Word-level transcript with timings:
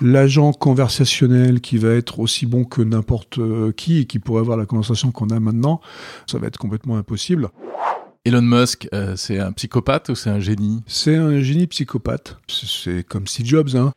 l'agent 0.00 0.52
conversationnel 0.52 1.60
qui 1.60 1.78
va 1.78 1.90
être 1.90 2.20
aussi 2.20 2.46
bon 2.46 2.64
que 2.64 2.82
n'importe 2.82 3.40
qui 3.76 3.98
et 3.98 4.04
qui 4.06 4.18
pourrait 4.18 4.40
avoir 4.40 4.56
la 4.56 4.66
conversation 4.66 5.10
qu'on 5.10 5.28
a 5.30 5.40
maintenant, 5.40 5.80
ça 6.26 6.38
va 6.38 6.46
être 6.46 6.58
complètement 6.58 6.96
impossible. 6.96 7.50
Elon 8.28 8.42
Musk, 8.42 8.88
euh, 8.92 9.16
c'est 9.16 9.38
un 9.38 9.52
psychopathe 9.52 10.10
ou 10.10 10.14
c'est 10.14 10.28
un 10.28 10.40
génie? 10.40 10.82
C'est 10.86 11.16
un 11.16 11.40
génie 11.40 11.66
psychopathe. 11.66 12.36
C'est 12.46 13.02
comme 13.02 13.26
Steve 13.26 13.46
Jobs. 13.46 13.74
Hein. 13.74 13.92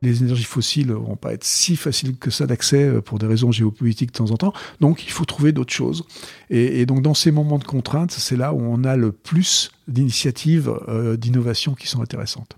Les 0.00 0.22
énergies 0.22 0.44
fossiles 0.44 0.92
vont 0.92 1.16
pas 1.16 1.34
être 1.34 1.44
si 1.44 1.76
faciles 1.76 2.16
que 2.16 2.30
ça 2.30 2.46
d'accès 2.46 2.84
euh, 2.84 3.00
pour 3.02 3.18
des 3.18 3.26
raisons 3.26 3.52
géopolitiques 3.52 4.12
de 4.12 4.16
temps 4.16 4.30
en 4.30 4.38
temps. 4.38 4.54
Donc 4.80 5.04
il 5.04 5.10
faut 5.10 5.26
trouver 5.26 5.52
d'autres 5.52 5.74
choses. 5.74 6.04
Et, 6.48 6.86
donc 6.86 7.02
dans 7.02 7.12
ces 7.12 7.32
moments 7.32 7.58
de 7.58 7.64
contrainte, 7.64 8.12
c'est 8.12 8.36
là 8.36 8.54
où 8.54 8.62
on 8.62 8.82
a 8.84 8.96
le 8.96 9.12
plus 9.12 9.72
d'initiatives 9.88 10.72
euh, 10.88 11.18
d'innovation 11.18 11.74
qui 11.74 11.86
sont 11.86 12.00
intéressantes. 12.00 12.56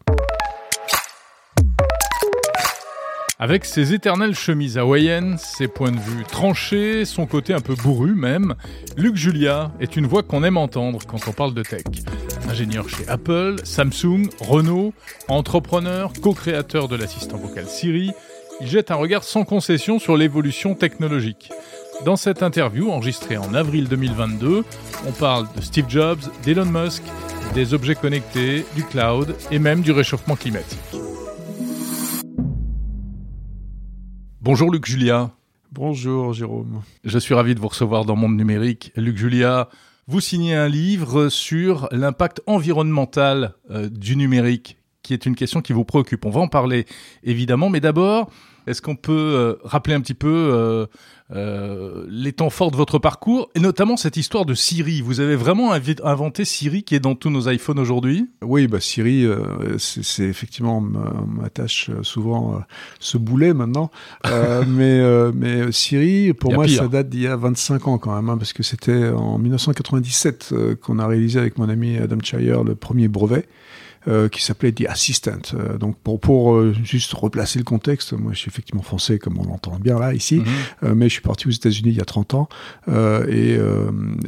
Avec 3.43 3.64
ses 3.64 3.93
éternelles 3.93 4.37
chemises 4.37 4.79
hawaïennes, 4.79 5.37
ses 5.37 5.67
points 5.67 5.91
de 5.91 5.99
vue 5.99 6.23
tranchés, 6.23 7.05
son 7.05 7.27
côté 7.27 7.53
un 7.53 7.61
peu 7.61 7.75
bourru 7.75 8.14
même, 8.14 8.55
Luc 8.96 9.17
Julia 9.17 9.73
est 9.81 9.96
une 9.96 10.07
voix 10.07 10.23
qu'on 10.23 10.45
aime 10.45 10.57
entendre 10.57 11.00
quand 11.05 11.27
on 11.27 11.33
parle 11.33 11.53
de 11.53 11.64
tech. 11.64 11.83
Ingénieur 12.49 12.89
chez 12.89 13.03
Apple, 13.09 13.57
Samsung, 13.64 14.29
Renault, 14.39 14.95
entrepreneur, 15.27 16.13
co-créateur 16.23 16.86
de 16.86 16.95
l'assistant 16.95 17.36
vocal 17.36 17.67
Siri, 17.67 18.13
il 18.61 18.69
jette 18.69 18.93
un 18.93 18.95
regard 18.95 19.25
sans 19.25 19.43
concession 19.43 19.99
sur 19.99 20.17
l'évolution 20.17 20.77
technologique. 20.77 21.50
Dans 22.05 22.14
cette 22.14 22.45
interview 22.45 22.93
enregistrée 22.93 23.39
en 23.39 23.55
avril 23.55 23.89
2022, 23.89 24.63
on 25.05 25.13
parle 25.13 25.49
de 25.57 25.63
Steve 25.63 25.86
Jobs, 25.89 26.22
d'Elon 26.45 26.67
Musk, 26.67 27.03
des 27.55 27.75
objets 27.75 27.97
connectés, 27.97 28.64
du 28.77 28.85
cloud 28.85 29.35
et 29.50 29.59
même 29.59 29.81
du 29.81 29.91
réchauffement 29.91 30.36
climatique. 30.36 30.79
Bonjour 34.45 34.73
Luc 34.73 34.87
Julia. 34.87 35.31
Bonjour 35.70 36.33
Jérôme. 36.33 36.83
Je 37.05 37.16
suis 37.16 37.33
ravi 37.33 37.55
de 37.55 37.61
vous 37.61 37.69
recevoir 37.69 38.05
dans 38.05 38.16
Monde 38.16 38.36
Numérique. 38.36 38.91
Luc 38.97 39.16
Julia, 39.16 39.69
vous 40.08 40.19
signez 40.19 40.56
un 40.56 40.66
livre 40.66 41.28
sur 41.28 41.86
l'impact 41.92 42.42
environnemental 42.47 43.55
euh, 43.70 43.89
du 43.89 44.16
numérique, 44.16 44.78
qui 45.05 45.14
est 45.14 45.27
une 45.27 45.36
question 45.36 45.62
qui 45.62 45.72
vous 45.72 45.84
préoccupe. 45.84 46.27
On 46.27 46.31
va 46.31 46.41
en 46.41 46.48
parler 46.48 46.86
évidemment, 47.22 47.70
mais 47.70 47.78
d'abord, 47.78 48.33
est-ce 48.66 48.83
qu'on 48.83 48.97
peut 48.97 49.12
euh, 49.12 49.55
rappeler 49.62 49.94
un 49.94 50.00
petit 50.00 50.12
peu 50.12 50.50
euh, 50.53 50.86
euh, 51.34 52.05
les 52.08 52.33
temps 52.33 52.50
forts 52.50 52.70
de 52.70 52.77
votre 52.77 52.98
parcours 52.98 53.50
et 53.55 53.61
notamment 53.61 53.97
cette 53.97 54.16
histoire 54.16 54.44
de 54.44 54.55
Siri 54.55 55.00
Vous 55.00 55.20
avez 55.20 55.36
vraiment 55.36 55.72
inventé 55.72 56.44
Siri 56.44 56.83
qui 56.83 56.94
est 56.94 57.00
dans 57.00 57.14
tous 57.14 57.30
nos 57.30 57.48
iPhones 57.48 57.78
aujourd'hui? 57.78 58.28
Oui, 58.42 58.66
bah 58.66 58.80
Siri, 58.80 59.27
c'est 59.78 60.25
effectivement 60.25 60.80
ma 60.80 61.48
tâche 61.48 61.91
souvent 62.03 62.60
ce 63.00 63.19
boulet 63.19 63.55
maintenant. 63.55 63.91
mais 64.66 65.03
mais 65.33 65.72
Siri, 65.72 66.33
pour 66.33 66.53
moi, 66.53 66.69
ça 66.69 66.88
date 66.88 67.08
d'il 67.08 67.22
y 67.22 67.27
a 67.27 67.36
25 67.36 67.88
ans 67.88 67.98
quand 67.98 68.14
même, 68.14 68.28
hein, 68.28 68.36
parce 68.36 68.53
que 68.53 68.62
c'était 68.62 69.08
en 69.08 69.38
1997 69.38 70.55
qu'on 70.80 70.98
a 70.98 71.06
réalisé 71.06 71.38
avec 71.38 71.58
mon 71.58 71.69
ami 71.69 71.97
Adam 71.98 72.19
Chire 72.22 72.64
le 72.64 72.75
premier 72.75 73.08
brevet. 73.08 73.47
Euh, 74.08 74.28
qui 74.28 74.42
s'appelait 74.42 74.72
The 74.72 74.86
Assistant. 74.89 75.55
Euh, 75.55 75.78
donc 75.78 75.97
pour, 75.97 76.19
pour 76.19 76.56
euh, 76.56 76.75
juste 76.83 77.12
replacer 77.12 77.61
le 77.61 77.64
contexte, 77.64 78.12
moi 78.14 78.33
je 78.33 78.39
suis 78.41 78.48
effectivement 78.48 78.83
français 78.83 79.20
comme 79.20 79.39
on 79.39 79.44
l'entend 79.44 79.78
bien 79.78 79.97
là 79.97 80.12
ici, 80.12 80.42
mhm. 80.83 80.94
mais 80.94 81.09
je 81.09 81.12
suis 81.12 81.22
parti 81.22 81.47
aux 81.47 81.53
États-Unis 81.53 81.91
il 81.91 81.98
y 81.98 82.00
a 82.00 82.05
30 82.05 82.34
ans 82.34 82.48
et, 82.89 83.56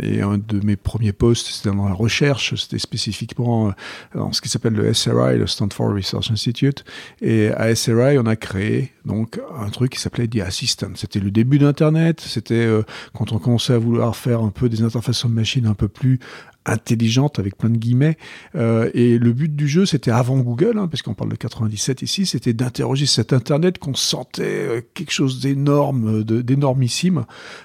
et 0.00 0.22
un 0.22 0.38
de 0.38 0.64
mes 0.64 0.76
premiers 0.76 1.12
postes 1.12 1.48
c'était 1.48 1.74
dans 1.74 1.88
la 1.88 1.94
recherche, 1.94 2.54
c'était 2.54 2.78
spécifiquement 2.78 3.72
dans 4.14 4.32
ce 4.32 4.40
qui 4.40 4.48
s'appelle 4.48 4.74
le 4.74 4.94
SRI, 4.94 5.38
le 5.38 5.48
Stanford 5.48 5.92
Research 5.92 6.30
Institute. 6.30 6.84
Et 7.20 7.48
à 7.48 7.74
SRI 7.74 8.16
on 8.18 8.26
a 8.26 8.36
créé 8.36 8.92
donc 9.04 9.40
un 9.58 9.70
truc 9.70 9.90
qui 9.92 10.00
s'appelait 10.00 10.28
The 10.28 10.40
Assistant. 10.40 10.92
C'était 10.94 11.20
le 11.20 11.32
début 11.32 11.58
d'Internet, 11.58 12.20
c'était 12.20 12.68
quand 13.12 13.32
on 13.32 13.40
commençait 13.40 13.72
à 13.72 13.78
vouloir 13.78 14.14
faire 14.14 14.40
un 14.40 14.50
peu 14.50 14.68
des 14.68 14.82
interfaces 14.82 15.26
de 15.26 15.30
machine 15.30 15.66
un 15.66 15.74
peu 15.74 15.88
plus 15.88 16.20
intelligente 16.66 17.38
avec 17.38 17.56
plein 17.56 17.70
de 17.70 17.76
guillemets. 17.76 18.16
Euh, 18.54 18.90
et 18.94 19.18
le 19.18 19.32
but 19.32 19.54
du 19.54 19.68
jeu, 19.68 19.86
c'était 19.86 20.10
avant 20.10 20.38
Google, 20.38 20.78
hein, 20.78 20.88
parce 20.88 21.02
qu'on 21.02 21.14
parle 21.14 21.30
de 21.30 21.36
97 21.36 22.02
ici, 22.02 22.26
c'était 22.26 22.52
d'interroger 22.52 23.06
cet 23.06 23.32
Internet 23.32 23.78
qu'on 23.78 23.94
sentait 23.94 24.42
euh, 24.44 24.80
quelque 24.94 25.12
chose 25.12 25.40
d'énorme, 25.40 26.24
d'énormissime, 26.24 27.24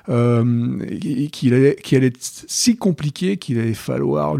euh, 0.09 0.79
et 0.89 1.29
qui 1.29 1.53
allait, 1.53 1.75
qui 1.81 1.95
allait 1.95 2.07
être 2.07 2.17
si 2.19 2.77
compliqué 2.77 3.38
qu'il 3.38 3.59
allait 3.59 3.73
falloir 3.73 4.35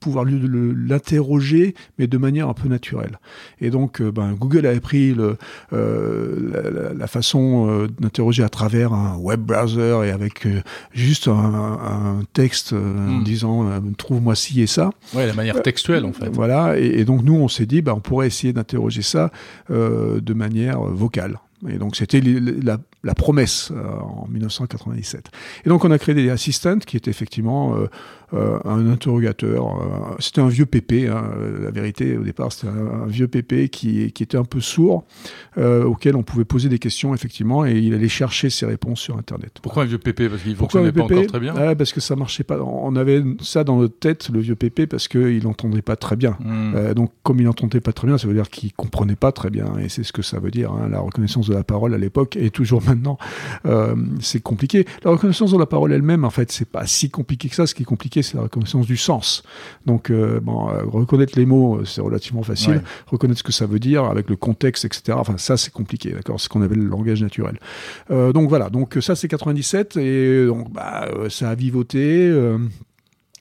pouvoir 0.00 0.24
l'interroger, 0.24 1.74
mais 1.98 2.06
de 2.06 2.18
manière 2.18 2.48
un 2.48 2.54
peu 2.54 2.68
naturelle. 2.68 3.18
Et 3.60 3.70
donc, 3.70 4.00
euh, 4.00 4.10
ben, 4.10 4.32
Google 4.32 4.66
avait 4.66 4.80
pris 4.80 5.14
le, 5.14 5.36
euh, 5.72 6.70
la, 6.72 6.94
la, 6.94 7.06
façon 7.06 7.86
d'interroger 8.00 8.42
à 8.42 8.48
travers 8.48 8.92
un 8.92 9.16
web 9.16 9.40
browser 9.40 10.00
et 10.04 10.10
avec 10.10 10.46
juste 10.92 11.28
un, 11.28 11.32
un 11.32 12.22
texte 12.32 12.72
en 12.72 13.20
hmm. 13.20 13.24
disant 13.24 13.75
euh, 13.76 13.92
trouve-moi 13.96 14.34
ci 14.34 14.60
et 14.62 14.66
ça. 14.66 14.90
Ouais, 15.14 15.26
la 15.26 15.34
manière 15.34 15.62
textuelle 15.62 16.04
en 16.04 16.12
fait. 16.12 16.28
Voilà, 16.28 16.78
et, 16.78 17.04
donc 17.04 17.22
nous 17.22 17.34
on 17.34 17.48
s'est 17.48 17.66
dit, 17.66 17.82
bah, 17.82 17.94
on 17.94 18.00
pourrait 18.00 18.26
essayer 18.26 18.52
d'interroger 18.52 19.02
ça 19.02 19.30
euh, 19.70 20.20
de 20.20 20.34
manière 20.34 20.80
vocale. 20.80 21.38
Et 21.68 21.78
donc 21.78 21.96
c'était 21.96 22.20
la, 22.20 22.78
la, 23.06 23.14
promesse 23.14 23.72
euh, 23.74 23.98
en 24.00 24.26
1997. 24.28 25.30
Et 25.64 25.68
donc 25.68 25.84
on 25.84 25.90
a 25.90 25.98
créé 25.98 26.14
des 26.14 26.30
assistants 26.30 26.78
qui 26.78 26.96
étaient 26.96 27.10
effectivement 27.10 27.76
euh, 27.76 27.86
euh, 28.34 28.58
un 28.64 28.88
interrogateur. 28.90 30.16
c'était 30.18 30.40
un 30.40 30.48
vieux 30.48 30.66
pépé, 30.66 31.08
hein, 31.08 31.24
la 31.62 31.70
vérité 31.70 32.16
au 32.16 32.22
départ 32.22 32.52
c'était 32.52 32.72
un, 32.72 33.06
vieux 33.06 33.28
pépé 33.28 33.68
qui, 33.68 34.12
qui, 34.12 34.22
était 34.22 34.36
un 34.36 34.44
peu 34.44 34.60
sourd, 34.60 35.04
auquel 35.56 36.16
on 36.16 36.22
pouvait 36.22 36.44
poser 36.44 36.68
des 36.68 36.78
questions 36.78 37.14
effectivement 37.14 37.64
et 37.64 37.78
il 37.78 37.94
allait 37.94 38.08
chercher 38.08 38.50
ses 38.50 38.66
réponses 38.66 39.00
sur 39.00 39.16
Internet. 39.16 39.58
Pourquoi 39.62 39.84
un 39.84 39.86
vieux 39.86 39.98
pépé? 39.98 40.28
Parce 40.28 40.42
qu'il 40.42 40.56
fonctionnait 40.56 40.92
pas 40.92 41.02
encore 41.02 41.26
très 41.26 41.40
bien 41.40 41.54
ah, 41.56 41.74
Parce 41.74 41.92
que 41.92 42.00
ça 42.00 42.16
marchait 42.16 42.44
pas. 42.44 42.60
On 42.60 42.96
avait 42.96 43.22
ça 43.40 43.64
dans 43.64 43.78
notre 43.78 43.98
tête, 43.98 44.28
le 44.30 44.40
vieux 44.40 44.56
pépé, 44.56 44.86
parce 44.86 45.08
qu'il 45.08 45.42
n'entendait 45.44 45.82
pas 45.82 45.96
très 45.96 46.16
bien. 46.16 46.36
Hmm. 46.40 46.94
donc 46.94 47.12
comme 47.22 47.40
il 47.40 47.44
n'entendait 47.44 47.80
pas 47.80 47.92
très 47.92 48.08
bien, 48.08 48.18
ça 48.18 48.26
veut 48.26 48.34
dire 48.34 48.50
qu'il 48.50 48.72
comprenait 48.72 49.16
pas 49.16 49.32
très 49.32 49.50
bien 49.50 49.78
et 49.78 49.88
c'est 49.88 50.02
ce 50.02 50.12
que 50.12 50.22
ça 50.22 50.38
veut 50.38 50.50
dire, 50.50 50.72
hein, 50.72 50.88
la 50.90 51.00
reconnaissance 51.00 51.48
de 51.48 51.54
la 51.54 51.64
parole 51.64 51.94
à 51.94 51.98
l'époque 51.98 52.36
et 52.36 52.50
toujours 52.50 52.82
maintenant, 52.82 52.95
euh, 53.66 53.94
c'est 54.20 54.40
compliqué. 54.40 54.86
La 55.04 55.10
reconnaissance 55.10 55.52
de 55.52 55.58
la 55.58 55.66
parole 55.66 55.92
elle-même, 55.92 56.24
en 56.24 56.30
fait, 56.30 56.52
c'est 56.52 56.68
pas 56.68 56.86
si 56.86 57.10
compliqué 57.10 57.48
que 57.48 57.54
ça. 57.54 57.66
Ce 57.66 57.74
qui 57.74 57.82
est 57.82 57.86
compliqué, 57.86 58.22
c'est 58.22 58.36
la 58.36 58.42
reconnaissance 58.42 58.86
du 58.86 58.96
sens. 58.96 59.42
Donc, 59.86 60.10
euh, 60.10 60.40
bon, 60.40 60.68
euh, 60.68 60.82
reconnaître 60.84 61.38
les 61.38 61.46
mots, 61.46 61.84
c'est 61.84 62.00
relativement 62.00 62.42
facile. 62.42 62.82
Reconnaître 63.06 63.38
ce 63.38 63.44
que 63.44 63.52
ça 63.52 63.66
veut 63.66 63.78
dire 63.78 64.04
avec 64.04 64.28
le 64.30 64.36
contexte, 64.36 64.84
etc. 64.84 65.16
Enfin, 65.20 65.38
ça, 65.38 65.56
c'est 65.56 65.72
compliqué, 65.72 66.12
d'accord? 66.12 66.40
C'est 66.40 66.44
ce 66.44 66.48
qu'on 66.48 66.62
appelle 66.62 66.78
le 66.78 66.88
langage 66.88 67.22
naturel. 67.22 67.58
donc 68.10 68.48
voilà. 68.48 68.70
Donc 68.70 68.98
ça, 69.00 69.14
c'est 69.14 69.28
97 69.28 69.96
et 69.96 70.46
donc 70.46 70.72
bah, 70.72 71.08
ça 71.28 71.50
a 71.50 71.54
vivoté. 71.54 72.32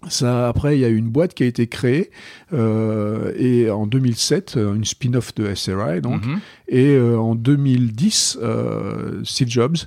Ça, 0.09 0.47
après, 0.47 0.77
il 0.77 0.81
y 0.81 0.85
a 0.85 0.89
eu 0.89 0.97
une 0.97 1.09
boîte 1.09 1.33
qui 1.33 1.43
a 1.43 1.45
été 1.45 1.67
créée 1.67 2.11
euh, 2.53 3.33
et 3.37 3.69
en 3.69 3.87
2007, 3.87 4.55
euh, 4.57 4.73
une 4.75 4.85
spin-off 4.85 5.33
de 5.35 5.53
SRI 5.53 6.01
donc, 6.01 6.25
mhm. 6.25 6.39
et 6.67 6.95
euh, 6.95 7.17
en 7.17 7.35
2010, 7.35 8.39
euh, 8.41 9.21
Steve 9.23 9.49
Jobs 9.49 9.77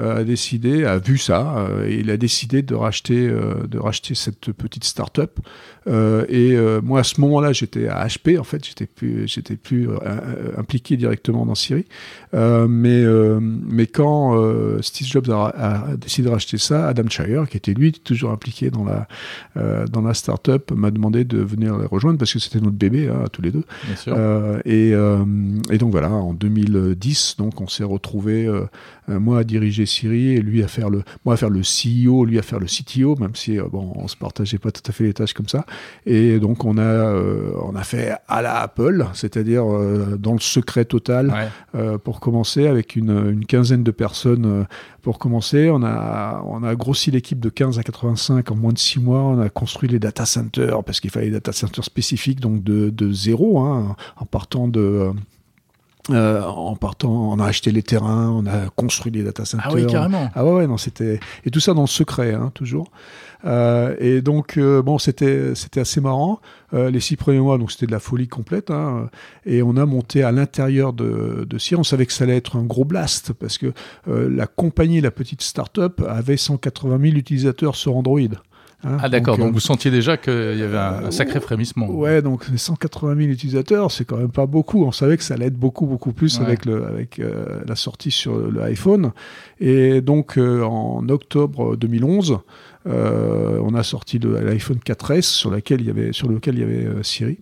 a 0.00 0.22
décidé, 0.22 0.84
a 0.84 0.98
vu 0.98 1.18
ça, 1.18 1.66
et 1.84 1.96
il 1.96 2.10
a 2.10 2.16
décidé 2.16 2.62
de 2.62 2.76
racheter, 2.76 3.28
de 3.28 3.78
racheter 3.78 4.14
cette 4.14 4.52
petite 4.52 4.84
start-up 4.84 5.40
et 5.88 6.52
euh, 6.52 6.80
moi, 6.82 7.00
à 7.00 7.02
ce 7.02 7.20
moment-là, 7.20 7.52
j'étais 7.52 7.88
à 7.88 8.06
HP, 8.06 8.38
en 8.38 8.44
fait, 8.44 8.64
j'étais 8.66 8.86
plus, 8.86 9.26
j'étais 9.26 9.56
plus 9.56 9.88
euh, 9.88 9.96
impliqué 10.56 10.96
directement 10.96 11.46
dans 11.46 11.54
Siri. 11.54 11.86
mais, 12.32 13.04
mais 13.40 13.86
quand 13.86 14.36
Steve 14.82 15.06
Jobs 15.06 15.30
a, 15.30 15.86
décidé 15.96 16.28
de 16.28 16.32
racheter 16.32 16.58
ça, 16.58 16.88
Adam 16.88 17.08
Shire, 17.08 17.48
qui 17.48 17.56
était 17.56 17.72
lui 17.72 17.92
toujours 17.92 18.30
impliqué 18.30 18.70
dans 18.70 18.84
la, 18.84 19.06
dans 19.86 20.02
la 20.02 20.14
start-up, 20.14 20.70
m'a 20.72 20.90
demandé 20.90 21.24
de 21.24 21.38
venir 21.38 21.78
les 21.78 21.86
rejoindre 21.86 22.18
parce 22.18 22.32
que 22.32 22.38
c'était 22.38 22.60
notre 22.60 22.76
bébé, 22.76 23.08
hein, 23.08 23.24
tous 23.32 23.42
les 23.42 23.50
deux. 23.50 23.64
Bien 23.86 23.96
sûr. 23.96 24.16
et, 24.64 24.90
et 24.90 25.78
donc 25.78 25.92
voilà, 25.92 26.10
en 26.10 26.34
2010, 26.34 27.36
donc 27.38 27.60
on 27.60 27.68
s'est 27.68 27.84
retrouvé 27.84 28.48
moi 29.08 29.38
à 29.38 29.44
diriger 29.44 29.86
Siri 29.86 30.34
et 30.34 30.42
lui 30.42 30.62
à 30.62 30.68
faire 30.68 30.90
le, 30.90 31.02
moi 31.24 31.34
à 31.34 31.36
faire 31.36 31.50
le 31.50 31.60
CEO, 31.60 32.24
lui 32.24 32.38
à 32.38 32.42
faire 32.42 32.60
le 32.60 32.66
CTO, 32.66 33.16
même 33.16 33.34
si 33.34 33.58
bon, 33.58 33.92
on 33.96 34.08
se 34.08 34.16
partageait 34.16 34.58
pas 34.58 34.70
tout 34.70 34.82
à 34.86 34.92
fait 34.92 35.04
les 35.04 35.14
tâches 35.14 35.32
comme 35.32 35.48
ça. 35.48 35.64
Et 36.06 36.38
donc 36.38 36.64
on 36.64 36.78
a, 36.78 36.82
euh, 36.82 37.52
on 37.62 37.74
a 37.74 37.84
fait 37.84 38.14
à 38.28 38.42
la 38.42 38.60
Apple, 38.60 39.06
c'est-à-dire 39.12 39.64
euh, 39.70 40.16
dans 40.18 40.32
le 40.32 40.40
secret 40.40 40.84
total 40.84 41.50
euh, 41.74 41.98
pour 41.98 42.20
commencer 42.20 42.66
avec 42.66 42.96
une, 42.96 43.30
une 43.30 43.44
quinzaine 43.44 43.84
de 43.84 43.90
personnes 43.90 44.66
pour 45.02 45.18
commencer. 45.18 45.70
On 45.70 45.82
a, 45.82 46.42
on 46.46 46.62
a 46.62 46.74
grossi 46.74 47.10
l'équipe 47.10 47.40
de 47.40 47.48
15 47.48 47.78
à 47.78 47.82
85 47.82 48.50
en 48.50 48.56
moins 48.56 48.72
de 48.72 48.78
6 48.78 49.00
mois. 49.00 49.20
On 49.20 49.40
a 49.40 49.48
construit 49.48 49.88
les 49.88 49.98
data 49.98 50.24
centers 50.24 50.82
parce 50.84 51.00
qu'il 51.00 51.10
fallait 51.10 51.26
des 51.26 51.32
data 51.32 51.52
centers 51.52 51.84
spécifiques, 51.84 52.40
donc 52.40 52.62
de, 52.62 52.90
de 52.90 53.12
zéro, 53.12 53.60
hein, 53.60 53.96
en 54.16 54.26
partant 54.26 54.68
de 54.68 55.12
Euh, 56.10 56.42
en 56.42 56.74
partant, 56.74 57.10
on 57.10 57.38
a 57.38 57.44
acheté 57.44 57.70
les 57.70 57.82
terrains, 57.82 58.30
on 58.30 58.46
a 58.46 58.70
construit 58.74 59.12
des 59.12 59.22
data 59.22 59.44
centers. 59.44 59.66
Ah 59.70 59.74
oui, 59.74 59.86
carrément. 59.86 60.30
Ah 60.34 60.44
ouais, 60.44 60.52
ouais 60.52 60.66
non, 60.66 60.78
c'était 60.78 61.20
et 61.44 61.50
tout 61.50 61.60
ça 61.60 61.74
dans 61.74 61.82
le 61.82 61.86
secret, 61.86 62.32
hein, 62.32 62.50
toujours. 62.54 62.90
Euh, 63.44 63.94
et 63.98 64.20
donc 64.20 64.56
euh, 64.56 64.82
bon, 64.82 64.98
c'était 64.98 65.54
c'était 65.54 65.80
assez 65.80 66.00
marrant. 66.00 66.40
Euh, 66.74 66.90
les 66.90 67.00
six 67.00 67.16
premiers 67.16 67.38
mois, 67.38 67.56
donc 67.56 67.70
c'était 67.70 67.86
de 67.86 67.92
la 67.92 68.00
folie 68.00 68.28
complète. 68.28 68.70
Hein, 68.70 69.08
et 69.46 69.62
on 69.62 69.76
a 69.76 69.86
monté 69.86 70.22
à 70.22 70.32
l'intérieur 70.32 70.92
de, 70.92 71.46
de 71.48 71.58
Sierra. 71.58 71.80
On 71.80 71.84
savait 71.84 72.06
que 72.06 72.12
ça 72.12 72.24
allait 72.24 72.36
être 72.36 72.56
un 72.56 72.64
gros 72.64 72.84
blast 72.84 73.32
parce 73.32 73.58
que 73.58 73.72
euh, 74.08 74.28
la 74.28 74.46
compagnie, 74.46 75.00
la 75.00 75.10
petite 75.10 75.42
start-up, 75.42 76.02
avait 76.06 76.36
180 76.36 76.98
000 77.00 77.16
utilisateurs 77.16 77.76
sur 77.76 77.96
Android. 77.96 78.20
Hein, 78.84 78.98
ah 79.00 79.08
d'accord, 79.08 79.36
donc, 79.36 79.48
euh, 79.48 79.50
vous 79.50 79.58
sentiez 79.58 79.90
déjà 79.90 80.16
qu'il 80.16 80.56
y 80.56 80.62
avait 80.62 80.78
un, 80.78 81.10
sacré 81.10 81.40
frémissement. 81.40 81.90
Ouais, 81.90 82.22
donc 82.22 82.44
180 82.54 83.16
000 83.16 83.28
utilisateurs, 83.30 83.90
c'est 83.90 84.04
quand 84.04 84.18
même 84.18 84.30
pas 84.30 84.46
beaucoup. 84.46 84.84
On 84.84 84.92
savait 84.92 85.16
que 85.16 85.24
ça 85.24 85.34
allait 85.34 85.46
être 85.46 85.58
beaucoup, 85.58 85.86
beaucoup 85.86 86.12
plus 86.12 86.40
avec, 86.40 86.64
le, 86.64 86.86
avec 86.86 87.18
euh, 87.18 87.60
la 87.66 87.74
sortie 87.74 88.12
sur 88.12 88.38
l'iPhone. 88.52 89.10
Et 89.58 90.00
donc 90.00 90.38
euh, 90.38 90.62
en 90.62 91.08
octobre 91.08 91.76
2011, 91.76 92.38
euh, 92.86 93.58
on 93.62 93.74
a 93.74 93.82
sorti 93.82 94.18
l'iPhone 94.18 94.78
4S 94.78 95.22
sur, 95.22 95.50
laquelle 95.50 95.80
il 95.80 95.88
y 95.88 95.90
avait, 95.90 96.12
sur 96.12 96.28
lequel 96.28 96.54
il 96.54 96.60
y 96.60 96.64
avait 96.64 96.86
euh, 96.86 97.02
Siri. 97.02 97.38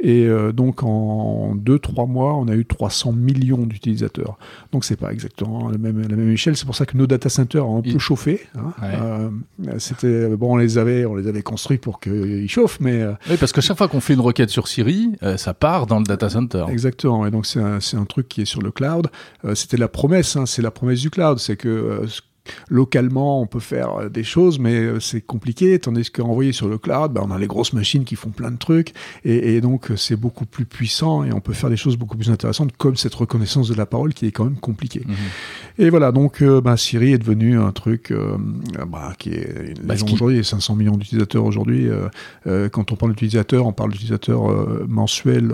Et 0.00 0.26
euh, 0.26 0.52
donc 0.52 0.82
en 0.82 1.54
2-3 1.56 2.08
mois, 2.08 2.34
on 2.36 2.48
a 2.48 2.54
eu 2.54 2.64
300 2.64 3.12
millions 3.12 3.66
d'utilisateurs. 3.66 4.38
Donc 4.72 4.84
c'est 4.84 4.96
pas 4.96 5.12
exactement 5.12 5.68
la 5.68 5.78
même, 5.78 6.00
la 6.08 6.16
même 6.16 6.30
échelle. 6.30 6.56
C'est 6.56 6.64
pour 6.64 6.74
ça 6.74 6.86
que 6.86 6.96
nos 6.96 7.06
data 7.06 7.28
centers 7.28 7.68
ont 7.68 7.78
un 7.78 7.82
peu 7.82 7.98
chauffé. 7.98 8.46
Hein. 8.56 9.30
C'était 9.78 10.28
bon, 10.36 10.54
on 10.54 10.56
les 10.56 10.78
avait, 10.78 11.04
on 11.04 11.14
les 11.14 11.26
avait 11.26 11.42
construits 11.42 11.78
pour 11.78 12.00
qu'ils 12.00 12.48
chauffent, 12.48 12.78
mais 12.80 13.04
oui, 13.28 13.36
parce 13.38 13.52
que 13.52 13.60
chaque 13.60 13.76
fois 13.76 13.88
qu'on 13.88 14.00
fait 14.00 14.14
une 14.14 14.20
requête 14.20 14.50
sur 14.50 14.68
Siri, 14.68 15.12
ça 15.36 15.52
part 15.52 15.86
dans 15.86 15.98
le 15.98 16.04
data 16.04 16.30
center. 16.30 16.64
Exactement. 16.70 17.26
Et 17.26 17.30
donc 17.30 17.44
c'est 17.46 17.60
un, 17.60 17.78
un, 17.78 18.04
truc 18.04 18.28
qui 18.28 18.42
est 18.42 18.46
sur 18.46 18.62
le 18.62 18.70
cloud. 18.70 19.08
C'était 19.54 19.76
la 19.76 19.88
promesse. 19.88 20.36
Hein, 20.36 20.46
c'est 20.46 20.62
la 20.62 20.70
promesse 20.70 21.00
du 21.00 21.10
cloud. 21.10 21.38
C'est 21.38 21.56
que 21.56 22.02
localement, 22.68 23.40
on 23.40 23.46
peut 23.46 23.60
faire 23.60 23.94
euh, 23.94 24.08
des 24.08 24.24
choses, 24.24 24.58
mais 24.58 24.74
euh, 24.74 25.00
c'est 25.00 25.20
compliqué. 25.20 25.78
Tandis 25.78 26.10
qu'envoyé 26.10 26.52
sur 26.52 26.68
le 26.68 26.78
cloud, 26.78 27.12
ben, 27.12 27.22
on 27.24 27.30
a 27.30 27.38
les 27.38 27.46
grosses 27.46 27.72
machines 27.72 28.04
qui 28.04 28.16
font 28.16 28.30
plein 28.30 28.50
de 28.50 28.56
trucs, 28.56 28.92
et, 29.24 29.60
donc 29.60 29.90
euh, 29.90 29.96
c'est 29.96 30.16
beaucoup 30.16 30.46
plus 30.46 30.64
puissant 30.64 31.24
et 31.24 31.32
on 31.32 31.40
peut 31.40 31.52
faire 31.52 31.70
des 31.70 31.76
choses 31.76 31.96
beaucoup 31.96 32.16
plus 32.16 32.30
intéressantes, 32.30 32.76
comme 32.76 32.96
cette 32.96 33.14
reconnaissance 33.14 33.68
de 33.68 33.74
la 33.74 33.86
parole 33.86 34.14
qui 34.14 34.26
est 34.26 34.32
quand 34.32 34.44
même 34.44 34.58
compliquée. 34.58 35.02
Mhm. 35.06 35.14
Et 35.78 35.90
voilà, 35.90 36.12
donc 36.12 36.42
ben, 36.42 36.76
Siri 36.76 37.12
est 37.12 37.18
devenu 37.18 37.58
un 37.58 37.72
truc 37.72 38.12
bah, 38.88 39.12
qui 39.18 39.30
est 39.30 39.80
bah, 39.82 39.94
aujourd'hui. 40.02 40.36
Il 40.36 40.38
y 40.38 40.40
a 40.40 40.44
500 40.44 40.74
millions 40.74 40.96
d'utilisateurs 40.96 41.44
aujourd'hui. 41.44 41.88
quand 42.44 42.92
on 42.92 42.96
parle 42.96 43.12
d'utilisateurs, 43.12 43.66
on 43.66 43.72
parle 43.72 43.92
d'utilisateurs 43.92 44.42
mensuels, 44.88 45.52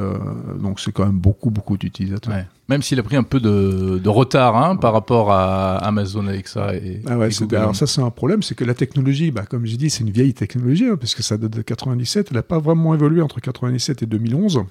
donc 0.61 0.81
c'est 0.81 0.93
quand 0.93 1.05
même 1.05 1.19
beaucoup, 1.19 1.51
beaucoup 1.51 1.77
d'utilisateurs. 1.77 2.45
Même 2.69 2.83
s'il 2.83 2.99
a 2.99 3.03
pris 3.03 3.17
un 3.17 3.23
peu 3.23 3.41
de, 3.41 4.09
retard 4.09 4.57
hein, 4.57 4.77
par 4.77 4.93
rapport 4.95 5.31
à 5.33 5.77
Amazon 5.79 6.27
Alexa 6.27 6.75
et, 6.75 7.03
ah 7.07 7.19
ouais, 7.19 7.29
Alors 7.53 7.77
ça 7.77 7.87
c'est 7.87 8.01
un 8.01 8.11
problème, 8.11 8.43
c'est 8.43 8.55
que 8.55 8.65
la 8.65 8.73
technologie, 8.73 9.31
bah, 9.31 9.45
comme 9.45 9.67
j'ai 9.67 9.77
dit, 9.77 9.91
c'est 9.91 10.03
une 10.03 10.11
vieille 10.11 10.33
technologie, 10.33 10.87
hein, 10.87 10.97
puisque 10.97 11.23
ça 11.23 11.37
date 11.37 11.53
de 11.53 11.63
97, 11.63 12.29
elle 12.31 12.37
n'a 12.37 12.43
pas 12.43 12.59
vraiment 12.59 12.95
évolué 12.95 13.21
entre 13.21 13.41
97 13.41 14.03
et 14.03 14.07
2011. 14.07 14.65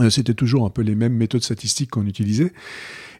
Euh, 0.00 0.10
c'était 0.10 0.34
toujours 0.34 0.64
un 0.64 0.70
peu 0.70 0.82
les 0.82 0.94
mêmes 0.94 1.14
méthodes 1.14 1.42
statistiques 1.42 1.90
qu'on 1.90 2.06
utilisait. 2.06 2.52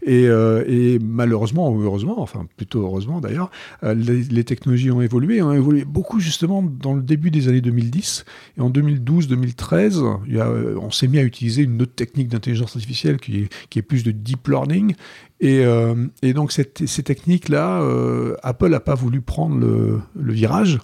Et, 0.07 0.27
euh, 0.27 0.65
et, 0.67 0.99
malheureusement, 0.99 1.71
ou 1.71 1.83
heureusement, 1.83 2.21
enfin 2.21 2.47
plutôt 2.57 2.83
heureusement 2.83 3.21
d'ailleurs, 3.21 3.51
euh, 3.83 3.95
les, 3.95 4.45
technologies 4.45 4.91
ont 4.91 5.01
évolué, 5.01 5.41
ont 5.41 5.53
évolué 5.53 5.87
beaucoup 5.87 6.21
justement 6.21 6.63
dans 6.63 6.93
le 6.93 7.03
début 7.03 7.31
des 7.31 7.49
années 7.49 7.63
2010. 7.63 8.27
Et 8.59 8.61
en 8.61 8.71
2012-2013, 8.71 10.77
on 10.79 10.91
s'est 10.91 11.09
mis 11.09 11.19
à 11.19 11.23
utiliser 11.23 11.63
une 11.63 11.81
autre 11.81 11.95
technique 11.95 12.29
d'intelligence 12.29 12.77
artificielle 12.77 13.19
qui 13.19 13.39
est, 13.39 13.49
qui 13.71 13.79
est 13.79 13.83
plus 13.83 14.05
de 14.05 14.11
deep 14.11 14.49
learning 14.49 14.95
et, 15.41 15.65
euh, 15.65 16.07
et, 16.23 16.33
donc 16.33 16.53
cette, 16.53 16.87
ces 16.87 17.03
techniques-là, 17.03 17.83
euh, 17.83 18.37
Apple 18.43 18.69
n'a 18.69 18.81
pas 18.81 18.95
voulu 18.95 19.21
prendre 19.21 19.59
le, 19.59 20.33
virage 20.33 20.79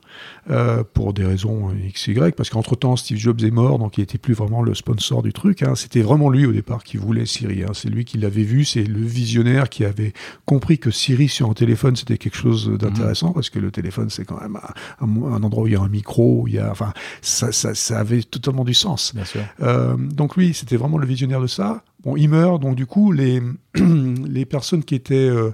euh, 0.51 0.83
pour 0.93 1.15
des 1.15 1.25
raisons 1.25 1.73
X, 1.73 2.09
Y, 2.09 2.35
parce 2.35 2.51
qu'entre-temps, 2.51 2.97
Steve 2.97 3.17
Jobs 3.17 3.41
est 3.43 3.51
mort, 3.51 3.79
donc 3.79 3.97
il 3.97 4.01
n'était 4.01 4.19
plus 4.19 4.35
vraiment 4.35 4.61
le 4.61 4.75
sponsor 4.75 5.23
du 5.23 5.33
truc. 5.33 5.63
Hein. 5.63 5.75
C'était 5.77 6.03
vraiment 6.03 6.29
lui 6.29 6.47
au 6.47 6.53
départ 6.53 6.83
qui 6.83 6.97
voulait 6.97 7.27
Siri. 7.27 7.63
Hein. 7.63 7.71
C'est 7.73 7.89
lui 7.89 8.05
qui 8.05 8.19
l'avait 8.19 8.43
vu, 8.43 8.65
c'est 8.65 8.83
visionnaire 9.11 9.69
qui 9.69 9.85
avait 9.85 10.13
compris 10.45 10.79
que 10.79 10.91
Siri 10.91 11.29
sur 11.29 11.51
un 11.51 11.55
téléphone, 11.55 11.97
c'était 11.97 12.19
quelque 12.19 12.37
chose 12.37 12.71
d'intéressant, 12.79 13.29
mhm. 13.29 13.35
parce 13.35 13.51
que 13.51 13.59
le 13.59 13.71
téléphone, 13.71 14.11
c'est 14.11 14.25
quand 14.25 14.41
même 14.41 14.59
un, 15.01 15.33
un, 15.33 15.43
endroit 15.43 15.65
où 15.65 15.67
il 15.67 15.73
y 15.73 15.77
a 15.77 15.81
un 15.81 15.89
micro, 15.89 16.43
où 16.43 16.49
il 16.49 16.55
y 16.55 16.59
a, 16.59 16.71
enfin, 16.71 16.93
ça, 17.23 17.53
ça, 17.53 17.75
ça 17.75 17.99
avait 17.99 18.23
totalement 18.23 18.65
du 18.65 18.75
sens. 18.75 19.15
Bien 19.15 19.25
sûr. 19.25 19.43
Euh, 19.61 19.97
donc 19.97 20.37
lui, 20.37 20.55
c'était 20.55 20.77
vraiment 20.77 20.99
le 20.99 21.07
visionnaire 21.07 21.41
de 21.41 21.47
ça. 21.47 21.83
Bon, 22.03 22.17
il 22.17 22.29
meurt, 22.29 22.63
donc 22.63 22.77
du 22.77 22.87
coup, 22.87 23.13
les, 23.13 23.43
les 23.75 24.47
personnes 24.47 24.83
qui 24.83 24.95
étaient 24.95 25.29
euh, 25.29 25.51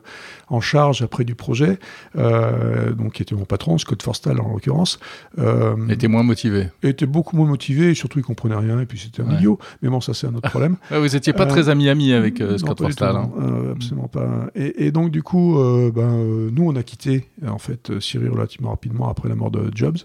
en 0.48 0.60
charge 0.60 1.02
après 1.02 1.24
du 1.24 1.34
projet, 1.34 1.78
euh, 2.16 2.92
donc 2.92 3.14
qui 3.14 3.22
étaient 3.22 3.34
mon 3.34 3.44
patron, 3.44 3.78
Scott 3.78 4.00
Forstall 4.00 4.40
en 4.40 4.52
l'occurrence, 4.52 5.00
euh, 5.38 5.74
étaient 5.88 6.06
moins 6.06 6.22
motivés. 6.22 6.68
Étaient 6.84 7.06
beaucoup 7.06 7.36
moins 7.36 7.48
motivés, 7.48 7.90
et 7.90 7.94
surtout 7.94 8.20
ils 8.20 8.24
comprenaient 8.24 8.56
rien, 8.56 8.80
et 8.80 8.86
puis 8.86 8.98
c'était 8.98 9.22
un 9.22 9.36
idiot. 9.36 9.58
Mais 9.82 9.88
bon, 9.88 10.00
ça 10.00 10.14
c'est 10.14 10.28
un 10.28 10.34
autre 10.36 10.48
problème. 10.48 10.76
vous 10.90 11.08
n'étiez 11.08 11.32
pas 11.32 11.46
très 11.46 11.68
ami-ami 11.68 12.12
avec 12.12 12.40
Scott 12.58 12.78
Forstall. 12.78 13.16
Hein. 13.16 13.30
absolument 13.72 14.08
pas. 14.08 14.46
Et, 14.54 14.86
et, 14.86 14.92
donc 14.92 15.10
du 15.10 15.24
coup, 15.24 15.58
ben, 15.92 16.50
nous 16.52 16.64
on 16.64 16.76
a 16.76 16.84
quitté 16.84 17.28
en 17.44 17.58
fait 17.58 17.98
Siri 17.98 18.28
relativement 18.28 18.70
rapidement 18.70 19.08
après 19.08 19.28
la 19.28 19.34
mort 19.34 19.50
de 19.50 19.68
Jobs, 19.74 19.98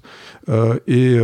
et, 0.88 1.18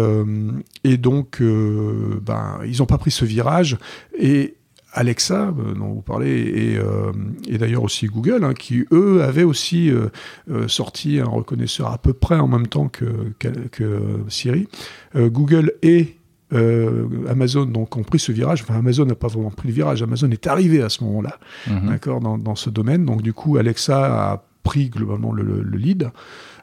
et 0.83 0.97
donc 0.97 1.41
ben, 1.41 2.59
ils 2.67 2.77
n'ont 2.77 2.85
pas 2.85 2.99
pris 2.99 3.11
ce 3.11 3.25
virage, 3.25 3.77
et 4.17 4.56
Alexa, 4.97 5.53
euh, 5.59 5.73
dont 5.75 5.93
vous 5.93 6.01
parlez, 6.01 6.75
euh, 6.77 7.11
et, 7.47 7.57
d'ailleurs 7.57 7.83
aussi 7.83 8.07
Google, 8.07 8.43
hein, 8.43 8.53
qui 8.53 8.85
eux 8.91 9.21
avaient 9.21 9.43
aussi 9.43 9.91
euh, 9.91 10.67
sorti 10.67 11.19
un 11.19 11.27
reconnaisseur 11.27 11.91
à 11.91 11.99
peu 11.99 12.13
près 12.13 12.37
en 12.37 12.47
même 12.47 12.67
temps 12.67 12.87
que, 12.87 13.05
que, 13.39 14.01
Siri. 14.27 14.67
Google 15.15 15.73
et 15.83 16.15
Amazon 16.51 17.65
donc 17.65 17.95
ont 17.97 18.03
pris 18.03 18.19
ce 18.19 18.31
virage. 18.31 18.63
Enfin, 18.63 18.79
Amazon 18.79 19.05
n'a 19.05 19.15
pas 19.15 19.27
vraiment 19.27 19.51
pris 19.51 19.67
le 19.67 19.73
virage. 19.73 20.01
Amazon 20.01 20.31
est 20.31 20.47
arrivé 20.47 20.81
à 20.81 20.89
ce 20.89 21.03
moment-là, 21.03 21.37
mhm. 21.67 21.89
d'accord, 21.89 22.19
dans, 22.19 22.55
ce 22.55 22.69
domaine. 22.69 23.05
Donc 23.05 23.21
du 23.21 23.33
coup, 23.33 23.57
Alexa 23.57 24.31
a 24.31 24.43
pris 24.63 24.89
globalement 24.89 25.31
le 25.31 25.77
lead. 25.77 26.11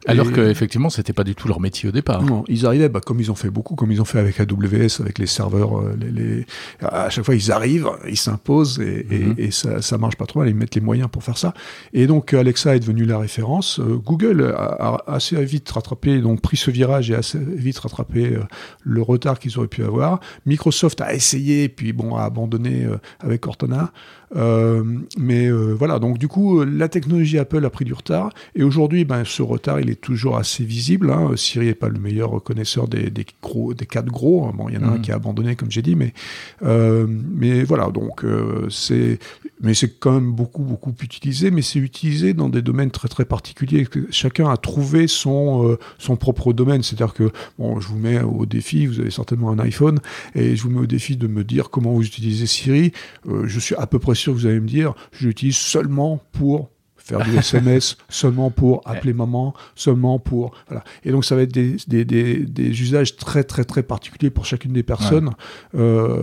Alors 0.07 0.33
qu'effectivement, 0.33 0.91
c'était 0.91 1.13
pas 1.13 1.25
du 1.25 1.35
tout 1.35 1.49
leur 1.49 1.61
métier 1.61 1.89
au 1.89 1.93
départ. 1.93 2.23
Non, 2.23 2.45
ils 2.49 2.67
arrivaient, 2.67 2.89
bah, 2.89 3.01
comme 3.01 3.21
ils 3.21 3.31
ont 3.31 3.35
fait 3.35 3.51
beaucoup, 3.51 3.75
comme 3.75 3.91
ils 3.91 4.01
ont 4.01 4.05
fait 4.05 4.19
avec 4.19 4.39
AWS, 4.41 5.01
avec 5.01 5.19
les 5.19 5.27
serveurs, 5.27 5.79
euh, 5.79 5.97
les, 5.99 6.11
les... 6.11 6.47
à 6.83 7.11
chaque 7.11 7.25
fois 7.25 7.35
ils 7.35 7.51
arrivent, 7.53 7.89
ils 8.09 8.17
s'imposent 8.17 8.81
et, 8.81 9.07
et, 9.11 9.19
mhm. 9.19 9.35
et, 9.39 9.51
ça, 9.51 9.81
ça 9.83 9.99
marche 9.99 10.17
pas 10.17 10.27
trop 10.27 10.41
mal, 10.41 10.49
ils 10.49 10.55
mettent 10.55 10.75
les 10.75 10.81
moyens 10.81 11.09
pour 11.11 11.23
faire 11.23 11.39
ça. 11.39 11.55
Et 11.93 12.07
donc 12.07 12.35
Alexa 12.35 12.77
est 12.77 12.81
devenu 12.81 13.05
la 13.05 13.19
référence. 13.19 13.81
Euh, 13.81 13.97
Google 13.97 14.55
a, 14.57 15.03
assez 15.07 15.43
vite 15.45 15.71
rattrapé, 15.71 16.21
donc 16.21 16.41
pris 16.41 16.57
ce 16.57 16.71
virage 16.71 17.11
et 17.11 17.15
assez 17.15 17.39
vite 17.39 17.79
rattrapé 17.79 18.35
euh, 18.35 18.41
le 18.83 19.03
retard 19.03 19.39
qu'ils 19.39 19.59
auraient 19.59 19.69
pu 19.69 19.85
avoir. 19.85 20.21
Microsoft 20.47 21.01
a 21.01 21.15
essayé, 21.15 21.69
puis 21.69 21.93
bon, 21.93 22.17
a 22.17 22.25
abandonné 22.25 22.87
avec 23.21 23.41
Cortana. 23.41 23.93
Euh, 24.37 24.83
mais 25.17 25.47
euh, 25.47 25.75
voilà, 25.75 25.99
donc 25.99 26.19
du 26.19 26.29
coup, 26.29 26.65
la 26.65 26.89
technologie 26.89 27.39
Apple 27.39 27.65
a 27.65 27.71
pris 27.71 27.85
du 27.85 27.95
retard. 27.95 28.31
Et 28.55 28.63
aujourd'hui, 28.63 29.05
ben, 29.05 29.25
ce 29.25 29.43
retard, 29.43 29.81
il 29.81 29.91
est 29.91 29.94
toujours 29.95 30.37
assez 30.37 30.65
visible. 30.65 31.11
Hein. 31.11 31.31
Siri 31.37 31.67
n'est 31.67 31.75
pas 31.75 31.89
le 31.89 31.99
meilleur 31.99 32.31
reconnaisseur 32.31 32.89
des, 32.89 33.11
des, 33.11 33.27
gros, 33.43 33.75
des 33.75 33.87
quatre 33.87 34.11
gros. 34.11 34.51
Bon, 34.53 34.69
il 34.69 34.75
y 34.75 34.79
en 34.79 34.83
a 34.83 34.87
un 34.87 34.97
mhm. 34.97 35.03
qui 35.03 35.13
a 35.13 35.17
abandonné, 35.17 35.57
comme 35.57 35.71
j'ai 35.71 35.83
dit, 35.83 35.95
mais, 35.95 36.13
euh, 36.63 37.07
mais 37.09 37.65
voilà, 37.65 37.91
donc 37.91 38.25
c'est 38.69 39.19
mais 39.61 39.73
c'est 39.73 39.99
quand 39.99 40.13
même 40.13 40.33
beaucoup, 40.33 40.63
beaucoup 40.63 40.95
utilisé, 41.03 41.51
mais 41.51 41.63
c'est 41.63 41.79
utilisé 41.79 42.35
dans 42.35 42.51
des 42.51 42.61
domaines 42.61 42.91
très, 42.91 43.09
très 43.09 43.25
particuliers. 43.25 43.87
Chacun 44.11 44.51
a 44.51 44.57
trouvé 44.59 45.07
son, 45.07 45.79
son 45.99 46.17
propre 46.17 46.53
domaine. 46.53 46.83
C'est-à-dire 46.83 47.15
que, 47.15 47.31
bon, 47.59 47.81
je 47.81 47.89
vous 47.89 47.99
mets 47.99 48.21
au 48.21 48.45
défi, 48.45 48.87
vous 48.87 49.01
avez 49.01 49.11
certainement 49.11 49.51
un 49.51 49.59
iPhone, 49.59 50.01
et 50.35 50.55
je 50.55 50.63
vous 50.63 50.71
mets 50.71 50.81
au 50.81 50.87
défi 50.87 51.17
de 51.17 51.27
me 51.27 51.45
dire 51.45 51.71
comment 51.71 51.93
vous 51.93 52.05
utilisez 52.05 52.47
Siri. 52.47 52.93
je 53.45 53.61
suis 53.61 53.75
à 53.77 53.87
peu 53.87 53.99
près 53.99 54.15
sûr 54.15 54.35
vous 54.35 54.47
allez 54.47 54.61
me 54.61 54.69
dire, 54.69 54.95
je 55.13 55.29
l'utilise 55.29 55.57
seulement 55.57 56.21
pour 56.33 56.71
faire 57.05 57.23
du 57.23 57.37
SMS 57.37 57.97
seulement 58.09 58.51
pour 58.51 58.81
appeler 58.87 59.13
maman, 59.13 59.55
seulement 59.75 60.19
pour 60.19 60.53
voilà. 60.69 60.83
Et 61.05 61.13
donc 61.13 61.25
ça 61.25 61.37
va 61.37 61.43
être 61.43 61.53
des, 61.53 61.77
des, 61.87 62.05
des, 62.05 62.39
des 62.39 62.83
usages 62.83 63.17
très 63.17 63.45
très 63.45 63.65
très 63.65 63.83
particuliers 63.83 64.31
pour 64.31 64.47
chacune 64.47 64.73
des 64.73 64.83
personnes. 64.83 65.33
Euh, 65.75 66.23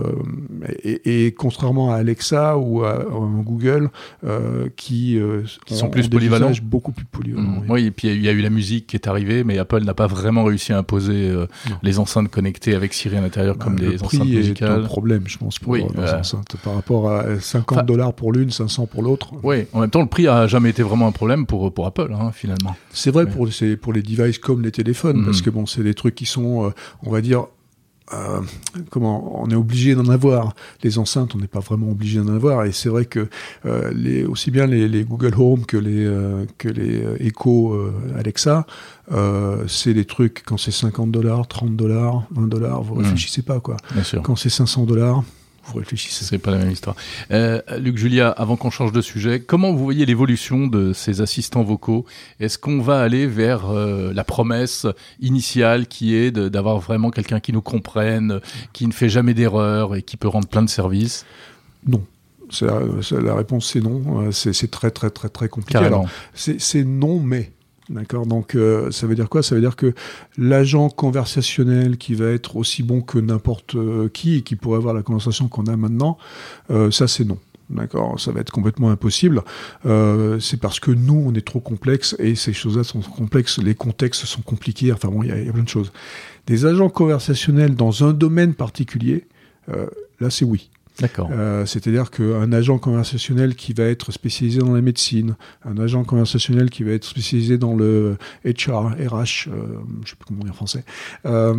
et, 0.82 1.26
et, 1.26 1.32
contrairement 1.32 1.92
à 1.92 1.96
Alexa 1.96 2.58
ou 2.58 2.84
à, 2.84 3.06
Google, 3.44 3.90
euh, 4.24 4.68
qui, 4.76 5.18
euh, 5.18 5.42
sont 5.66 5.88
plus 5.88 6.08
polyvalents, 6.08 6.52
beaucoup 6.62 6.92
plus 6.92 7.04
polyvalents. 7.04 7.42
Mmh. 7.42 7.70
Oui. 7.70 7.86
et 7.86 7.90
puis 7.90 8.08
il 8.08 8.22
y 8.22 8.28
a 8.28 8.32
eu 8.32 8.40
la 8.40 8.50
musique 8.50 8.88
qui 8.88 8.96
est 8.96 9.06
arrivée, 9.06 9.44
mais 9.44 9.58
Apple 9.58 9.84
n'a 9.84 9.94
pas 9.94 10.08
vraiment 10.08 10.44
réussi 10.44 10.72
à 10.72 10.78
imposer 10.78 11.32
les 11.82 11.98
enceintes 12.00 12.28
connectées 12.28 12.74
avec 12.74 12.92
Siri 12.92 13.16
à 13.16 13.20
l'intérieur 13.20 13.56
comme 13.56 13.76
bah, 13.76 13.86
des 13.88 14.02
enceintes 14.02 14.26
musicales. 14.26 14.68
C'est 14.68 14.84
un 14.84 14.86
problème, 14.86 15.22
je 15.26 15.38
pense, 15.38 15.60
pour 15.60 15.76
les 15.76 15.84
enceintes 15.84 16.56
par 16.64 16.74
rapport 16.74 17.10
à 17.10 17.38
50 17.38 17.86
dollars 17.86 18.14
pour 18.14 18.32
l'une, 18.32 18.50
500 18.50 18.86
pour 18.86 19.02
l'autre. 19.02 19.32
Oui, 19.44 19.66
en 19.72 19.80
même 19.80 19.90
temps, 19.90 20.00
le 20.02 20.08
prix 20.08 20.26
a 20.26 20.48
jamais 20.48 20.71
été 20.72 20.82
vraiment 20.82 21.06
un 21.06 21.12
problème 21.12 21.46
pour, 21.46 21.72
pour 21.72 21.86
Apple, 21.86 22.12
hein, 22.12 22.32
finalement. 22.32 22.76
C'est 22.90 23.10
vrai 23.10 23.26
pour, 23.26 23.48
pour 23.80 23.92
les 23.92 24.02
devices 24.02 24.38
comme 24.38 24.62
les 24.62 24.72
téléphones, 24.72 25.24
parce 25.24 25.38
mhm. 25.38 25.44
que 25.44 25.50
bon, 25.50 25.66
c'est 25.66 25.82
des 25.82 25.94
trucs 25.94 26.14
qui 26.14 26.26
sont, 26.26 26.66
euh, 26.66 26.70
on 27.02 27.10
va 27.10 27.20
dire, 27.20 27.46
euh, 28.12 28.40
comment 28.90 29.42
on 29.42 29.48
est 29.50 29.54
obligé 29.54 29.94
d'en 29.94 30.08
avoir. 30.08 30.54
Les 30.82 30.98
enceintes, 30.98 31.34
on 31.34 31.38
n'est 31.38 31.46
pas 31.46 31.60
vraiment 31.60 31.90
obligé 31.90 32.20
d'en 32.20 32.34
avoir. 32.34 32.64
Et 32.64 32.72
c'est 32.72 32.88
vrai 32.88 33.04
que 33.04 33.28
euh, 33.64 33.90
les, 33.94 34.24
aussi 34.24 34.50
bien 34.50 34.66
les, 34.66 35.04
Google 35.04 35.34
Home 35.38 35.64
que 35.64 35.76
les 35.76 36.04
euh, 36.04 36.44
que 36.58 36.68
les 36.68 37.04
Echo 37.20 37.78
Alexa, 38.16 38.66
c'est 39.66 39.94
des 39.94 40.04
trucs 40.04 40.42
quand 40.44 40.56
c'est 40.56 40.70
50 40.70 41.10
dollars, 41.10 41.46
30 41.46 41.76
dollars, 41.76 42.24
20 42.32 42.48
dollars, 42.48 42.82
vous 42.82 42.94
mmh. 42.94 43.04
réfléchissez 43.04 43.42
pas 43.42 43.60
quoi. 43.60 43.76
Quand 44.22 44.36
c'est 44.36 44.50
500 44.50 44.84
dollars, 44.84 45.22
vous 45.64 45.78
réfléchissez. 45.78 46.24
C'est 46.24 46.38
pas 46.38 46.50
la 46.50 46.58
même 46.58 46.70
histoire. 46.70 46.96
Euh, 47.30 47.60
Luc 47.78 47.96
Julia, 47.96 48.30
avant 48.30 48.56
qu'on 48.56 48.70
change 48.70 48.92
de 48.92 49.00
sujet, 49.00 49.40
comment 49.40 49.72
vous 49.72 49.82
voyez 49.82 50.06
l'évolution 50.06 50.66
de 50.66 50.92
ces 50.92 51.20
assistants 51.20 51.62
vocaux? 51.62 52.04
Est-ce 52.40 52.58
qu'on 52.58 52.80
va 52.80 53.00
aller 53.00 53.26
vers 53.26 53.70
euh, 53.70 54.12
la 54.12 54.24
promesse 54.24 54.86
initiale 55.20 55.86
qui 55.86 56.14
est 56.14 56.30
d'avoir 56.32 56.78
vraiment 56.78 57.10
quelqu'un 57.10 57.40
qui 57.40 57.52
nous 57.52 57.62
comprenne, 57.62 58.40
qui 58.72 58.86
ne 58.86 58.92
fait 58.92 59.08
jamais 59.08 59.34
d'erreur 59.34 59.94
et 59.94 60.02
qui 60.02 60.16
peut 60.16 60.28
rendre 60.28 60.48
plein 60.48 60.62
de 60.62 60.70
services? 60.70 61.24
Non. 61.86 62.04
La, 62.60 62.80
la, 63.22 63.34
réponse 63.34 63.70
c'est 63.72 63.80
non. 63.80 64.26
Euh, 64.26 64.30
c'est 64.30 64.70
très 64.70 64.90
très 64.90 65.08
très 65.08 65.30
très 65.30 65.48
compliqué. 65.48 65.78
Alors 65.78 66.06
c'est 66.34 66.84
non 66.84 67.18
mais 67.18 67.50
D'accord 67.88 68.26
Donc 68.26 68.54
euh, 68.54 68.90
ça 68.90 69.06
veut 69.06 69.14
dire 69.14 69.28
quoi? 69.28 69.42
Ça 69.42 69.54
veut 69.54 69.60
dire 69.60 69.76
que 69.76 69.92
l'agent 70.38 70.88
conversationnel 70.88 71.96
qui 71.96 72.14
va 72.14 72.26
être 72.26 72.56
aussi 72.56 72.82
bon 72.82 73.00
que 73.00 73.18
n'importe 73.18 73.74
euh, 73.74 74.08
qui 74.08 74.36
et 74.36 74.42
qui 74.42 74.56
pourrait 74.56 74.76
avoir 74.76 74.94
la 74.94 75.02
conversation 75.02 75.48
qu'on 75.48 75.66
a 75.66 75.76
maintenant, 75.76 76.16
euh, 76.70 76.90
ça 76.90 77.08
c'est 77.08 77.24
non. 77.24 77.38
D'accord, 77.70 78.20
ça 78.20 78.32
va 78.32 78.40
être 78.40 78.50
complètement 78.50 78.90
impossible. 78.90 79.42
c'est 79.84 80.60
parce 80.60 80.78
que 80.78 80.90
nous, 80.90 81.24
on 81.26 81.32
est 81.32 81.46
trop 81.46 81.60
complexe 81.60 82.14
et 82.18 82.34
ces 82.34 82.52
choses-là 82.52 82.84
sont 82.84 83.00
complexes, 83.00 83.58
les 83.60 83.74
contextes 83.74 84.26
sont 84.26 84.42
compliqués. 84.42 84.92
Enfin 84.92 85.08
bon, 85.08 85.22
il 85.22 85.28
y, 85.30 85.48
a 85.48 85.52
plein 85.52 85.62
de 85.62 85.68
choses. 85.68 85.90
Des 86.46 86.66
agents 86.66 86.90
conversationnels 86.90 87.74
dans 87.74 88.04
un 88.04 88.12
domaine 88.12 88.52
particulier, 88.52 89.26
là, 90.20 90.28
c'est 90.28 90.44
oui. 90.44 90.68
D'accord. 91.00 91.30
Euh, 91.32 91.64
c'est-à-dire 91.66 92.10
qu'un 92.10 92.52
agent 92.52 92.78
conversationnel 92.78 93.54
qui 93.54 93.72
va 93.72 93.84
être 93.84 94.12
spécialisé 94.12 94.60
dans 94.60 94.72
la 94.72 94.82
médecine, 94.82 95.36
un 95.64 95.78
agent 95.78 96.04
conversationnel 96.04 96.70
qui 96.70 96.82
va 96.82 96.92
être 96.92 97.04
spécialisé 97.04 97.58
dans 97.58 97.74
le 97.74 98.16
HR, 98.44 98.90
RH, 98.90 98.98
euh, 98.98 98.98
je 99.08 99.22
ne 99.22 100.06
sais 100.06 100.16
plus 100.16 100.26
comment 100.28 100.42
dire 100.42 100.52
en 100.52 100.54
français. 100.54 100.84
Euh, 101.26 101.54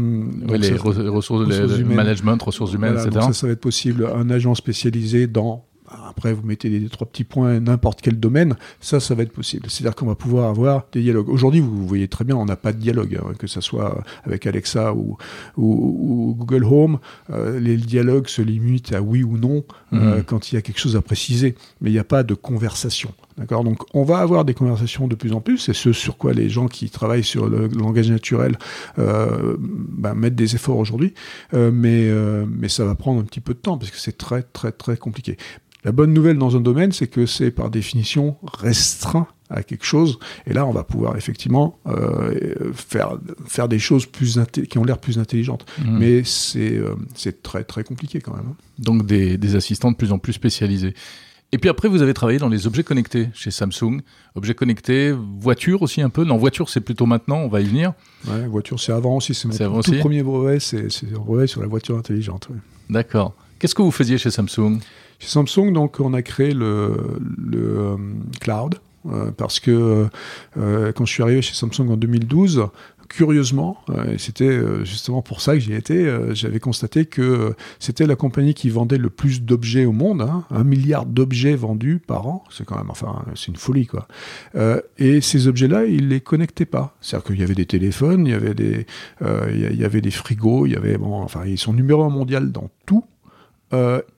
les 0.47 0.75
ressources, 0.75 1.47
humaines. 1.77 1.95
management, 1.95 2.41
ressources 2.41 2.73
humaines, 2.73 2.95
etc. 2.95 3.11
ça, 3.21 3.33
ça 3.33 3.47
va 3.47 3.53
être 3.53 3.61
possible. 3.61 4.07
Un 4.15 4.29
agent 4.29 4.53
spécialisé 4.55 5.27
dans 5.27 5.65
après, 6.07 6.33
vous 6.33 6.43
mettez 6.43 6.69
les 6.69 6.89
trois 6.89 7.07
petits 7.07 7.23
points, 7.23 7.59
n'importe 7.59 8.01
quel 8.01 8.19
domaine, 8.19 8.55
ça, 8.79 8.99
ça 8.99 9.15
va 9.15 9.23
être 9.23 9.31
possible. 9.31 9.69
C'est-à-dire 9.69 9.95
qu'on 9.95 10.05
va 10.05 10.15
pouvoir 10.15 10.49
avoir 10.49 10.85
des 10.91 11.01
dialogues. 11.01 11.29
Aujourd'hui, 11.29 11.59
vous 11.59 11.87
voyez 11.87 12.07
très 12.07 12.23
bien, 12.23 12.35
on 12.35 12.45
n'a 12.45 12.55
pas 12.55 12.73
de 12.73 12.79
dialogue, 12.79 13.19
hein, 13.21 13.33
que 13.37 13.47
ce 13.47 13.61
soit 13.61 14.03
avec 14.23 14.47
Alexa 14.47 14.93
ou, 14.93 15.17
ou, 15.57 16.35
Google 16.37 16.63
Home. 16.65 16.99
Euh, 17.29 17.59
les 17.59 17.77
dialogues 17.77 18.27
se 18.27 18.41
limitent 18.41 18.93
à 18.93 19.01
oui 19.01 19.23
ou 19.23 19.37
non 19.37 19.63
euh, 19.93 20.17
mhm. 20.17 20.23
quand 20.23 20.51
il 20.51 20.55
y 20.55 20.57
a 20.57 20.61
quelque 20.61 20.79
chose 20.79 20.95
à 20.95 21.01
préciser, 21.01 21.55
mais 21.81 21.89
il 21.89 21.93
n'y 21.93 21.99
a 21.99 22.03
pas 22.03 22.23
de 22.23 22.33
conversation. 22.33 23.13
D'accord? 23.37 23.63
Donc, 23.63 23.79
on 23.95 24.03
va 24.03 24.19
avoir 24.19 24.45
des 24.45 24.53
conversations 24.53 25.07
de 25.07 25.15
plus 25.15 25.33
en 25.33 25.41
plus, 25.41 25.57
c'est 25.57 25.73
ce 25.73 25.91
sur 25.91 26.17
quoi 26.17 26.33
les 26.33 26.49
gens 26.49 26.67
qui 26.67 26.89
travaillent 26.89 27.23
sur 27.23 27.49
le 27.49 27.67
langage 27.67 28.09
naturel 28.09 28.57
euh, 28.99 29.57
ben, 29.59 30.13
mettent 30.13 30.35
des 30.35 30.55
efforts 30.55 30.77
aujourd'hui, 30.77 31.13
mais, 31.51 32.11
mais 32.47 32.69
ça 32.69 32.85
va 32.85 32.95
prendre 32.95 33.21
un 33.21 33.23
petit 33.23 33.39
peu 33.39 33.53
de 33.53 33.59
temps 33.59 33.77
parce 33.77 33.91
que 33.91 33.97
c'est 33.97 34.17
très, 34.17 34.43
très, 34.43 34.71
très 34.71 34.97
compliqué. 34.97 35.37
La 35.83 35.91
bonne 35.91 36.13
nouvelle 36.13 36.37
dans 36.37 36.55
un 36.55 36.61
domaine, 36.61 36.91
c'est 36.91 37.07
que 37.07 37.25
c'est 37.25 37.51
par 37.51 37.69
définition 37.69 38.37
restreint 38.43 39.27
à 39.49 39.63
quelque 39.63 39.85
chose. 39.85 40.17
Et 40.47 40.53
là, 40.53 40.65
on 40.65 40.71
va 40.71 40.83
pouvoir 40.83 41.17
effectivement 41.17 41.79
euh, 41.87 42.71
faire, 42.73 43.17
faire 43.45 43.67
des 43.67 43.79
choses 43.79 44.05
plus 44.05 44.39
qui 44.69 44.77
ont 44.77 44.83
l'air 44.83 44.97
plus 44.97 45.19
intelligentes. 45.19 45.65
Mmh. 45.79 45.97
Mais 45.97 46.23
c'est 46.23 46.77
euh, 46.77 46.95
c'est 47.15 47.43
très 47.43 47.63
très 47.63 47.83
compliqué 47.83 48.21
quand 48.21 48.35
même. 48.35 48.47
Hein. 48.51 48.55
Donc 48.79 49.05
des, 49.05 49.37
des, 49.37 49.55
assistants 49.55 49.91
de 49.91 49.97
plus 49.97 50.11
en 50.11 50.19
plus 50.19 50.33
spécialisés. 50.33 50.93
Et 51.51 51.59
puis 51.59 51.69
après, 51.69 51.87
vous 51.87 52.01
avez 52.01 52.15
travaillé 52.15 52.39
dans 52.39 52.49
les 52.49 52.65
objets 52.65 52.83
connectés 52.83 53.29
chez 53.35 53.51
Samsung. 53.51 54.01
Objets 54.33 54.55
connectés, 54.55 55.13
voiture 55.39 55.83
aussi 55.83 56.01
un 56.01 56.09
peu? 56.09 56.23
Non, 56.23 56.37
voiture, 56.37 56.67
c'est 56.67 56.81
plutôt 56.81 57.05
maintenant, 57.05 57.37
on 57.37 57.47
va 57.47 57.61
y 57.61 57.65
venir. 57.65 57.93
Ouais, 58.27 58.47
voiture, 58.47 58.79
c'est 58.79 58.91
avant 58.91 59.17
aussi. 59.17 59.35
C'est 59.35 59.67
mon 59.67 59.81
tout 59.81 59.93
premier 59.99 60.23
brevet, 60.23 60.59
c'est 60.59 60.87
un 60.87 61.19
brevet 61.19 61.45
sur 61.45 61.61
la 61.61 61.67
voiture 61.67 61.95
intelligente. 61.95 62.47
D'accord. 62.89 63.35
Qu'est-ce 63.59 63.75
que 63.75 63.83
vous 63.83 63.91
faisiez 63.91 64.17
chez 64.17 64.31
Samsung? 64.31 64.79
Chez 65.19 65.29
Samsung, 65.29 65.71
donc, 65.71 65.99
on 65.99 66.13
a 66.13 66.21
créé 66.21 66.53
le, 66.53 66.97
euh, 67.53 67.97
cloud. 68.39 68.75
Euh, 69.05 69.31
parce 69.31 69.59
que 69.59 70.07
euh, 70.57 70.91
quand 70.93 71.05
je 71.05 71.11
suis 71.11 71.23
arrivé 71.23 71.41
chez 71.41 71.53
Samsung 71.53 71.89
en 71.89 71.97
2012, 71.97 72.67
curieusement, 73.09 73.77
et 74.09 74.17
c'était 74.17 74.59
justement 74.85 75.21
pour 75.21 75.41
ça 75.41 75.53
que 75.53 75.59
j'y 75.59 75.73
étais, 75.73 76.33
j'avais 76.33 76.59
constaté 76.59 77.05
que 77.05 77.53
c'était 77.77 78.07
la 78.07 78.15
compagnie 78.15 78.55
qui 78.55 78.69
vendait 78.69 78.97
le 78.97 79.09
plus 79.09 79.43
d'objets 79.43 79.85
au 79.85 79.91
monde, 79.91 80.21
hein, 80.21 80.45
un 80.49 80.63
milliard 80.63 81.05
d'objets 81.05 81.55
vendus 81.55 81.99
par 81.99 82.25
an, 82.27 82.43
c'est 82.49 82.65
quand 82.65 82.77
même, 82.77 82.89
enfin, 82.89 83.23
c'est 83.35 83.49
une 83.49 83.57
folie 83.57 83.85
quoi. 83.85 84.07
et 84.97 85.21
ces 85.21 85.47
objets-là, 85.47 85.85
ils 85.85 86.07
les 86.07 86.21
connectaient 86.21 86.65
pas, 86.65 86.95
c'est-à-dire 87.01 87.27
qu'il 87.27 87.39
y 87.39 87.43
avait 87.43 87.55
des 87.55 87.67
téléphones, 87.67 88.25
il 88.25 88.31
y 88.31 88.35
avait 88.35 88.55
des, 88.55 88.87
il 89.21 89.75
y 89.75 89.85
avait 89.85 90.01
des 90.01 90.11
frigos, 90.11 90.65
il 90.65 90.71
y 90.71 90.75
avait, 90.75 90.97
bon, 90.97 91.21
enfin, 91.21 91.41
ils 91.45 91.59
sont 91.59 91.73
numéro 91.73 92.03
un 92.03 92.09
mondial 92.09 92.51
dans 92.51 92.71
tout, 92.87 93.03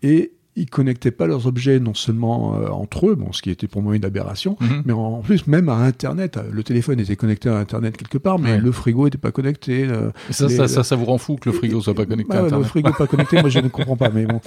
et 0.03 0.31
ils 0.55 0.69
connectaient 0.69 1.11
pas 1.11 1.27
leurs 1.27 1.47
objets 1.47 1.79
non 1.79 1.93
seulement 1.93 2.55
euh, 2.55 2.69
entre 2.69 3.09
eux, 3.09 3.15
bon, 3.15 3.31
ce 3.33 3.41
qui 3.41 3.49
était 3.49 3.67
pour 3.67 3.81
moi 3.81 3.95
une 3.95 4.05
aberration, 4.05 4.57
mhm. 4.61 4.83
mais 4.85 4.93
en 4.93 5.21
plus 5.21 5.47
même 5.47 5.69
à 5.69 5.77
Internet. 5.77 6.39
Le 6.51 6.63
téléphone 6.63 6.99
était 6.99 7.15
connecté 7.15 7.49
à 7.49 7.57
Internet 7.57 7.97
quelque 7.97 8.17
part, 8.17 8.39
mais 8.39 8.57
le 8.59 8.71
frigo 8.71 9.05
n'était 9.05 9.17
pas 9.17 9.31
connecté. 9.31 9.87
ça, 10.29 10.49
ça, 10.49 10.83
ça, 10.83 10.95
vous 10.95 11.05
rend 11.05 11.17
fou 11.17 11.35
que 11.35 11.49
le 11.49 11.55
frigo 11.55 11.81
soit 11.81 11.93
pas 11.93 12.05
connecté 12.05 12.35
à 12.35 12.43
Internet. 12.43 12.59
Le 12.59 12.69
frigo 12.69 12.91
pas 12.93 13.07
connecté, 13.07 13.39
moi 13.41 13.49
je 13.49 13.59
ne 13.59 13.67
comprends 13.69 13.97
pas. 13.97 14.09
Mais 14.09 14.25
bon. 14.25 14.39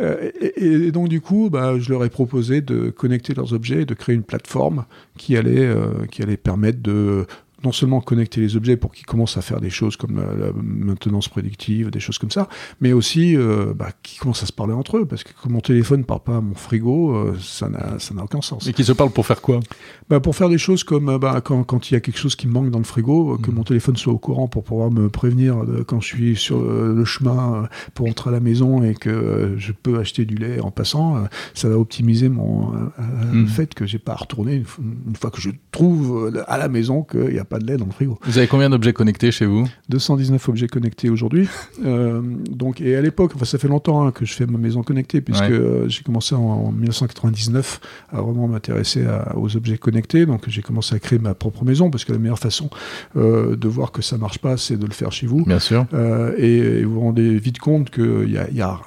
Euh, 0.00 0.30
et, 0.56 0.92
donc 0.92 1.08
du 1.08 1.20
coup, 1.20 1.50
bah, 1.50 1.78
je 1.78 1.90
leur 1.90 2.04
ai 2.04 2.10
proposé 2.10 2.60
de 2.60 2.90
connecter 2.90 3.34
leurs 3.34 3.52
objets, 3.52 3.82
et 3.82 3.86
de 3.86 3.94
créer 3.94 4.14
une 4.14 4.22
plateforme 4.22 4.84
qui 5.16 5.36
allait, 5.36 5.68
qui 6.10 6.22
allait 6.22 6.36
permettre 6.36 6.82
de 6.82 7.26
non 7.64 7.72
seulement 7.72 8.00
connecter 8.00 8.40
les 8.40 8.56
objets 8.56 8.76
pour 8.76 8.92
qu'ils 8.92 9.06
commencent 9.06 9.36
à 9.36 9.42
faire 9.42 9.60
des 9.60 9.70
choses 9.70 9.96
comme 9.96 10.16
la, 10.16 10.52
maintenance 10.62 11.28
prédictive, 11.28 11.90
des 11.90 12.00
choses 12.00 12.18
comme 12.18 12.30
ça, 12.30 12.48
mais 12.80 12.92
aussi 12.92 13.36
euh, 13.36 13.72
bah, 13.74 13.90
qu'ils 14.02 14.18
commencent 14.18 14.42
à 14.42 14.46
se 14.46 14.52
parler 14.52 14.72
entre 14.72 14.98
eux, 14.98 15.04
parce 15.04 15.24
que 15.24 15.30
mon 15.48 15.60
téléphone 15.60 16.00
ne 16.00 16.04
parle 16.04 16.22
pas 16.22 16.36
à 16.36 16.40
mon 16.40 16.54
frigo, 16.54 17.14
euh, 17.14 17.36
ça 17.40 17.68
n'a 17.68 18.22
aucun 18.22 18.40
sens. 18.40 18.66
Et 18.66 18.72
qu'ils 18.72 18.84
se 18.84 18.92
parlent 18.92 19.10
pour 19.10 19.26
faire 19.26 19.40
quoi? 19.40 19.60
Bah, 20.08 20.20
Pour 20.20 20.36
faire 20.36 20.48
des 20.48 20.58
choses 20.58 20.84
comme 20.84 21.08
euh, 21.10 21.18
bah, 21.18 21.40
quand, 21.42 21.64
quand, 21.64 21.90
il 21.90 21.94
y 21.94 21.96
a 21.96 22.00
quelque 22.00 22.18
chose 22.18 22.36
qui 22.36 22.46
me 22.46 22.52
manque 22.52 22.70
dans 22.70 22.78
le 22.78 22.84
frigo, 22.84 23.38
que 23.38 23.50
mm. 23.50 23.54
mon 23.54 23.64
téléphone 23.64 23.96
soit 23.96 24.12
au 24.12 24.18
courant 24.18 24.48
pour 24.48 24.64
pouvoir 24.64 24.90
me 24.90 25.08
prévenir 25.08 25.56
quand 25.86 26.00
je 26.00 26.06
suis 26.06 26.36
sur 26.36 26.62
le 26.62 27.04
chemin 27.04 27.68
pour 27.94 28.08
entrer 28.08 28.30
à 28.30 28.32
la 28.32 28.40
maison 28.40 28.82
et 28.82 28.94
que 28.94 29.54
je 29.58 29.72
peux 29.72 29.98
acheter 29.98 30.24
du 30.24 30.36
lait 30.36 30.60
en 30.60 30.70
passant, 30.70 31.24
ça 31.54 31.68
va 31.68 31.78
optimiser 31.78 32.28
mon, 32.28 32.72
le 32.72 33.42
mm. 33.42 33.48
fait 33.48 33.74
que 33.74 33.86
j'ai 33.86 33.98
pas 33.98 34.12
à 34.12 34.16
retourner 34.16 34.54
une, 34.54 34.64
une, 35.08 35.16
fois 35.16 35.30
que 35.30 35.40
je 35.40 35.50
trouve 35.72 36.32
à 36.46 36.58
la 36.58 36.68
maison 36.68 37.02
qu'il 37.02 37.34
y 37.34 37.38
a 37.38 37.44
pas 37.50 37.58
de 37.58 37.66
lait 37.66 37.76
dans 37.76 37.84
le 37.84 37.92
frigo. 37.92 38.18
Vous 38.24 38.38
avez 38.38 38.46
combien 38.46 38.70
d'objets 38.70 38.92
connectés 38.92 39.32
chez 39.32 39.44
vous? 39.44 39.68
219 39.88 40.48
objets 40.48 40.68
connectés 40.68 41.10
aujourd'hui. 41.10 41.48
euh, 41.84 42.22
donc, 42.48 42.80
et 42.80 42.96
à 42.96 43.02
l'époque, 43.02 43.32
enfin, 43.34 43.44
ça 43.44 43.58
fait 43.58 43.68
longtemps 43.68 44.06
hein, 44.06 44.12
que 44.12 44.24
je 44.24 44.32
fais 44.32 44.46
ma 44.46 44.56
maison 44.56 44.82
connectée, 44.82 45.20
puisque 45.20 45.42
euh, 45.50 45.88
j'ai 45.88 46.02
commencé 46.02 46.34
en, 46.34 46.70
1999 46.72 47.80
à 48.12 48.22
vraiment 48.22 48.48
m'intéresser 48.48 49.04
aux 49.34 49.56
objets 49.56 49.76
connectés. 49.76 50.24
Donc, 50.24 50.44
j'ai 50.48 50.62
commencé 50.62 50.94
à 50.94 50.98
créer 50.98 51.18
ma 51.18 51.34
propre 51.34 51.64
maison, 51.64 51.90
parce 51.90 52.04
que 52.04 52.12
la 52.12 52.18
meilleure 52.18 52.38
façon 52.38 52.70
euh, 53.16 53.56
de 53.56 53.68
voir 53.68 53.90
que 53.90 54.02
ça 54.02 54.16
marche 54.16 54.38
pas, 54.38 54.56
c'est 54.56 54.76
de 54.76 54.86
le 54.86 54.92
faire 54.92 55.10
chez 55.10 55.26
vous. 55.26 55.44
Bien 55.44 55.58
sûr. 55.58 55.86
Euh, 55.92 56.34
et, 56.38 56.84
vous 56.84 56.94
vous 56.94 57.00
rendez 57.00 57.36
vite 57.38 57.58
compte 57.58 57.90
qu'il 57.90 58.30
y 58.30 58.38
a, 58.38 58.48
y 58.50 58.60
a 58.60 58.78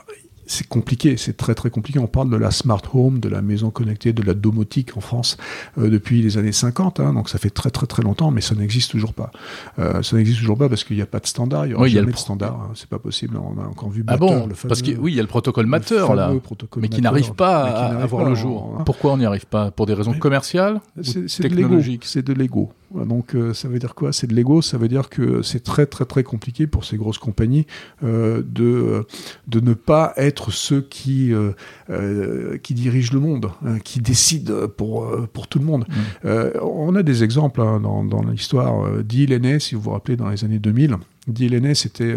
c'est 0.46 0.68
compliqué, 0.68 1.18
c'est 1.18 1.38
très 1.38 1.56
très 1.56 1.70
compliqué. 1.70 2.00
On 2.00 2.08
parle 2.08 2.30
de 2.30 2.38
la 2.38 2.52
smart 2.52 2.82
home, 2.94 3.20
de 3.20 3.30
la 3.30 3.42
maison 3.42 3.70
connectée, 3.70 4.14
de 4.14 4.22
la 4.24 4.34
domotique 4.34 4.98
en 4.98 5.02
France 5.02 5.38
euh, 5.78 5.90
depuis 5.90 6.22
les 6.22 6.38
années 6.38 6.52
50, 6.52 7.00
hein, 7.00 7.14
donc 7.14 7.30
ça 7.30 7.38
fait 7.38 7.50
très 7.50 7.70
très 7.70 7.88
très 7.88 8.04
longtemps, 8.04 8.32
mais 8.32 8.42
ça 8.42 8.56
n'existe 8.56 8.92
toujours 8.92 9.14
pas. 9.14 9.32
Euh, 9.80 10.02
ça 10.04 10.16
n'existe 10.16 10.40
toujours 10.40 10.58
pas 10.58 10.70
parce 10.70 10.84
qu'il 10.84 10.96
n'y 10.96 11.02
a 11.02 11.08
pas 11.08 11.20
de 11.20 11.28
standard, 11.28 11.66
il 11.66 11.70
n'y 11.70 11.76
aura 11.76 11.88
jamais 11.88 12.12
de 12.12 12.18
standard, 12.18 12.54
hein, 12.54 12.72
c'est 12.76 12.90
pas 12.90 13.00
possible. 13.00 13.38
On 13.38 13.62
a 13.62 13.66
encore 13.68 13.90
vu 13.90 14.04
ah 14.08 14.18
bon 14.18 14.50
Parce 14.68 14.82
que 14.82 14.92
oui, 14.92 15.14
il 15.14 15.16
y 15.16 15.20
a 15.20 15.24
le 15.24 15.28
protocole 15.28 15.66
Matter 15.66 16.06
là, 16.16 16.34
mais 16.78 16.90
qui 16.90 17.02
n'arrive 17.02 17.34
pas 17.34 17.64
à, 17.64 18.06
voir 18.06 18.28
le 18.28 18.36
jour. 18.36 18.76
Hein. 18.80 18.84
Pourquoi 18.86 19.14
on 19.14 19.18
n'y 19.18 19.26
arrive 19.26 19.46
pas? 19.46 19.72
Pour 19.72 19.86
des 19.86 19.94
raisons 19.94 20.14
commerciales 20.14 20.82
C'est 21.02 21.42
technologiques? 21.42 22.06
C'est 22.06 22.24
de 22.24 22.34
l'ego. 22.34 22.72
Donc 22.94 23.36
euh, 23.36 23.54
ça 23.54 23.68
veut 23.68 23.80
dire 23.80 23.96
quoi? 23.96 24.14
C'est 24.14 24.28
de 24.28 24.34
l'ego, 24.34 24.62
ça 24.62 24.78
veut 24.78 24.88
dire 24.88 25.10
que 25.10 25.42
c'est 25.42 25.64
très 25.64 25.86
très 25.86 26.06
très 26.06 26.24
compliqué 26.24 26.68
pour 26.68 26.86
ces 26.86 26.98
grosses 26.98 27.18
compagnies 27.18 27.66
euh, 28.04 28.44
de, 28.46 29.06
de 29.48 29.60
ne 29.60 29.74
pas 29.74 30.14
être 30.18 30.52
ceux 30.52 30.82
qui, 30.82 31.34
euh, 31.34 32.58
qui 32.60 32.74
dirigent 32.74 33.14
le 33.14 33.20
monde, 33.20 33.52
hein, 33.66 33.80
qui 33.80 34.00
décident 34.00 34.68
pour, 34.68 35.10
pour 35.34 35.48
tout 35.48 35.60
le 35.60 35.66
monde. 35.66 35.86
Mmh. 36.24 36.28
on 36.62 36.96
a 36.96 37.04
des 37.04 37.24
exemples 37.24 37.62
hein, 37.62 37.80
dans, 37.80 38.04
dans 38.04 38.24
l'histoire. 38.24 39.04
Dee 39.04 39.26
Lenné, 39.26 39.60
si 39.60 39.76
vous 39.76 39.82
vous 39.82 39.92
rappelez, 39.92 40.16
dans 40.16 40.30
les 40.30 40.44
années 40.44 40.60
2000, 40.60 40.98
Dee 41.28 41.50
Lenné, 41.50 41.76
c'était 41.76 42.14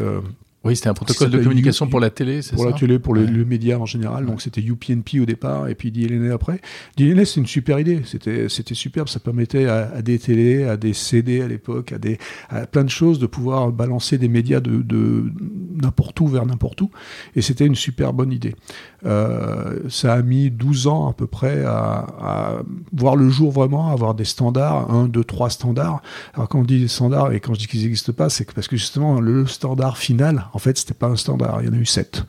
Oui, 0.66 0.74
c'était 0.76 0.88
un 0.88 0.94
protocole 0.94 1.30
de 1.30 1.38
communication 1.38 1.86
pour 1.86 2.00
la 2.00 2.10
télé, 2.10 2.42
c'est 2.42 2.50
ça 2.50 2.56
Pour 2.56 2.66
la 2.66 2.72
télé, 2.72 2.98
pour 2.98 3.14
les, 3.14 3.26
médias 3.44 3.76
en 3.76 3.86
général. 3.86 4.26
Donc 4.26 4.42
c'était 4.42 4.60
UPnP 4.60 5.20
au 5.20 5.26
départ 5.26 5.68
et 5.68 5.74
puis 5.74 5.92
DLNA 5.92 6.34
après. 6.34 6.60
DLNA, 6.96 7.24
c'est 7.24 7.40
une 7.40 7.46
super 7.46 7.78
idée. 7.78 8.02
C'était 8.04 8.48
c'était 8.48 8.74
superbe. 8.74 9.08
Ça 9.08 9.20
permettait 9.20 9.66
à, 9.66 10.02
des 10.02 10.18
télés, 10.18 10.64
à 10.64 10.76
des 10.76 10.92
CD 10.92 11.40
à 11.40 11.48
l'époque, 11.48 11.92
à 11.92 11.98
des 11.98 12.18
à 12.48 12.66
plein 12.66 12.84
de 12.84 12.90
choses 12.90 13.18
de 13.18 13.26
pouvoir 13.26 13.70
balancer 13.70 14.18
des 14.18 14.28
médias 14.28 14.60
de, 14.60 14.82
de 14.82 15.24
n'importe 15.80 16.18
où 16.20 16.26
vers 16.26 16.44
n'importe 16.44 16.80
où. 16.80 16.90
Et 17.36 17.42
c'était 17.42 17.66
une 17.66 17.76
super 17.76 18.12
bonne 18.12 18.32
idée. 18.32 18.56
Euh, 19.04 19.78
ça 19.88 20.14
a 20.14 20.22
mis 20.22 20.50
12 20.50 20.88
ans 20.88 21.08
à 21.08 21.12
peu 21.12 21.26
près 21.26 21.64
à, 21.64 22.06
à, 22.20 22.52
voir 22.92 23.14
le 23.14 23.28
jour 23.30 23.52
vraiment, 23.52 23.90
à 23.90 23.92
avoir 23.92 24.14
des 24.14 24.24
standards, 24.24 24.90
un, 24.90 25.06
deux, 25.06 25.22
trois 25.22 25.50
standards. 25.50 26.02
Alors 26.34 26.48
quand 26.48 26.58
on 26.58 26.64
dit 26.64 26.80
des 26.80 26.88
standards 26.88 27.32
et 27.32 27.40
quand 27.40 27.54
je 27.54 27.60
dis 27.60 27.66
qu'ils 27.68 27.82
n'existent 27.82 28.12
pas, 28.12 28.28
c'est 28.28 28.50
parce 28.52 28.66
que 28.66 28.76
justement 28.76 29.20
le 29.20 29.46
standard 29.46 29.98
final 29.98 30.46
en 30.56 30.58
fait, 30.58 30.78
c'était 30.78 30.94
pas 30.94 31.08
un 31.08 31.16
standard. 31.16 31.60
Il 31.60 31.66
y 31.66 31.68
en 31.68 31.74
a 31.74 31.76
eu 31.76 31.84
sept. 31.84 32.24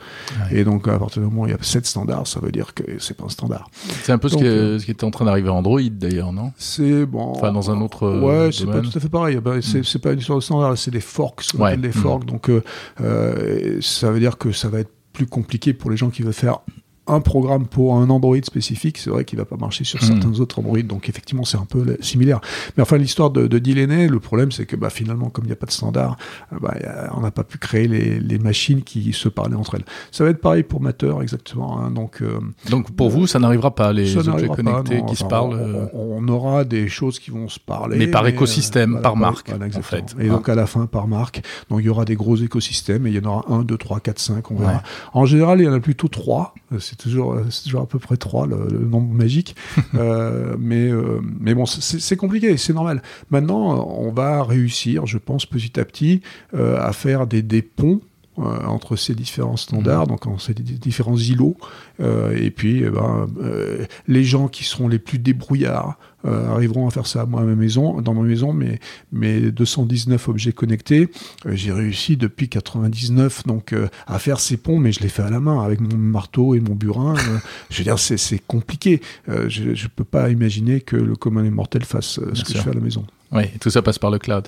Et 0.51 0.65
donc, 0.65 0.89
à 0.89 0.99
partir 0.99 1.21
du 1.21 1.29
moment 1.29 1.43
où 1.43 1.47
il 1.47 1.51
y 1.51 1.53
a 1.53 1.57
sept 1.61 1.85
standards, 1.85 2.27
ça 2.27 2.41
veut 2.41 2.51
dire 2.51 2.73
que 2.73 2.83
c'est 2.99 3.15
pas 3.15 3.23
un 3.23 3.29
standard. 3.29 3.69
C'est 4.03 4.11
un 4.11 4.17
peu 4.17 4.27
euh, 4.27 4.77
ce, 4.77 4.83
qui 4.83 4.91
était 4.91 5.05
en 5.05 5.11
train 5.11 5.23
d'arriver 5.23 5.47
à 5.47 5.53
Android, 5.53 5.79
d'ailleurs, 5.89 6.33
non? 6.33 6.51
C'est 6.57 7.05
bon. 7.05 7.31
Enfin, 7.37 7.53
dans 7.53 7.71
un 7.71 7.79
autre. 7.79 8.19
Ouais, 8.19 8.51
c'est 8.51 8.65
pas 8.65 8.81
tout 8.81 8.91
à 8.93 8.99
fait 8.99 9.07
pareil. 9.07 9.37
Bah, 9.37 9.55
c'est 9.61 9.99
pas 9.99 10.11
une 10.11 10.19
histoire 10.19 10.39
de 10.39 10.43
standard, 10.43 10.77
c'est 10.77 10.91
des 10.91 10.99
forks, 10.99 11.41
ce 11.41 11.55
appelle 11.55 11.79
des 11.79 11.87
hmm. 11.87 11.93
forks. 11.93 12.25
Donc, 12.25 12.49
euh, 12.49 12.61
euh, 12.99 13.77
ça 13.79 14.11
veut 14.11 14.19
dire 14.19 14.37
que 14.37 14.51
ça 14.51 14.67
va 14.67 14.79
être 14.79 14.91
plus 15.13 15.25
compliqué 15.25 15.71
pour 15.71 15.89
les 15.89 15.95
gens 15.95 16.09
qui 16.09 16.21
veulent 16.21 16.33
faire 16.33 16.59
un 17.07 17.21
programme 17.21 17.67
pour 17.67 17.95
un 17.95 18.09
Android 18.09 18.37
spécifique, 18.43 18.97
c'est 18.97 19.09
vrai 19.09 19.25
qu'il 19.25 19.37
va 19.37 19.45
pas 19.45 19.57
marcher 19.57 19.83
sur 19.83 20.01
hmm. 20.01 20.05
certains 20.05 20.39
autres 20.39 20.59
Android, 20.59 20.81
donc 20.81 21.09
effectivement 21.09 21.43
c'est 21.43 21.57
un 21.57 21.65
peu 21.65 21.97
similaire. 22.01 22.41
Mais 22.75 22.83
enfin 22.83 22.97
l'histoire 22.97 23.29
de, 23.29 23.47
de 23.47 23.57
le 23.67 24.19
problème 24.19 24.51
c'est 24.51 24.65
que 24.65 24.75
bah, 24.75 24.89
finalement 24.89 25.29
comme 25.29 25.45
il 25.45 25.47
n'y 25.47 25.53
a 25.53 25.57
pas 25.57 25.65
de 25.65 25.71
standard, 25.71 26.17
euh, 26.53 26.57
bah, 26.61 26.73
on 27.15 27.21
n'a 27.21 27.31
pas 27.31 27.43
pu 27.43 27.57
créer 27.57 27.87
les, 27.87 28.19
les, 28.19 28.39
machines 28.39 28.81
qui 28.81 29.13
se 29.13 29.29
parlaient 29.29 29.55
entre 29.55 29.75
elles. 29.75 29.85
Ça 30.11 30.23
va 30.23 30.29
être 30.29 30.41
pareil 30.41 30.63
pour 30.63 30.81
Matter 30.81 31.13
exactement. 31.21 31.79
Hein, 31.79 31.91
donc, 31.91 32.21
euh, 32.21 32.39
donc 32.69 32.91
pour 32.91 33.09
vous 33.09 33.27
ça 33.27 33.39
n'arrivera 33.39 33.73
pas 33.73 33.93
les 33.93 34.17
objets 34.17 34.47
connectés 34.47 35.03
qui 35.07 35.15
se 35.15 35.23
parlent. 35.23 35.53
Euh, 35.53 35.85
on, 35.93 36.27
aura 36.27 36.65
des 36.65 36.89
choses 36.89 37.19
qui 37.19 37.31
vont 37.31 37.47
se 37.47 37.59
parler. 37.59 37.97
Mais 37.97 38.07
par 38.07 38.27
écosystème, 38.27 38.99
par 39.01 39.15
marque 39.15 39.49
en 39.49 39.81
fait. 39.81 40.15
Et 40.19 40.27
donc 40.27 40.49
à 40.49 40.55
la 40.55 40.67
fin 40.67 40.85
par 40.85 41.07
marque. 41.07 41.41
Donc 41.69 41.79
il 41.79 41.85
y 41.85 41.89
aura 41.89 42.05
des 42.05 42.15
gros 42.15 42.35
écosystèmes 42.35 43.07
et 43.07 43.11
il 43.11 43.15
y 43.15 43.19
en 43.19 43.29
aura 43.29 43.45
un, 43.53 43.63
deux, 43.63 43.77
trois, 43.77 43.99
quatre, 43.99 44.19
cinq, 44.19 44.51
on 44.51 44.55
verra. 44.55 44.83
En 45.13 45.25
général 45.25 45.61
il 45.61 45.65
y 45.65 45.67
en 45.67 45.73
a 45.73 45.79
plutôt 45.79 46.07
trois. 46.07 46.53
C'est 46.79 46.96
toujours, 46.97 47.39
c'est 47.49 47.63
toujours 47.63 47.81
à 47.81 47.87
peu 47.87 47.99
près 47.99 48.17
3, 48.17 48.47
le, 48.47 48.79
nombre 48.79 49.13
magique. 49.13 49.55
euh, 49.95 50.55
mais, 50.59 50.89
euh, 50.89 51.19
mais 51.39 51.53
bon, 51.53 51.65
c'est 51.65 52.17
compliqué, 52.17 52.57
c'est 52.57 52.73
normal. 52.73 53.01
Maintenant, 53.29 53.87
on 53.87 54.11
va 54.11 54.43
réussir, 54.43 55.05
je 55.05 55.17
pense, 55.17 55.45
petit 55.45 55.79
à 55.79 55.85
petit, 55.85 56.21
euh, 56.53 56.79
à 56.79 56.93
faire 56.93 57.27
des, 57.27 57.41
des 57.41 57.61
ponts 57.61 58.01
euh, 58.01 58.16
entre 58.37 58.95
ces 58.95 59.15
différents 59.15 59.57
standards, 59.57 60.05
mmh. 60.05 60.09
donc 60.09 60.27
en 60.27 60.37
ces 60.37 60.53
différents 60.53 61.17
îlots. 61.17 61.57
Euh, 61.99 62.35
et 62.35 62.51
puis, 62.51 62.83
eh 62.83 62.89
ben, 62.89 63.27
euh, 63.41 63.85
les 64.07 64.23
gens 64.23 64.47
qui 64.47 64.63
seront 64.63 64.87
les 64.87 64.99
plus 64.99 65.19
débrouillards 65.19 65.97
arriveront 66.23 66.87
à 66.87 66.91
faire 66.91 67.07
ça 67.07 67.21
à 67.21 67.25
moi 67.25 67.39
à 67.39 67.45
ma 67.45 67.55
maison, 67.55 68.01
dans 68.01 68.13
ma 68.13 68.23
maison, 68.23 68.51
mais 68.51 68.81
mes 69.13 69.39
219 69.49 70.27
objets 70.27 70.51
connectés, 70.51 71.09
j'ai 71.45 71.71
réussi 71.71 72.17
depuis 72.17 72.49
99 72.49 73.45
donc 73.45 73.73
à 74.07 74.19
faire 74.19 74.41
ces 74.41 74.57
ponts, 74.57 74.77
mais 74.77 74.91
je 74.91 74.99
les 74.99 75.07
fais 75.07 75.21
à 75.21 75.29
la 75.29 75.39
main 75.39 75.63
avec 75.63 75.79
mon 75.79 75.95
marteau 75.95 76.53
et 76.53 76.59
mon 76.59 76.75
burin. 76.75 77.13
je 77.69 77.77
veux 77.77 77.85
dire, 77.85 77.97
c'est 77.97 78.41
compliqué. 78.45 78.99
je 79.27 79.69
ne 79.69 79.87
peux 79.95 80.03
pas 80.03 80.29
imaginer 80.29 80.81
que 80.81 80.97
le 80.97 81.15
commun 81.15 81.49
mortel 81.49 81.85
fasse 81.85 82.19
ce 82.33 82.43
que 82.43 82.53
je 82.53 82.57
fais 82.57 82.71
à 82.71 82.73
la 82.73 82.81
maison. 82.81 83.05
Oui, 83.31 83.43
tout 83.61 83.69
ça 83.69 83.81
passe 83.81 83.99
par 83.99 84.11
le 84.11 84.19
cloud. 84.19 84.45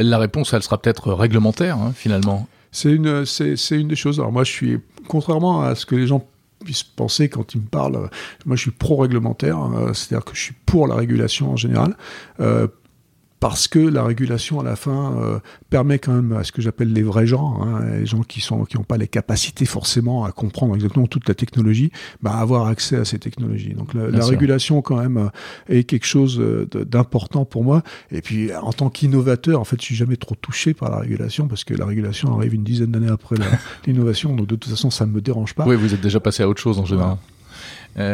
La 0.00 0.18
réponse, 0.18 0.52
elle 0.52 0.62
sera 0.62 0.80
peut-être 0.80 1.12
réglementaire, 1.12 1.78
hein, 1.78 1.92
finalement. 1.94 2.46
C'est 2.72 2.90
une, 2.90 3.24
c'est, 3.26 3.56
une 3.70 3.88
des 3.88 3.96
choses. 3.96 4.18
Alors 4.18 4.32
moi, 4.32 4.44
je 4.44 4.50
suis, 4.50 4.80
contrairement 5.06 5.62
à 5.62 5.74
ce 5.74 5.86
que 5.86 5.94
les 5.94 6.06
gens 6.06 6.26
puissent 6.64 6.82
penser 6.82 7.28
quand 7.28 7.54
ils 7.54 7.60
me 7.60 7.66
parlent, 7.66 8.08
moi, 8.46 8.56
je 8.56 8.62
suis 8.62 8.70
pro-réglementaire, 8.70 9.62
euh, 9.62 9.92
c'est-à-dire 9.92 10.24
que 10.24 10.34
je 10.34 10.40
suis 10.40 10.54
pour 10.66 10.86
la 10.86 10.94
régulation 10.94 11.50
en 11.50 11.56
général. 11.56 11.96
Euh, 12.40 12.66
parce 13.42 13.66
que 13.66 13.80
la 13.80 14.04
régulation 14.04 14.60
à 14.60 14.62
la 14.62 14.76
fin 14.76 15.16
euh, 15.18 15.40
permet 15.68 15.98
quand 15.98 16.12
même 16.12 16.30
à 16.30 16.44
ce 16.44 16.52
que 16.52 16.62
j'appelle 16.62 16.92
les 16.92 17.02
vrais 17.02 17.26
gens, 17.26 17.60
hein, 17.60 17.80
les 17.98 18.06
gens 18.06 18.22
qui 18.22 18.40
sont 18.40 18.64
qui 18.64 18.76
n'ont 18.76 18.84
pas 18.84 18.98
les 18.98 19.08
capacités 19.08 19.64
forcément 19.64 20.24
à 20.24 20.30
comprendre 20.30 20.76
exactement 20.76 21.08
toute 21.08 21.26
la 21.26 21.34
technologie, 21.34 21.90
bah, 22.22 22.34
avoir 22.34 22.68
accès 22.68 22.94
à 22.94 23.04
ces 23.04 23.18
technologies. 23.18 23.74
Donc 23.74 23.94
la, 23.94 24.24
régulation 24.24 24.80
quand 24.80 24.94
même 24.94 25.16
euh, 25.16 25.28
est 25.68 25.82
quelque 25.82 26.06
chose 26.06 26.38
euh, 26.38 26.68
d'important 26.88 27.44
pour 27.44 27.64
moi. 27.64 27.82
Et 28.12 28.22
puis 28.22 28.54
en 28.54 28.72
tant 28.72 28.90
qu'innovateur, 28.90 29.60
en 29.60 29.64
fait, 29.64 29.80
je 29.80 29.86
suis 29.86 29.96
jamais 29.96 30.16
trop 30.16 30.36
touché 30.36 30.72
par 30.72 30.92
la 30.92 30.98
régulation 30.98 31.48
parce 31.48 31.64
que 31.64 31.74
la 31.74 31.84
régulation 31.84 32.36
arrive 32.36 32.54
une 32.54 32.62
dizaine 32.62 32.92
d'années 32.92 33.10
après 33.10 33.34
l'innovation, 33.88 34.36
donc 34.36 34.46
de 34.46 34.54
toute 34.54 34.70
façon 34.70 34.90
ça 34.90 35.04
ne 35.04 35.10
me 35.10 35.20
dérange 35.20 35.54
pas. 35.54 35.66
Oui, 35.66 35.74
vous 35.74 35.92
êtes 35.92 36.00
déjà 36.00 36.20
passé 36.20 36.44
à 36.44 36.48
autre 36.48 36.62
chose 36.62 36.78
en 36.78 36.84
général. 36.84 37.16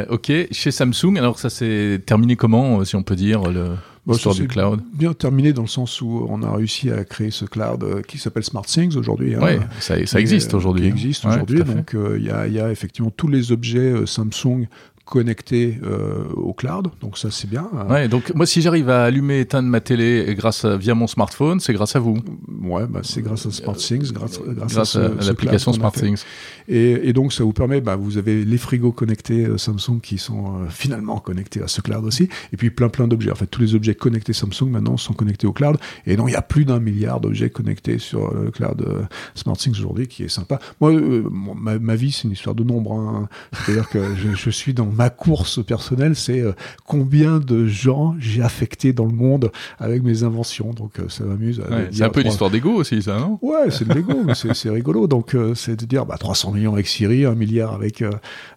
ok, 0.09 0.33
chez 0.53 0.71
Samsung, 0.71 1.19
alors 1.19 1.39
ça 1.39 1.51
s'est 1.51 2.01
terminé 2.07 2.35
comment, 2.35 2.83
si 2.87 2.97
on 2.97 3.03
peut 3.03 3.15
dire 3.15 3.43
le 3.51 3.75
l'histoire 4.09 4.35
du 4.35 4.49
cloud 4.49 4.81
Bien 4.93 5.13
terminé 5.13 5.53
dans 5.53 5.63
le 5.63 5.69
sens 5.69 6.01
où 6.01 6.27
on 6.29 6.43
a 6.43 6.55
réussi 6.55 6.91
à 6.91 7.05
créer 7.05 7.31
ce 7.31 7.45
cloud 7.45 7.83
euh, 7.83 8.03
qui 8.03 8.19
s'appelle 8.19 8.45
SmartThings 8.45 8.97
aujourd'hui. 8.97 9.35
Hein. 9.35 9.41
Oui, 9.43 9.53
ça, 9.81 9.95
ça, 10.07 10.21
existe 10.21 10.55
euh, 10.55 10.57
aujourd'hui. 10.57 10.85
Qui 10.85 10.91
existe 10.91 11.27
aujourd'hui. 11.27 11.63
Donc 11.63 11.95
euh, 11.95 12.19
il 12.19 12.27
y, 12.55 12.61
a, 12.61 12.71
effectivement 12.71 13.11
tous 13.11 13.29
les 13.29 13.53
objets 13.53 14.07
Samsung 14.07 14.67
connecté 15.09 15.79
euh, 15.85 16.25
au 16.35 16.53
cloud, 16.53 16.89
donc 17.01 17.17
ça 17.17 17.31
c'est 17.31 17.49
bien. 17.49 17.69
Ouais, 17.89 18.09
donc 18.09 18.35
moi 18.35 18.45
si 18.45 18.61
j'arrive 18.61 18.91
à 18.91 19.05
allumer 19.05 19.39
et 19.39 19.41
éteindre 19.41 19.69
ma 19.69 19.81
télé 19.81 20.35
grâce 20.37 20.67
à, 20.67 20.77
via 20.77 20.95
mon 20.95 21.07
smartphone, 21.07 21.61
c'est 21.61 21.73
grâce 21.73 21.97
à 21.97 21.99
vous. 21.99 22.19
Ouais, 22.63 22.87
bah, 22.87 23.01
c'est 23.03 23.23
grâce 23.23 23.47
à 23.47 23.51
SmartThings, 23.51 24.13
grâce, 24.13 24.39
grâce, 24.47 24.97
à, 24.97 25.09
l'application 25.27 25.73
SmartThings. 25.73 26.23
Et, 26.69 27.09
et, 27.09 27.13
donc 27.15 27.33
ça 27.33 27.43
vous 27.43 27.55
permet, 27.55 27.81
bah, 27.81 27.97
vous 27.97 28.19
avez 28.19 28.45
les 28.45 28.59
frigos 28.59 28.93
connectés 28.93 29.47
euh, 29.47 29.57
Samsung 29.57 30.01
qui 30.03 30.19
sont 30.19 30.45
euh, 30.47 30.67
finalement 30.69 31.19
connectés 31.21 31.63
à 31.63 31.69
ce 31.69 31.81
cloud 31.81 32.05
aussi, 32.05 32.29
et 32.53 32.59
puis 32.59 32.69
plein 32.71 32.91
plein 32.91 33.09
d'objets. 33.09 33.31
En 33.31 33.37
fait, 33.37 33.47
tous 33.47 33.63
les 33.63 33.75
objets 33.75 33.95
connectés 33.95 34.35
Samsung 34.35 34.69
maintenant 34.69 34.99
sont 34.99 35.15
connectés 35.15 35.47
au 35.47 35.55
cloud, 35.55 35.79
et 36.07 36.17
donc 36.17 36.29
il 36.29 36.33
y 36.33 36.37
a 36.37 36.43
plus 36.43 36.67
d'un 36.67 36.81
milliard 36.81 37.21
d'objets 37.21 37.49
connectés 37.49 37.99
sur 37.99 38.35
le 38.35 38.51
cloud 38.51 39.09
SmartThings 39.35 39.73
aujourd'hui, 39.73 40.07
qui 40.07 40.25
est 40.25 40.29
sympa. 40.29 40.59
Moi, 40.83 40.93
ma, 40.93 41.79
ma, 41.79 41.95
vie 41.95 42.13
c'est 42.13 42.25
une 42.25 42.33
histoire 42.33 42.55
de 42.55 42.63
nombre. 42.65 42.93
Hein. 42.93 43.29
C'est-à-dire 43.53 43.89
que 43.89 44.15
je, 44.15 44.35
je 44.35 44.51
suis 44.51 44.75
dans 44.75 44.98
ma 44.99 45.11
course 45.11 45.65
personnelle, 45.65 46.17
c'est 46.17 46.41
euh, 46.41 46.53
combien 46.85 47.39
de 47.39 47.67
gens 47.67 48.17
j'ai 48.19 48.43
affecté 48.43 48.93
dans 48.93 49.07
le 49.07 49.13
monde 49.13 49.53
avec 49.79 50.03
mes 50.03 50.25
inventions. 50.25 50.73
Donc 50.73 50.99
euh, 50.99 51.09
ça 51.09 51.23
m'amuse. 51.25 51.63
c'est 51.93 52.03
un 52.03 52.11
peu 52.11 52.21
l'histoire 52.21 52.51
d'ego 52.51 52.73
aussi, 52.73 53.01
ça, 53.01 53.19
non? 53.19 53.39
Ouais, 53.41 53.71
c'est 53.71 53.87
de 53.87 53.95
l'ego, 53.95 54.25
mais 54.27 54.35
c'est 54.35 54.71
rigolo. 54.71 55.07
Donc 55.07 55.35
euh, 55.35 55.55
c'est 55.55 55.79
de 55.79 55.87
dire 55.87 56.05
bah, 56.05 56.17
300 56.19 56.51
millions 56.51 56.73
avec 56.75 56.89
Siri, 56.89 57.25
1 57.25 57.35
milliard 57.37 57.73
avec 57.75 58.05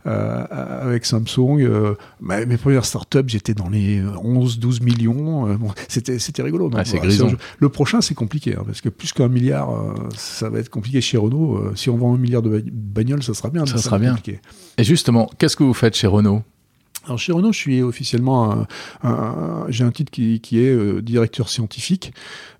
avec 0.04 1.06
Samsung. 1.06 1.96
mes 2.22 2.58
premières 2.58 2.86
startups, 2.86 3.28
j'étais 3.28 3.54
dans 3.54 3.70
les 3.70 4.02
11-12 4.02 4.84
millions. 4.84 5.56
Bon, 5.56 5.72
c'était 5.88 6.18
c'était 6.18 6.42
rigolo. 6.42 6.70
Donc, 6.70 6.82
c'est 6.86 7.00
le 7.60 7.70
prochain, 7.70 8.02
c'est 8.02 8.16
compliqué 8.16 8.56
hein, 8.58 8.64
parce 8.66 8.82
que 8.82 8.90
plus 8.90 9.14
qu'un 9.14 9.28
milliard, 9.28 9.70
ça 10.16 10.50
va 10.50 10.58
être 10.58 10.70
compliqué 10.70 11.02
chez 11.02 11.18
Renault. 11.18 11.72
si 11.76 11.92
on 11.92 11.98
vend 11.98 12.16
un 12.16 12.18
milliard 12.18 12.42
de 12.42 12.64
bagnoles, 12.72 13.22
ça 13.22 13.36
sera 13.36 13.50
bien. 13.50 13.68
Ça, 13.68 13.78
sera 13.78 14.00
bien. 14.00 14.18
Et 14.80 14.84
justement, 14.84 15.30
qu'est-ce 15.38 15.56
que 15.56 15.64
vous 15.64 15.76
faites 15.76 15.96
chez 15.96 16.08
Renault? 16.08 16.31
know 16.32 16.44
alors 17.06 17.18
chez 17.18 17.32
Renault, 17.32 17.52
je 17.52 17.58
suis 17.58 17.82
officiellement, 17.82 18.66
j'ai 19.70 19.84
un 19.84 19.92
titre 19.92 20.12
qui, 20.12 20.40
qui 20.40 20.60
est 20.60 20.70
euh, 20.70 21.02
directeur 21.02 21.50
scientifique. 21.50 22.14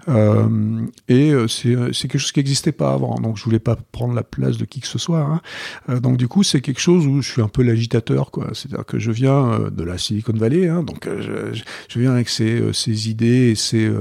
Euh, 0.08 0.86
et 1.08 1.32
euh, 1.32 1.48
c'est 1.48 2.08
quelque 2.08 2.18
chose 2.18 2.32
qui 2.32 2.40
n'existait 2.40 2.72
pas 2.72 2.94
avant, 2.94 3.16
donc 3.16 3.38
je 3.38 3.44
voulais 3.44 3.60
pas 3.60 3.78
prendre 3.92 4.14
la 4.14 4.24
place 4.24 4.58
de 4.58 4.66
qui 4.66 4.80
que 4.80 4.88
ce 4.88 4.98
soit. 4.98 5.22
Hein. 5.22 5.42
Euh, 5.90 6.00
donc 6.00 6.18
du 6.18 6.28
coup, 6.28 6.44
c'est 6.44 6.62
quelque 6.62 6.82
chose 6.82 7.06
où 7.06 7.22
je 7.22 7.30
suis 7.30 7.42
un 7.42 7.48
peu 7.48 7.62
l'agitateur, 7.62 8.32
quoi. 8.32 8.50
C'est-à-dire 8.54 8.86
que 8.86 9.00
je 9.00 9.12
viens 9.12 9.70
de 9.72 9.84
la 9.84 9.98
Silicon 9.98 10.34
Valley, 10.34 10.68
hein, 10.68 10.84
donc 10.84 11.08
je, 11.08 11.60
je, 11.88 12.00
viens 12.00 12.14
avec 12.14 12.30
ces, 12.30 12.74
ces 12.74 13.10
idées 13.10 13.52
et 13.52 13.56
ces, 13.56 13.92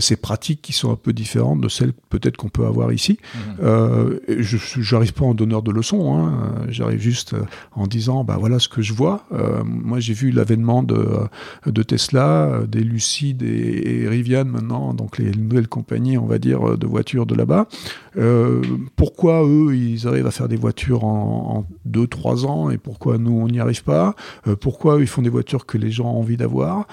ces 0.00 0.16
pratiques 0.16 0.62
qui 0.62 0.72
sont 0.72 0.92
un 0.92 0.96
peu 0.96 1.12
différentes 1.12 1.60
de 1.60 1.68
celles 1.68 1.92
peut-être 2.10 2.36
qu'on 2.36 2.48
peut 2.48 2.66
avoir 2.66 2.92
ici. 2.92 3.18
Mmh. 3.34 3.66
je 4.28 4.94
n'arrive 4.94 5.12
pas 5.12 5.24
en 5.24 5.34
donneur 5.34 5.62
de 5.62 5.70
leçons, 5.70 6.16
hein. 6.16 6.54
j'arrive 6.68 7.00
juste 7.00 7.34
en 7.72 7.86
disant, 7.86 8.24
bah 8.24 8.36
voilà 8.38 8.58
ce 8.58 8.68
que 8.68 8.82
je 8.82 8.92
vois. 8.92 9.26
Moi, 9.64 10.00
j'ai 10.00 10.14
vu 10.14 10.30
l'avènement 10.30 10.82
de, 10.82 11.06
de 11.66 11.82
Tesla, 11.82 12.62
des 12.66 12.80
Lucid 12.80 13.42
et, 13.42 14.06
Rivian 14.08 14.44
maintenant, 14.44 14.94
donc 14.94 15.18
les 15.18 15.30
nouvelles 15.30 15.68
compagnies, 15.68 16.18
on 16.18 16.26
va 16.26 16.38
dire, 16.38 16.70
euh, 16.70 16.76
de 16.76 16.86
voitures 16.86 17.26
de 17.26 17.34
là-bas. 17.34 17.66
Euh, 18.16 18.62
pourquoi 18.96 19.44
eux, 19.44 19.74
ils 19.74 20.06
arrivent 20.06 20.26
à 20.26 20.30
faire 20.30 20.48
des 20.48 20.56
voitures 20.56 21.04
en 21.04 21.66
2-3 21.88 22.46
ans 22.46 22.70
et 22.70 22.78
pourquoi 22.78 23.18
nous, 23.18 23.32
on 23.32 23.48
n'y 23.48 23.60
arrive 23.60 23.82
pas? 23.84 24.14
Euh, 24.46 24.56
Pourquoi 24.56 24.98
eux, 24.98 25.02
ils 25.02 25.06
font 25.06 25.22
des 25.22 25.30
voitures 25.30 25.66
que 25.66 25.78
les 25.78 25.90
gens 25.90 26.06
ont 26.06 26.18
envie 26.18 26.36
d'avoir? 26.36 26.86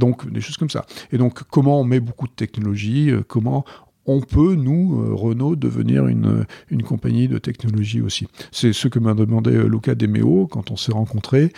Donc, 0.00 0.30
des 0.30 0.40
choses 0.40 0.56
comme 0.56 0.70
ça. 0.70 0.84
Et 1.12 1.18
donc, 1.18 1.42
comment 1.50 1.80
on 1.80 1.84
met 1.84 2.00
beaucoup 2.00 2.26
de 2.26 2.32
technologie? 2.32 3.12
Comment 3.26 3.64
on 4.08 4.20
peut, 4.20 4.54
nous, 4.54 5.16
Renault, 5.16 5.54
devenir 5.56 6.06
une, 6.06 6.44
une 6.70 6.82
compagnie 6.82 7.28
de 7.28 7.38
technologie 7.38 8.00
aussi. 8.00 8.26
C'est 8.50 8.72
ce 8.72 8.88
que 8.88 8.98
m'a 8.98 9.14
demandé 9.14 9.50
Luca 9.50 9.94
Demeo 9.94 10.46
quand 10.46 10.70
on 10.70 10.76
s'est 10.76 10.92
rencontrés. 10.92 11.52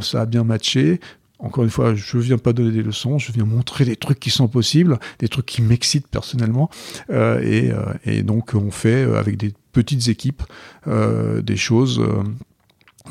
ça 0.00 0.22
a 0.22 0.26
bien 0.26 0.44
matché 0.44 1.00
encore 1.38 1.64
une 1.64 1.70
fois, 1.70 1.94
je 1.94 2.18
viens 2.18 2.38
pas 2.38 2.52
donner 2.52 2.72
des 2.72 2.82
leçons, 2.82 3.18
je 3.18 3.30
viens 3.32 3.44
montrer 3.44 3.84
des 3.84 3.96
trucs 3.96 4.18
qui 4.18 4.30
sont 4.30 4.48
possibles, 4.48 4.98
des 5.20 5.28
trucs 5.28 5.46
qui 5.46 5.62
m'excitent 5.62 6.08
personnellement. 6.08 6.68
Euh, 7.10 7.40
et, 7.42 7.70
euh, 7.70 8.22
donc, 8.22 8.54
on 8.54 8.70
fait 8.70 9.04
euh, 9.04 9.18
avec 9.18 9.36
des 9.36 9.54
petites 9.72 10.08
équipes 10.08 10.42
euh, 10.88 11.40
des 11.40 11.56
choses 11.56 12.02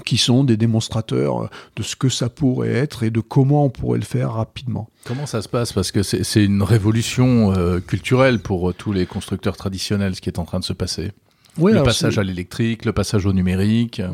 qui 0.07 0.17
sont 0.17 0.43
des 0.43 0.55
démonstrateurs 0.55 1.49
de 1.75 1.83
ce 1.83 1.95
que 1.95 2.07
ça 2.09 2.29
pourrait 2.29 2.71
être 2.71 3.03
et 3.03 3.11
de 3.11 3.19
comment 3.19 3.65
on 3.65 3.69
pourrait 3.69 3.99
le 3.99 4.05
faire 4.05 4.31
rapidement. 4.31 4.89
Comment 5.05 5.25
ça 5.25 5.41
se 5.41 5.49
passe? 5.49 5.73
Parce 5.73 5.91
que 5.91 6.01
c'est 6.01 6.43
une 6.43 6.63
révolution 6.63 7.53
culturelle 7.85 8.39
pour 8.39 8.73
tous 8.73 8.93
les 8.93 9.05
constructeurs 9.05 9.57
traditionnels, 9.57 10.15
ce 10.15 10.21
qui 10.21 10.29
est 10.29 10.39
en 10.39 10.45
train 10.45 10.59
de 10.59 10.65
se 10.65 10.73
passer 10.73 11.11
le 11.57 11.83
passage 11.83 12.17
à 12.17 12.23
l'électrique, 12.23 12.85
le 12.85 12.93
passage 12.93 13.25
au 13.25 13.33
numérique. 13.33 13.99
Euh, 13.99 14.09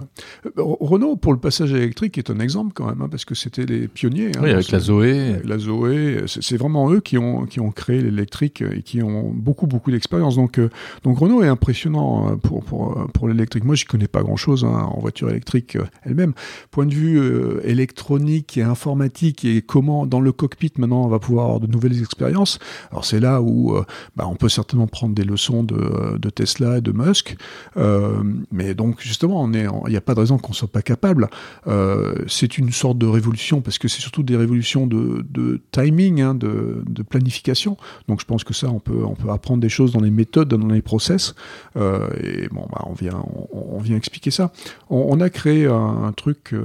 Renault, 0.58 1.16
pour 1.16 1.34
le 1.34 1.40
passage 1.40 1.74
à 1.74 1.78
l'électrique, 1.78 2.18
est 2.18 2.30
un 2.30 2.40
exemple 2.40 2.74
quand 2.74 2.88
même, 2.88 3.02
hein, 3.02 3.08
parce 3.10 3.26
que 3.26 3.36
c'était 3.36 3.66
les 3.66 3.88
pionniers. 3.88 4.28
Hein, 4.28 4.42
oui, 4.42 4.52
avec 4.52 4.72
la 4.72 4.80
Zoé. 4.80 5.42
la 5.44 5.58
Zoé, 5.58 6.24
c'est 6.28 6.58
vraiment 6.58 6.92
eux 6.92 7.00
qui 7.00 7.18
ont, 7.18 7.46
qui 7.46 7.60
ont 7.60 7.72
créé 7.72 8.02
l'électrique 8.02 8.62
et 8.62 8.82
qui 8.82 9.02
ont 9.02 9.32
beaucoup, 9.34 9.68
beaucoup 9.68 9.92
d'expérience. 9.92 10.36
Donc, 10.36 10.60
euh, 10.60 10.70
donc 11.04 11.18
Renault 11.18 11.44
est 11.44 11.48
impressionnant 11.48 12.32
euh, 12.32 12.36
pour, 12.36 12.64
pour, 12.64 13.08
pour 13.14 13.28
l'électrique. 13.28 13.64
Moi, 13.64 13.76
je 13.76 13.86
connais 13.86 14.08
pas 14.08 14.22
grand-chose 14.22 14.64
hein, 14.64 14.90
en 14.92 15.00
voiture 15.00 15.30
électrique 15.30 15.78
elle-même. 16.04 16.34
Point 16.72 16.86
de 16.86 16.94
vue 16.94 17.22
électronique 17.64 18.58
et 18.58 18.64
informatique 18.64 19.46
et 19.46 19.62
comment, 19.62 20.06
dans 20.06 20.20
le 20.20 20.32
cockpit, 20.32 20.72
maintenant, 20.78 21.06
on 21.06 21.08
va 21.08 21.20
pouvoir 21.20 21.46
avoir 21.46 21.60
de 21.60 21.68
nouvelles 21.68 22.00
expériences. 22.00 22.60
Alors, 22.92 23.06
c'est 23.06 23.20
là 23.20 23.42
où 23.42 23.76
bah, 24.16 24.28
on 24.28 24.36
peut 24.36 24.50
certainement 24.50 24.88
prendre 24.88 25.14
des 25.14 25.24
leçons 25.24 25.64
de, 25.64 26.18
de 26.18 26.30
Tesla 26.30 26.78
et 26.78 26.82
de 26.82 26.92
Musk. 26.92 27.33
Euh, 27.78 28.24
mais 28.52 28.74
donc 28.74 29.02
justement, 29.02 29.50
il 29.52 29.90
n'y 29.90 29.98
a 29.98 30.02
pas 30.02 30.14
de 30.14 30.20
raison 30.20 30.38
qu'on 30.38 30.54
soit 30.54 30.68
pas 30.68 30.82
capable. 30.82 31.30
Euh, 31.68 32.16
c'est 32.28 32.58
une 32.58 32.72
sorte 32.72 32.98
de 32.98 33.06
révolution 33.06 33.62
parce 33.62 33.78
que 33.78 33.88
c'est 33.88 34.02
surtout 34.02 34.24
des 34.24 34.38
révolutions 34.38 34.88
de, 34.88 35.62
timing, 35.72 36.22
hein, 36.22 36.36
de, 36.36 36.84
planification. 37.10 37.78
Donc 38.08 38.22
je 38.22 38.26
pense 38.26 38.44
que 38.44 38.54
ça, 38.54 38.70
on 38.70 38.80
peut, 38.80 39.04
apprendre 39.30 39.62
des 39.62 39.70
choses 39.70 39.92
dans 39.92 40.02
les 40.02 40.12
méthodes, 40.12 40.50
dans 40.50 40.68
les 40.68 40.82
process. 40.82 41.36
Euh, 41.76 42.08
et 42.22 42.48
bon, 42.50 42.66
bah, 42.72 42.84
on 42.86 42.94
vient, 42.94 43.24
on, 43.52 43.80
vient 43.80 43.98
expliquer 43.98 44.32
ça. 44.32 44.52
On, 44.90 45.20
a 45.20 45.30
créé 45.30 45.68
un, 45.68 46.12
truc 46.16 46.56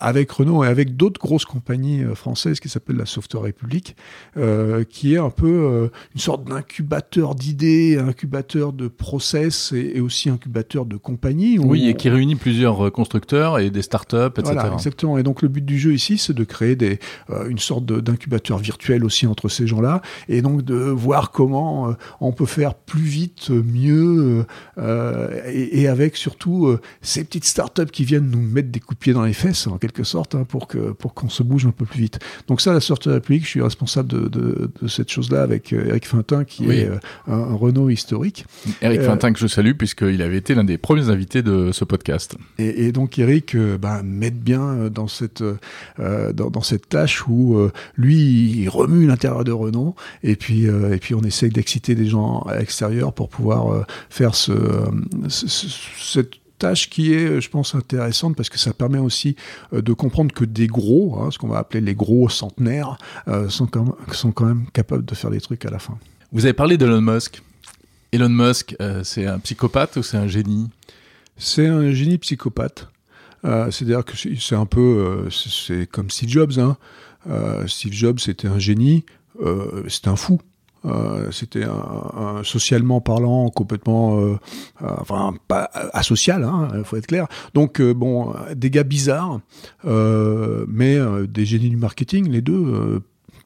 avec 0.00 0.30
Renault 0.30 0.64
et 0.64 0.66
avec 0.66 0.96
d'autres 0.96 1.20
grosses 1.20 1.44
compagnies 1.44 2.02
françaises 2.14 2.60
qui 2.60 2.68
s'appelle 2.68 2.96
la 2.96 3.06
Software 3.06 3.44
République, 3.44 3.96
qui 4.90 5.14
est 5.14 5.18
un 5.18 5.30
peu 5.30 5.90
une 6.14 6.20
sorte 6.20 6.44
d'incubateur 6.44 7.34
d'idées, 7.34 7.98
incubateur 7.98 8.72
de 8.72 8.88
process 8.88 9.43
et, 9.72 10.00
aussi 10.00 10.30
incubateur 10.30 10.86
de 10.86 10.96
compagnies. 10.96 11.58
Oui, 11.58 11.88
et 11.88 11.94
qui 11.94 12.08
réunit 12.08 12.36
plusieurs 12.36 12.86
euh, 12.86 12.90
constructeurs 12.90 13.58
et 13.58 13.70
des 13.70 13.82
startups, 13.82 14.16
etc. 14.36 14.52
Voilà, 14.54 14.72
exactement. 14.72 15.18
Et 15.18 15.22
donc 15.22 15.42
le 15.42 15.48
but 15.48 15.64
du 15.64 15.78
jeu 15.78 15.94
ici, 15.94 16.18
c'est 16.18 16.32
de 16.32 16.44
créer 16.44 16.76
des, 16.76 16.98
euh, 17.30 17.48
une 17.48 17.58
sorte 17.58 17.84
d'incubateur 17.84 18.58
virtuel 18.58 19.04
aussi 19.04 19.26
entre 19.26 19.48
ces 19.48 19.66
gens-là, 19.66 20.02
et 20.28 20.42
donc 20.42 20.62
de 20.62 20.74
voir 20.74 21.30
comment 21.30 21.90
euh, 21.90 21.92
on 22.20 22.32
peut 22.32 22.46
faire 22.46 22.74
plus 22.74 23.02
vite, 23.02 23.50
mieux, 23.50 24.46
et, 24.78 25.88
avec 25.88 26.16
surtout 26.16 26.76
ces 27.02 27.24
petites 27.24 27.44
startups 27.44 27.86
qui 27.86 28.04
viennent 28.04 28.30
nous 28.30 28.40
mettre 28.40 28.70
des 28.70 28.80
coups 28.80 28.98
de 28.98 29.00
pied 29.00 29.12
dans 29.12 29.24
les 29.24 29.32
fesses, 29.32 29.66
en 29.66 29.78
quelque 29.78 30.04
sorte, 30.04 30.34
hein, 30.34 30.44
pour 30.48 30.66
que 30.66 30.92
pour 30.92 31.14
qu'on 31.14 31.28
se 31.28 31.42
bouge 31.42 31.66
un 31.66 31.70
peu 31.70 31.84
plus 31.84 32.00
vite. 32.00 32.18
Donc 32.48 32.60
ça, 32.60 32.72
la 32.72 32.80
sortie 32.80 33.08
de 33.08 33.14
la 33.14 33.20
publique, 33.20 33.44
je 33.44 33.50
suis 33.50 33.62
responsable 33.62 34.08
de, 34.08 34.28
de, 34.28 34.88
cette 34.88 35.10
chose-là 35.10 35.42
avec 35.42 35.72
Eric 35.72 36.06
Fintin, 36.06 36.44
qui 36.44 36.70
est 36.70 36.88
un, 37.26 37.54
Renault 37.54 37.90
historique. 37.90 38.46
Eric 38.82 39.02
Fintin 39.02 39.23
que 39.32 39.38
je 39.38 39.46
salue 39.46 39.72
puisqu'il 39.72 40.22
avait 40.22 40.36
été 40.36 40.54
l'un 40.54 40.64
des 40.64 40.78
premiers 40.78 41.08
invités 41.08 41.42
de 41.42 41.72
ce 41.72 41.84
podcast. 41.84 42.36
Et, 42.58 42.92
donc 42.92 43.18
Eric 43.18 43.54
euh, 43.54 43.78
ben, 43.78 44.02
m'aide 44.02 44.38
bien 44.38 44.62
euh, 44.62 44.90
dans 44.90 45.08
cette, 45.08 45.42
euh, 45.42 46.32
dans, 46.32 46.62
cette 46.62 46.88
tâche 46.88 47.26
où 47.26 47.58
lui, 47.96 48.62
il 48.62 48.68
remue 48.68 49.06
l'intérieur 49.06 49.44
de 49.44 49.52
Renault 49.52 49.94
et 50.22 50.36
puis, 50.36 50.64
et 50.64 50.98
puis 50.98 51.14
on 51.14 51.22
essaie 51.22 51.48
d'exciter 51.48 51.94
des 51.94 52.06
gens 52.06 52.40
à 52.40 52.58
l'extérieur 52.58 53.12
pour 53.12 53.28
pouvoir 53.28 53.86
faire 54.08 54.34
ce, 54.34 54.52
cette 55.28 56.32
tâche 56.58 56.88
qui 56.88 57.12
est, 57.12 57.40
je 57.40 57.50
pense, 57.50 57.74
intéressante 57.74 58.36
parce 58.36 58.48
que 58.48 58.58
ça 58.58 58.72
permet 58.72 58.98
aussi 58.98 59.36
de 59.72 59.92
comprendre 59.92 60.32
que 60.32 60.44
des 60.44 60.66
gros, 60.66 61.18
hein, 61.20 61.30
ce 61.30 61.38
qu'on 61.38 61.48
va 61.48 61.58
appeler 61.58 61.80
les 61.80 61.94
gros 61.94 62.28
centenaires, 62.28 62.98
sont, 63.48 63.66
quand 63.66 63.84
même, 63.84 63.94
sont 64.12 64.32
quand 64.32 64.46
même 64.46 64.66
capables 64.72 65.04
de 65.04 65.14
faire 65.14 65.30
des 65.30 65.40
trucs 65.40 65.64
à 65.66 65.70
la 65.70 65.78
fin. 65.78 65.98
Vous 66.32 66.44
avez 66.44 66.54
parlé 66.54 66.78
d'Elon 66.78 67.00
Musk. 67.00 67.42
Elon 68.14 68.28
Musk, 68.28 68.76
euh, 68.80 69.02
c'est 69.02 69.26
un 69.26 69.40
psychopathe 69.40 69.96
ou 69.96 70.04
c'est 70.04 70.16
un 70.16 70.28
génie? 70.28 70.70
C'est 71.36 71.66
un 71.66 71.90
génie 71.90 72.16
psychopathe. 72.18 72.86
Euh, 73.44 73.72
c'est-à-dire 73.72 74.04
que 74.04 74.12
c'est 74.16 74.54
un 74.54 74.66
peu, 74.66 75.28
euh, 75.28 75.84
comme 75.90 76.10
Steve 76.10 76.28
Jobs. 76.28 76.52
Hein. 76.58 76.76
Steve 77.66 77.92
Jobs, 77.92 78.20
c'était 78.20 78.46
un 78.46 78.60
génie, 78.60 79.04
c'était 79.88 80.08
un 80.08 80.16
fou. 80.16 80.38
c'était 81.32 81.64
socialement 82.44 83.00
parlant 83.00 83.48
complètement 83.48 84.36
enfin 84.78 85.34
pas 85.48 85.70
asocial 85.94 86.42
il 86.42 86.44
hein, 86.44 86.84
faut 86.84 86.98
être 86.98 87.06
clair 87.06 87.26
donc 87.54 87.80
bon 87.80 88.34
des 88.54 88.68
gars 88.68 88.82
bizarres 88.82 89.40
mais 89.84 90.98
des 91.26 91.46
génies 91.46 91.70
du 91.70 91.78
marketing 91.78 92.28
les 92.28 92.42
deux 92.42 93.00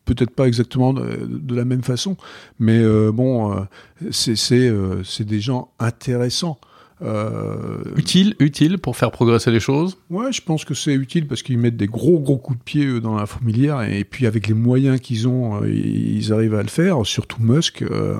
peut-être 0.08 0.30
pas 0.30 0.46
exactement 0.46 0.94
de, 0.94 1.54
la 1.54 1.64
même 1.64 1.82
façon, 1.82 2.16
mais 2.58 2.78
euh, 2.78 3.12
bon, 3.12 3.52
euh, 3.52 3.64
euh, 4.02 5.02
c'est 5.04 5.24
des 5.24 5.40
gens 5.40 5.70
intéressants. 5.78 6.58
Euh, 7.00 7.84
utile, 7.96 8.34
utile 8.40 8.78
pour 8.78 8.96
faire 8.96 9.12
progresser 9.12 9.52
les 9.52 9.60
choses 9.60 9.98
Ouais, 10.10 10.32
je 10.32 10.42
pense 10.42 10.64
que 10.64 10.74
c'est 10.74 10.94
utile 10.94 11.28
parce 11.28 11.42
qu'ils 11.42 11.58
mettent 11.58 11.76
des 11.76 11.86
gros 11.86 12.18
gros 12.18 12.38
coups 12.38 12.58
de 12.58 12.64
pied 12.64 13.00
dans 13.00 13.14
la 13.14 13.26
fourmilière 13.26 13.82
et 13.82 14.02
puis 14.02 14.26
avec 14.26 14.48
les 14.48 14.54
moyens 14.54 14.98
qu'ils 15.00 15.28
ont, 15.28 15.62
euh, 15.62 15.70
ils 15.70 16.32
arrivent 16.32 16.56
à 16.56 16.62
le 16.62 16.68
faire. 16.68 17.06
Surtout 17.06 17.40
Musk 17.40 17.82
euh, 17.82 18.16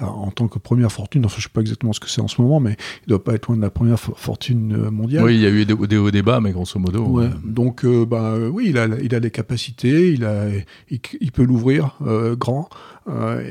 en, 0.00 0.30
tant 0.30 0.46
que 0.46 0.60
première 0.60 0.92
fortune. 0.92 1.26
Enfin, 1.26 1.36
je 1.38 1.44
sais 1.44 1.48
pas 1.52 1.60
exactement 1.60 1.92
ce 1.92 1.98
que 1.98 2.08
c'est 2.08 2.20
en 2.20 2.28
ce 2.28 2.40
moment, 2.40 2.60
mais 2.60 2.76
il 3.06 3.10
doit 3.10 3.24
pas 3.24 3.34
être 3.34 3.48
loin 3.48 3.56
de 3.56 3.62
la 3.62 3.70
première 3.70 3.98
fortune 3.98 4.90
mondiale. 4.90 5.24
Oui, 5.24 5.34
il 5.34 5.40
y 5.40 5.46
a 5.46 5.50
eu 5.50 5.64
des, 5.64 5.74
hauts 5.96 6.10
des 6.12 6.22
bas, 6.22 6.40
mais 6.40 6.52
grosso 6.52 6.78
modo. 6.78 7.04
Ouais. 7.04 7.30
Donc, 7.44 7.84
bah 7.84 8.34
oui, 8.52 8.66
il 8.68 8.78
a 8.78 8.86
il 9.02 9.14
a 9.14 9.20
des 9.20 9.30
capacités, 9.30 10.12
il 10.12 10.24
a 10.24 10.46
il, 10.88 11.32
peut 11.32 11.44
l'ouvrir 11.44 11.98
grand 12.36 12.68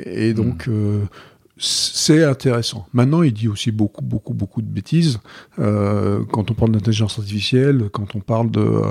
et 0.05 0.33
donc. 0.33 0.67
Hmm 0.67 1.05
c'est 1.59 2.23
intéressant. 2.23 2.87
Maintenant, 2.93 3.23
il 3.23 3.33
dit 3.33 3.47
aussi 3.47 3.71
beaucoup, 3.71 4.03
beaucoup, 4.03 4.33
beaucoup 4.33 4.61
de 4.61 4.67
bêtises. 4.67 5.19
Euh, 5.59 6.23
quand 6.31 6.51
on 6.51 6.53
parle 6.53 6.71
d'intelligence 6.71 7.17
artificielle, 7.17 7.89
quand 7.91 8.15
on 8.15 8.19
parle 8.19 8.51
de, 8.51 8.81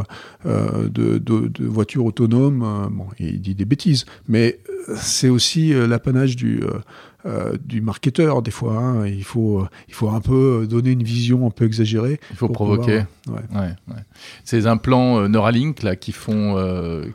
euh, 0.47 0.89
de, 0.89 1.19
de, 1.19 1.49
de, 1.49 1.65
voitures 1.67 2.05
autonomes, 2.05 2.63
euh, 2.63 2.89
bon, 2.91 3.07
il 3.19 3.41
dit 3.41 3.55
des 3.55 3.65
bêtises. 3.65 4.05
Mais 4.29 4.59
c'est 4.97 5.29
aussi 5.29 5.73
l'apanage 5.73 6.37
du, 6.37 6.63
euh, 7.27 7.57
du 7.65 7.81
marketeur 7.81 8.41
des 8.41 8.53
fois. 8.53 8.75
Hein. 8.75 9.07
Il, 9.09 9.25
faut, 9.25 9.61
euh, 9.61 9.69
il 9.89 9.95
faut 9.95 10.11
un 10.11 10.21
peu 10.21 10.65
donner 10.69 10.91
une 10.91 11.03
vision 11.03 11.45
un 11.47 11.51
peu 11.51 11.65
exagérée. 11.65 12.21
Il 12.31 12.37
faut 12.37 12.49
provoquer. 12.49 13.03
Ces 14.45 14.69
implants 14.69 15.19
euh, 15.19 15.29
Neuralink 15.29 15.83
là, 15.83 15.97
qui, 15.97 16.13
font, 16.13 16.55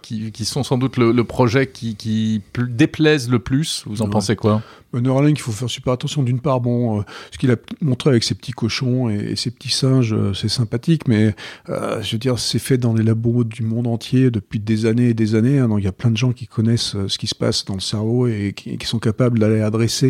qui, 0.02 0.32
qui, 0.32 0.44
sont 0.44 0.64
sans 0.64 0.78
doute 0.78 0.98
le, 0.98 1.24
projet 1.24 1.68
qui, 1.68 1.96
qui 1.96 2.42
déplaise 2.58 3.30
le 3.30 3.40
plus, 3.40 3.84
vous 3.86 4.02
en 4.02 4.10
pensez 4.10 4.36
quoi? 4.36 4.62
Neuralink, 4.94 5.40
il 5.40 5.42
faut 5.42 5.54
faire 5.54 5.70
super 5.70 5.94
attention. 5.94 6.22
D'une 6.22 6.42
part, 6.42 6.60
bon, 6.60 7.06
ce 7.32 7.38
qu'il 7.38 7.50
a 7.50 7.56
montré 7.80 8.10
avec 8.10 8.26
ses 8.26 8.36
petits 8.36 8.52
cochons 8.52 9.10
et, 9.10 9.38
ses 9.38 9.52
petits 9.52 9.72
singes, 9.72 10.14
c'est 10.34 10.50
sympathique, 10.50 11.08
mais 11.08 11.34
je 11.68 12.12
veux 12.12 12.18
dire, 12.18 12.38
c'est 12.40 12.60
fait 12.60 12.78
dans 12.78 12.94
les 12.94 13.04
labos 13.04 13.46
du 13.46 13.64
monde 13.64 13.88
entier 13.88 14.32
depuis 14.32 14.60
des 14.60 14.86
années 14.86 15.10
et 15.10 15.14
des 15.14 15.36
années. 15.36 15.60
Hein. 15.60 15.70
donc 15.70 15.80
il 15.80 15.86
y 15.86 15.88
a 15.88 15.94
plein 15.94 16.12
de 16.12 16.18
gens 16.18 16.34
qui 16.34 16.48
connaissent 16.48 16.98
ce 17.08 17.18
qui 17.18 17.28
se 17.28 17.36
passe 17.36 17.64
dans 17.64 17.76
le 17.76 17.80
cerveau 17.80 18.28
et 18.28 18.52
qui, 18.54 18.78
qui 18.78 18.86
sont 18.86 19.00
capables 19.00 19.40
d'aller 19.40 19.62
adresser 19.62 20.01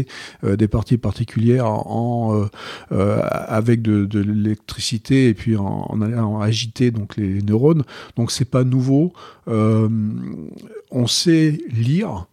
euh, 0.43 0.56
des 0.56 0.67
parties 0.67 0.97
particulières 0.97 1.65
euh, 1.65 2.47
euh, 2.91 3.21
avec 3.47 3.82
de, 3.82 4.19
l'électricité 4.19 5.27
et 5.27 5.34
puis 5.34 5.56
en, 5.58 6.41
agiter 6.41 6.91
donc 6.91 7.17
les 7.17 7.41
neurones. 7.41 7.84
Donc 8.15 8.32
c'est 8.32 8.45
pas 8.45 8.63
nouveau. 8.63 9.13
on 9.47 11.08
sait 11.08 11.60
lire 11.69 12.27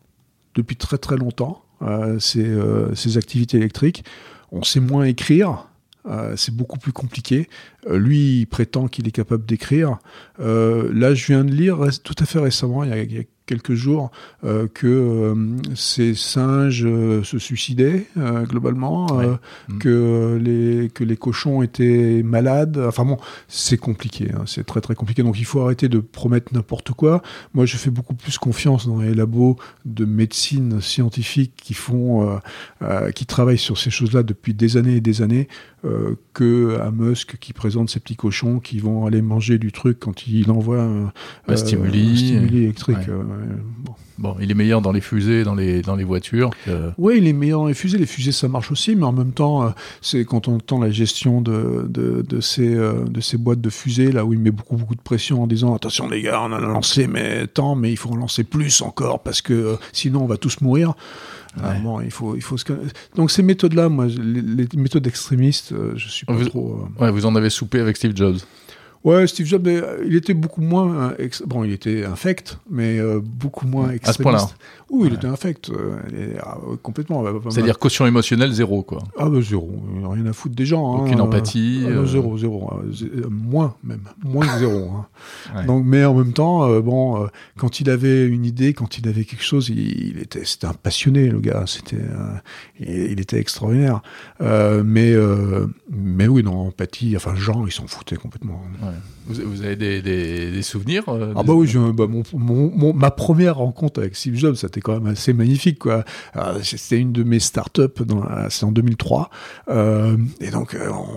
depuis 0.55 0.77
très 0.77 0.99
très 0.99 1.17
longtemps 1.17 1.63
ces, 2.19 3.17
activités 3.17 3.59
électriques. 3.59 4.05
On 4.53 4.63
sait 4.63 4.81
moins 4.81 5.05
écrire. 5.05 5.69
c'est 6.37 6.55
beaucoup 6.55 6.79
plus 6.79 6.93
compliqué. 6.93 7.49
lui, 7.89 8.47
prétend 8.47 8.89
qu'il 8.89 9.07
est 9.09 9.13
capable 9.13 9.45
d'écrire. 9.47 9.99
là, 10.39 11.15
je 11.15 11.27
viens 11.27 11.45
de 11.45 11.53
lire 11.53 11.79
tout 12.03 12.17
à 12.19 12.25
fait 12.25 12.41
récemment, 12.41 12.85
quelques 13.49 13.75
jours 13.75 14.11
euh, 14.45 14.69
que 14.73 14.87
euh, 14.87 15.57
ces 15.75 16.15
singes 16.15 16.85
euh, 16.85 17.25
se 17.25 17.39
suicidaient 17.39 18.07
globalement, 18.45 19.07
que 19.81 20.39
les 20.41 20.91
que 20.91 21.03
les 21.03 21.17
cochons 21.17 21.63
étaient 21.63 22.23
malades. 22.23 22.79
Enfin 22.87 23.05
bon, 23.05 23.17
c'est 23.49 23.79
compliqué, 23.79 24.31
hein, 24.35 24.43
c'est 24.47 24.65
très 24.65 24.81
très 24.81 24.95
compliqué. 24.95 25.23
Donc 25.23 25.39
il 25.39 25.45
faut 25.45 25.63
arrêter 25.63 25.89
de 25.89 25.99
promettre 25.99 26.53
n'importe 26.53 26.93
quoi. 26.93 27.23
Moi, 27.55 27.65
je 27.65 27.77
fais 27.77 27.91
beaucoup 27.91 28.15
plus 28.15 28.37
confiance 28.39 28.87
dans 28.87 29.01
les 29.01 29.15
labos 29.15 29.57
de 29.87 30.05
médecine 30.05 30.81
scientifique 30.81 31.55
qui 31.57 31.73
font, 31.73 32.39
qui 33.15 33.25
travaillent 33.25 33.57
sur 33.57 33.79
ces 33.79 33.91
choses-là 33.91 34.23
depuis 34.23 34.53
des 34.53 34.77
années 34.77 34.97
et 34.97 35.01
des 35.01 35.23
années, 35.23 35.49
que 36.35 36.79
à 36.81 36.91
Musk 36.91 37.39
qui 37.39 37.53
présente 37.53 37.89
ces 37.89 38.01
petits 38.01 38.17
cochons 38.17 38.61
qui 38.61 38.79
vont 38.79 39.07
aller 39.07 39.23
manger 39.23 39.59
du 39.59 39.73
truc 39.73 39.99
quand 40.01 40.27
il 40.27 40.51
envoie 40.51 40.83
un, 40.83 41.13
un 41.47 41.57
stimuli, 41.57 42.35
électrique. 42.35 43.09
Bon. 43.79 43.95
Bon, 44.19 44.35
il 44.41 44.51
est 44.51 44.55
meilleur 44.55 44.81
dans 44.81 44.91
les 44.91 45.01
fusées, 45.01 45.45
dans 45.45 45.55
les, 45.55 45.81
dans 45.81 45.95
les 45.95 46.03
voitures. 46.03 46.51
Oui, 46.99 47.19
il 47.19 47.29
est 47.29 47.33
meilleur 47.33 47.61
dans 47.61 47.69
les 47.69 47.75
fusées. 47.75 47.99
Les 47.99 48.07
fusées, 48.07 48.33
ça 48.33 48.49
marche 48.49 48.73
aussi, 48.73 48.97
mais 48.97 49.05
en 49.05 49.13
même 49.13 49.31
temps, 49.31 49.63
euh, 49.63 49.71
c'est 50.03 50.25
quand 50.25 50.49
on 50.49 50.57
entend 50.57 50.81
la 50.81 50.91
gestion 50.91 51.41
de, 51.41 51.87
de, 51.89 52.23
de 52.23 52.41
ces, 52.41 52.75
euh, 52.75 53.05
de 53.05 53.21
ces 53.21 53.37
boîtes 53.37 53.61
de 53.61 53.71
fusées, 53.71 54.11
là 54.11 54.25
où 54.25 54.33
il 54.33 54.41
met 54.41 54.51
beaucoup, 54.51 54.77
beaucoup 54.77 54.97
de 54.97 55.01
pression 55.01 55.43
en 55.45 55.47
disant 55.47 55.75
attention 55.75 56.09
les 56.09 56.23
gars, 56.23 56.43
on 56.43 56.53
a 56.53 56.59
lancé 56.59 57.07
mais 57.07 57.47
tant, 57.47 57.77
mais 57.77 57.93
il 57.93 57.97
faut 57.97 58.11
en 58.11 58.17
lancer 58.17 58.43
plus 58.43 58.83
encore 58.83 59.23
parce 59.23 59.41
que 59.41 59.53
euh, 59.53 59.77
sinon 59.93 60.25
on 60.25 60.27
va 60.27 60.37
tous 60.37 60.61
mourir. 60.63 60.95
bon, 61.83 62.01
il 62.01 62.11
faut, 62.11 62.35
il 62.35 62.43
faut 62.43 62.57
Donc 63.15 63.31
ces 63.31 63.45
méthodes-là, 63.45 63.89
moi, 63.89 64.07
les, 64.07 64.67
méthodes 64.75 65.07
extrémistes, 65.07 65.73
je 65.95 66.09
suis 66.09 66.27
pas 66.27 66.35
trop. 66.47 66.89
Ouais, 66.99 67.13
vous 67.13 67.25
en 67.25 67.37
avez 67.37 67.51
soupé 67.51 67.79
avec 67.79 67.97
Steve 67.97 68.17
Jobs. 68.17 68.39
Ouais, 69.05 69.27
Steve 69.29 69.47
Jobs, 69.47 69.67
euh, 69.67 70.05
il 70.05 70.17
était 70.17 70.35
beaucoup 70.35 70.61
moins. 70.61 71.15
Euh, 71.19 71.29
bon, 71.47 71.63
il 71.63 71.73
était 71.73 72.05
infect, 72.05 72.59
mais 72.69 72.99
euh, 72.99 73.21
beaucoup 73.23 73.67
moins 73.67 73.91
extrémiste. 73.91 74.09
À 74.09 74.13
ce 74.13 74.23
point-là 74.23 74.49
Oui, 74.91 75.09
il 75.09 75.15
était 75.15 75.29
infect, 75.29 75.71
ah, 76.43 76.59
complètement. 76.83 77.25
C'est-à-dire 77.49 77.79
caution 77.79 78.07
émotionnelle, 78.07 78.51
zéro, 78.53 78.83
quoi. 78.83 79.03
Ah, 79.17 79.29
bah, 79.29 79.41
zéro. 79.41 79.71
Rien 80.11 80.27
à 80.27 80.33
foutre 80.33 80.57
des 80.57 80.67
gens. 80.67 80.97
Hein. 80.97 81.05
Aucune 81.05 81.21
empathie. 81.21 81.85
Ah, 81.87 82.05
zéro, 82.07 82.37
zéro. 82.39 82.71
moins, 83.31 83.77
même. 83.85 84.01
Moins 84.25 84.47
que 84.47 84.59
zéro. 84.59 84.91
Hein. 85.55 85.63
Donc, 85.67 85.85
mais 85.87 86.05
en 86.05 86.15
même 86.15 86.33
temps, 86.33 86.81
bon, 86.81 87.29
quand 87.57 87.81
il 87.81 87.91
avait 87.91 88.27
une 88.27 88.45
idée, 88.45 88.75
quand 88.75 88.99
il 88.99 89.09
avait 89.09 89.25
quelque 89.25 89.45
chose, 89.45 89.69
il, 89.69 90.19
était, 90.19 90.45
c'était 90.45 90.67
un 90.67 90.75
passionné, 90.75 91.29
le 91.29 91.39
gars. 91.39 91.65
C'était, 91.67 92.03
il, 92.81 93.21
était 93.21 93.39
extraordinaire. 93.39 94.03
mais, 94.41 95.15
mais 95.89 96.27
oui, 96.27 96.43
non, 96.43 96.67
empathie, 96.67 97.15
enfin, 97.17 97.37
Jean, 97.37 97.65
il 97.65 97.73
s'en 97.73 97.87
foutait 97.87 98.17
complètement. 98.17 98.61
Vous, 99.29 99.63
avez 99.63 99.77
des, 99.77 100.63
souvenirs 100.63 101.05
euh, 101.09 101.35
Ah 101.37 101.43
bah 101.43 101.53
oui, 101.53 101.71
bah, 101.95 102.07
mon, 102.09 102.95
ma 102.95 103.11
première 103.11 103.57
rencontre 103.57 104.01
avec 104.01 104.17
Steve 104.17 104.37
Jobs, 104.37 104.55
c'était 104.55 104.81
quand 104.81 104.95
même 104.95 105.07
assez 105.07 105.35
magnifique. 105.35 105.79
quoi. 105.79 106.05
Euh, 106.37 106.59
c'était 106.63 106.99
une 106.99 107.13
de 107.13 107.23
mes 107.23 107.39
startups, 107.39 107.83
c'est 108.49 108.65
en 108.65 108.73
2003. 108.73 109.29
Euh, 109.69 110.17
et 110.41 110.51
donc, 110.51 110.77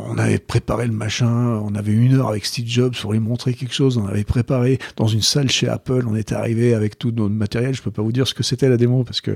on 0.09 0.17
avait 0.17 0.39
préparé 0.39 0.87
le 0.87 0.93
machin, 0.93 1.61
on 1.63 1.73
avait 1.73 1.93
une 1.93 2.15
heure 2.15 2.27
avec 2.27 2.45
Steve 2.45 2.67
Jobs 2.67 2.95
pour 2.99 3.13
lui 3.13 3.19
montrer 3.19 3.53
quelque 3.53 3.73
chose. 3.73 3.97
On 3.97 4.07
avait 4.07 4.25
préparé 4.25 4.77
dans 4.97 5.07
une 5.07 5.21
salle 5.21 5.49
chez 5.49 5.69
Apple, 5.69 6.03
on 6.05 6.15
était 6.15 6.35
arrivé 6.35 6.73
avec 6.73 6.99
tout 6.99 7.11
notre 7.11 7.33
matériel. 7.33 7.73
Je 7.73 7.81
peux 7.81 7.91
pas 7.91 8.01
vous 8.01 8.11
dire 8.11 8.27
ce 8.27 8.33
que 8.33 8.43
c'était 8.43 8.67
la 8.67 8.75
démo, 8.75 9.05
parce 9.05 9.21
que 9.21 9.35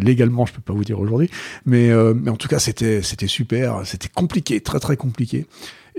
légalement, 0.00 0.44
je 0.44 0.52
peux 0.52 0.60
pas 0.60 0.74
vous 0.74 0.84
dire 0.84 1.00
aujourd'hui. 1.00 1.30
Mais, 1.64 1.90
mais 2.14 2.30
en 2.30 2.36
tout 2.36 2.48
cas, 2.48 2.58
c'était 2.58 3.00
super, 3.26 3.86
c'était 3.86 4.10
compliqué, 4.10 4.60
très 4.60 4.80
très 4.80 4.98
compliqué. 4.98 5.46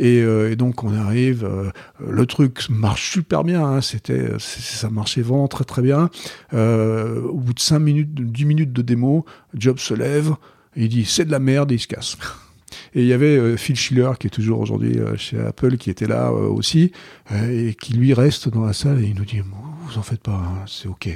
Euh, 0.01 0.51
et, 0.51 0.55
donc 0.55 0.83
on 0.83 0.93
arrive, 0.93 1.45
euh, 1.45 1.71
le 1.99 2.25
truc 2.25 2.67
marche 2.69 3.11
super 3.11 3.43
bien, 3.43 3.63
hein, 3.63 3.81
c'était, 3.81 4.29
ça 4.39 4.89
marchait 4.89 5.21
vraiment 5.21 5.47
très 5.47 5.63
très 5.63 5.81
bien. 5.81 6.09
Euh, 6.53 7.21
au 7.21 7.37
bout 7.37 7.53
de 7.53 7.59
5 7.59 7.79
minutes, 7.79 8.13
10 8.13 8.45
minutes 8.45 8.73
de 8.73 8.81
démo, 8.81 9.25
Job 9.53 9.79
se 9.79 9.93
lève, 9.93 10.33
il 10.75 10.89
dit 10.89 11.05
c'est 11.05 11.25
de 11.25 11.31
la 11.31 11.39
merde 11.39 11.71
et 11.71 11.75
il 11.75 11.79
se 11.79 11.87
casse. 11.87 12.17
Et 12.95 13.01
il 13.01 13.07
y 13.07 13.13
avait 13.13 13.57
Phil 13.57 13.75
Schiller, 13.75 14.11
qui 14.19 14.27
est 14.27 14.31
toujours 14.31 14.59
aujourd'hui 14.59 14.99
chez 15.15 15.39
Apple, 15.39 15.77
qui 15.77 15.89
était 15.89 16.07
là 16.07 16.31
aussi, 16.31 16.91
et 17.31 17.75
qui 17.79 17.93
lui 17.93 18.13
reste 18.13 18.49
dans 18.49 18.65
la 18.65 18.73
salle 18.73 19.03
et 19.03 19.07
il 19.07 19.15
nous 19.15 19.25
dit, 19.25 19.39
vous 19.39 19.97
en 19.97 20.03
faites 20.03 20.21
pas, 20.21 20.31
hein, 20.31 20.63
c'est 20.67 20.87
ok. 20.87 21.09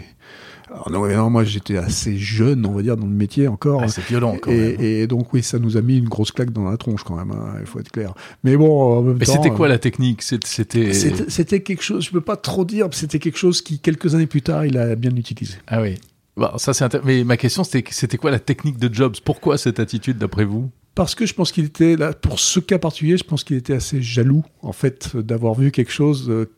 Alors, 0.69 0.89
non, 0.89 1.29
moi 1.29 1.43
j'étais 1.43 1.77
assez 1.77 2.17
jeune, 2.17 2.65
on 2.65 2.73
va 2.73 2.81
dire, 2.81 2.97
dans 2.97 3.05
le 3.05 3.11
métier 3.11 3.47
encore. 3.47 3.89
c'est 3.89 4.03
violent 4.03 4.37
quand 4.41 4.51
et, 4.51 4.55
même. 4.55 4.81
Et 4.81 5.07
donc 5.07 5.33
oui, 5.33 5.41
ça 5.43 5.59
nous 5.59 5.77
a 5.77 5.81
mis 5.81 5.97
une 5.97 6.09
grosse 6.09 6.31
claque 6.31 6.51
dans 6.51 6.69
la 6.69 6.77
tronche 6.77 7.03
quand 7.03 7.15
même, 7.15 7.31
hein, 7.31 7.55
il 7.59 7.65
faut 7.65 7.79
être 7.79 7.91
clair. 7.91 8.13
Mais 8.43 8.57
bon, 8.57 8.97
en 8.97 9.01
même 9.01 9.17
Mais 9.17 9.25
c'était 9.25 9.49
quoi 9.49 9.67
la 9.67 9.79
technique? 9.79 10.21
C'était 10.21 10.93
c'était 10.93 11.61
quelque 11.61 11.83
chose, 11.83 12.05
je 12.05 12.11
peux 12.11 12.21
pas 12.21 12.35
trop 12.35 12.65
dire, 12.65 12.87
c'était 12.91 13.19
quelque 13.19 13.37
chose 13.37 13.61
qui 13.61 13.79
quelques 13.79 14.15
années 14.15 14.27
plus 14.27 14.41
tard, 14.41 14.65
il 14.65 14.77
a 14.77 14.95
bien 14.95 15.15
utilisé. 15.15 15.55
Ah 15.67 15.81
oui. 15.81 15.95
Bon, 16.35 16.49
ça 16.57 16.73
c'est 16.73 17.03
Mais 17.03 17.23
ma 17.23 17.37
question 17.37 17.63
c'était 17.63 17.83
c'était 17.91 18.17
quoi 18.17 18.31
la 18.31 18.39
technique 18.39 18.77
de 18.77 18.93
Jobs? 18.93 19.15
Pourquoi 19.23 19.57
cette 19.57 19.79
attitude 19.79 20.17
d'après 20.17 20.45
vous? 20.45 20.69
Parce 20.93 21.13
que 21.13 21.27
je 21.27 21.33
pense 21.33 21.51
qu'il 21.51 21.65
était 21.65 21.95
là 21.95 22.13
pour 22.13 22.39
ce 22.39 22.59
cas 22.59 22.79
particulier, 22.79 23.17
je 23.17 23.23
pense 23.23 23.43
qu'il 23.43 23.55
était 23.55 23.73
assez 23.73 24.01
jaloux 24.01 24.43
en 24.61 24.73
fait 24.73 25.15
d'avoir 25.15 25.53
vu 25.53 25.71
quelque 25.71 25.91
chose 25.91 26.27
euh, 26.29 26.49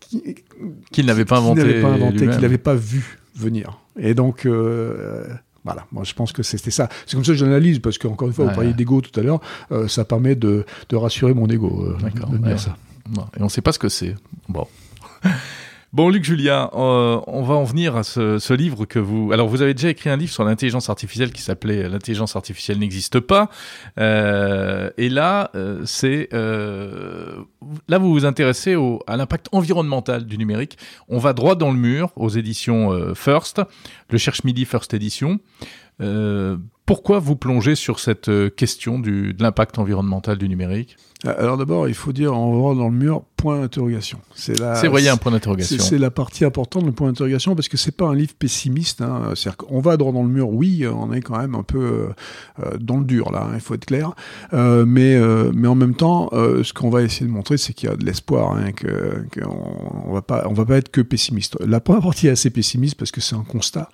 qu'il 0.92 1.06
n'avait 1.06 1.26
pas 1.26 1.40
inventé, 1.40 1.82
qu'il 2.14 2.40
n'avait 2.40 2.58
pas 2.58 2.76
vu 2.76 3.20
venir. 3.36 3.80
Et 4.00 4.14
donc, 4.14 4.46
euh, 4.46 5.28
voilà, 5.64 5.86
moi 5.92 6.04
je 6.04 6.14
pense 6.14 6.32
que 6.32 6.44
c'était 6.44 6.72
ça. 6.72 6.90
C'est 7.06 7.16
comme 7.16 7.26
ça 7.26 7.34
que 7.34 7.38
j'analyse, 7.38 7.80
parce 7.80 7.98
qu'encore 7.98 8.28
une 8.28 8.34
fois, 8.34 8.46
vous 8.46 8.56
parliez 8.56 8.74
d'ego 8.74 9.02
tout 9.02 9.18
à 9.20 9.24
l'heure, 9.24 9.42
euh, 9.72 9.88
ça 9.88 10.06
permet 10.06 10.36
de, 10.36 10.66
de, 10.90 10.96
rassurer 10.96 11.34
mon 11.34 11.48
ego. 11.48 11.86
Euh, 11.86 11.98
D'accord. 12.02 12.32
et 12.34 13.42
on 13.42 13.46
ne 13.46 13.50
sait 13.50 13.62
pas 13.62 13.72
ce 13.72 13.80
que 13.80 13.90
c'est. 13.90 14.16
Bon. 14.48 14.68
Bon, 15.92 16.10
Luc 16.10 16.24
Julia, 16.24 16.70
euh, 16.76 17.20
on 17.26 17.42
va 17.42 17.56
en 17.56 17.64
venir 17.64 17.96
à 17.96 18.04
ce, 18.04 18.54
livre 18.54 18.86
que 18.86 19.00
vous. 19.00 19.32
Alors, 19.34 19.48
vous 19.48 19.64
avez 19.64 19.74
déjà 19.74 19.90
écrit 19.90 20.12
un 20.12 20.18
livre 20.18 20.32
sur 20.32 20.44
l'intelligence 20.44 20.88
artificielle 20.88 21.34
qui 21.34 21.42
s'appelait 21.42 21.90
L'intelligence 21.90 22.36
artificielle 22.36 22.78
n'existe 22.78 23.20
pas. 23.20 23.50
Euh, 23.98 24.92
et 24.98 25.10
là, 25.10 25.50
euh, 25.56 25.82
c'est 25.86 26.30
là 26.32 27.98
vous 27.98 28.12
vous 28.12 28.26
intéressez 28.26 28.76
au, 28.76 29.02
à 29.08 29.18
l'impact 29.18 29.48
environnemental 29.52 30.28
du 30.28 30.38
numérique. 30.38 30.78
On 31.08 31.18
va 31.18 31.34
droit 31.34 31.56
dans 31.56 31.72
le 31.72 31.78
mur 31.78 32.12
aux 32.16 32.30
éditions 32.30 33.16
First, 33.16 33.60
le 34.12 34.18
Cherche 34.20 34.44
Midi 34.44 34.66
First 34.66 34.94
Edition. 34.94 35.40
Pourquoi 36.90 37.20
vous 37.20 37.36
plongez 37.36 37.76
sur 37.76 38.00
cette 38.00 38.32
question 38.56 38.98
du, 38.98 39.36
de 39.36 39.44
l'impact 39.44 39.78
environnemental 39.78 40.40
du 40.40 40.50
numérique? 40.50 40.98
Alors 41.26 41.58
d'abord, 41.58 41.88
il 41.88 41.94
faut 41.94 42.14
dire 42.14 42.34
on 42.34 42.70
va 42.70 42.76
dans 42.76 42.88
le 42.88 42.96
mur 42.96 43.24
point 43.36 43.60
d'interrogation. 43.60 44.20
C'est 44.36 44.58
vrai, 44.58 45.08
un 45.08 45.18
point 45.18 45.34
d'interrogation. 45.34 45.78
C'est 45.80 45.98
la 45.98 46.12
partie 46.12 46.46
importante 46.46 46.86
le 46.86 46.94
point 46.94 47.08
d'interrogation 47.08 47.56
parce 47.56 47.68
que 47.68 47.76
c'est 47.76 47.96
pas 47.96 48.06
un 48.06 48.16
livre 48.16 48.34
pessimiste. 48.38 49.02
Hein. 49.02 49.32
C'est-à-dire 49.36 49.58
qu'on 49.58 49.82
va 49.82 49.98
droit 49.98 50.14
dans 50.14 50.24
le 50.24 50.30
mur. 50.30 50.50
Oui, 50.50 50.86
on 50.88 51.12
est 51.12 51.20
quand 51.20 51.38
même 51.38 51.56
un 51.56 51.64
peu 51.64 52.10
euh, 52.60 52.78
dans 52.80 52.98
le 52.98 53.04
dur 53.04 53.32
là. 53.32 53.50
Hein, 53.50 53.56
il 53.56 53.60
faut 53.60 53.74
être 53.74 53.86
clair. 53.86 54.12
Euh, 54.54 54.86
mais 54.86 55.16
euh, 55.16 55.52
mais 55.54 55.68
en 55.68 55.76
même 55.76 55.94
temps, 55.94 56.30
euh, 56.32 56.64
ce 56.64 56.72
qu'on 56.72 56.90
va 56.90 57.02
essayer 57.02 57.26
de 57.26 57.32
montrer, 57.32 57.58
c'est 57.58 57.74
qu'il 57.74 57.90
y 57.90 57.92
a 57.92 57.98
de 57.98 58.06
l'espoir. 58.06 58.56
Hein, 58.56 58.72
que 58.72 59.26
qu'on 59.38 60.08
on 60.08 60.14
va 60.14 60.22
pas 60.22 60.46
on 60.50 60.54
va 60.54 60.64
pas 60.64 60.78
être 60.78 60.90
que 60.90 61.02
pessimiste. 61.02 61.58
La 61.66 61.82
première 61.82 62.04
partie 62.04 62.28
est 62.28 62.32
assez 62.32 62.50
pessimiste 62.50 62.96
parce 62.96 63.12
que 63.12 63.20
c'est 63.20 63.36
un 63.36 63.44
constat. 63.44 63.90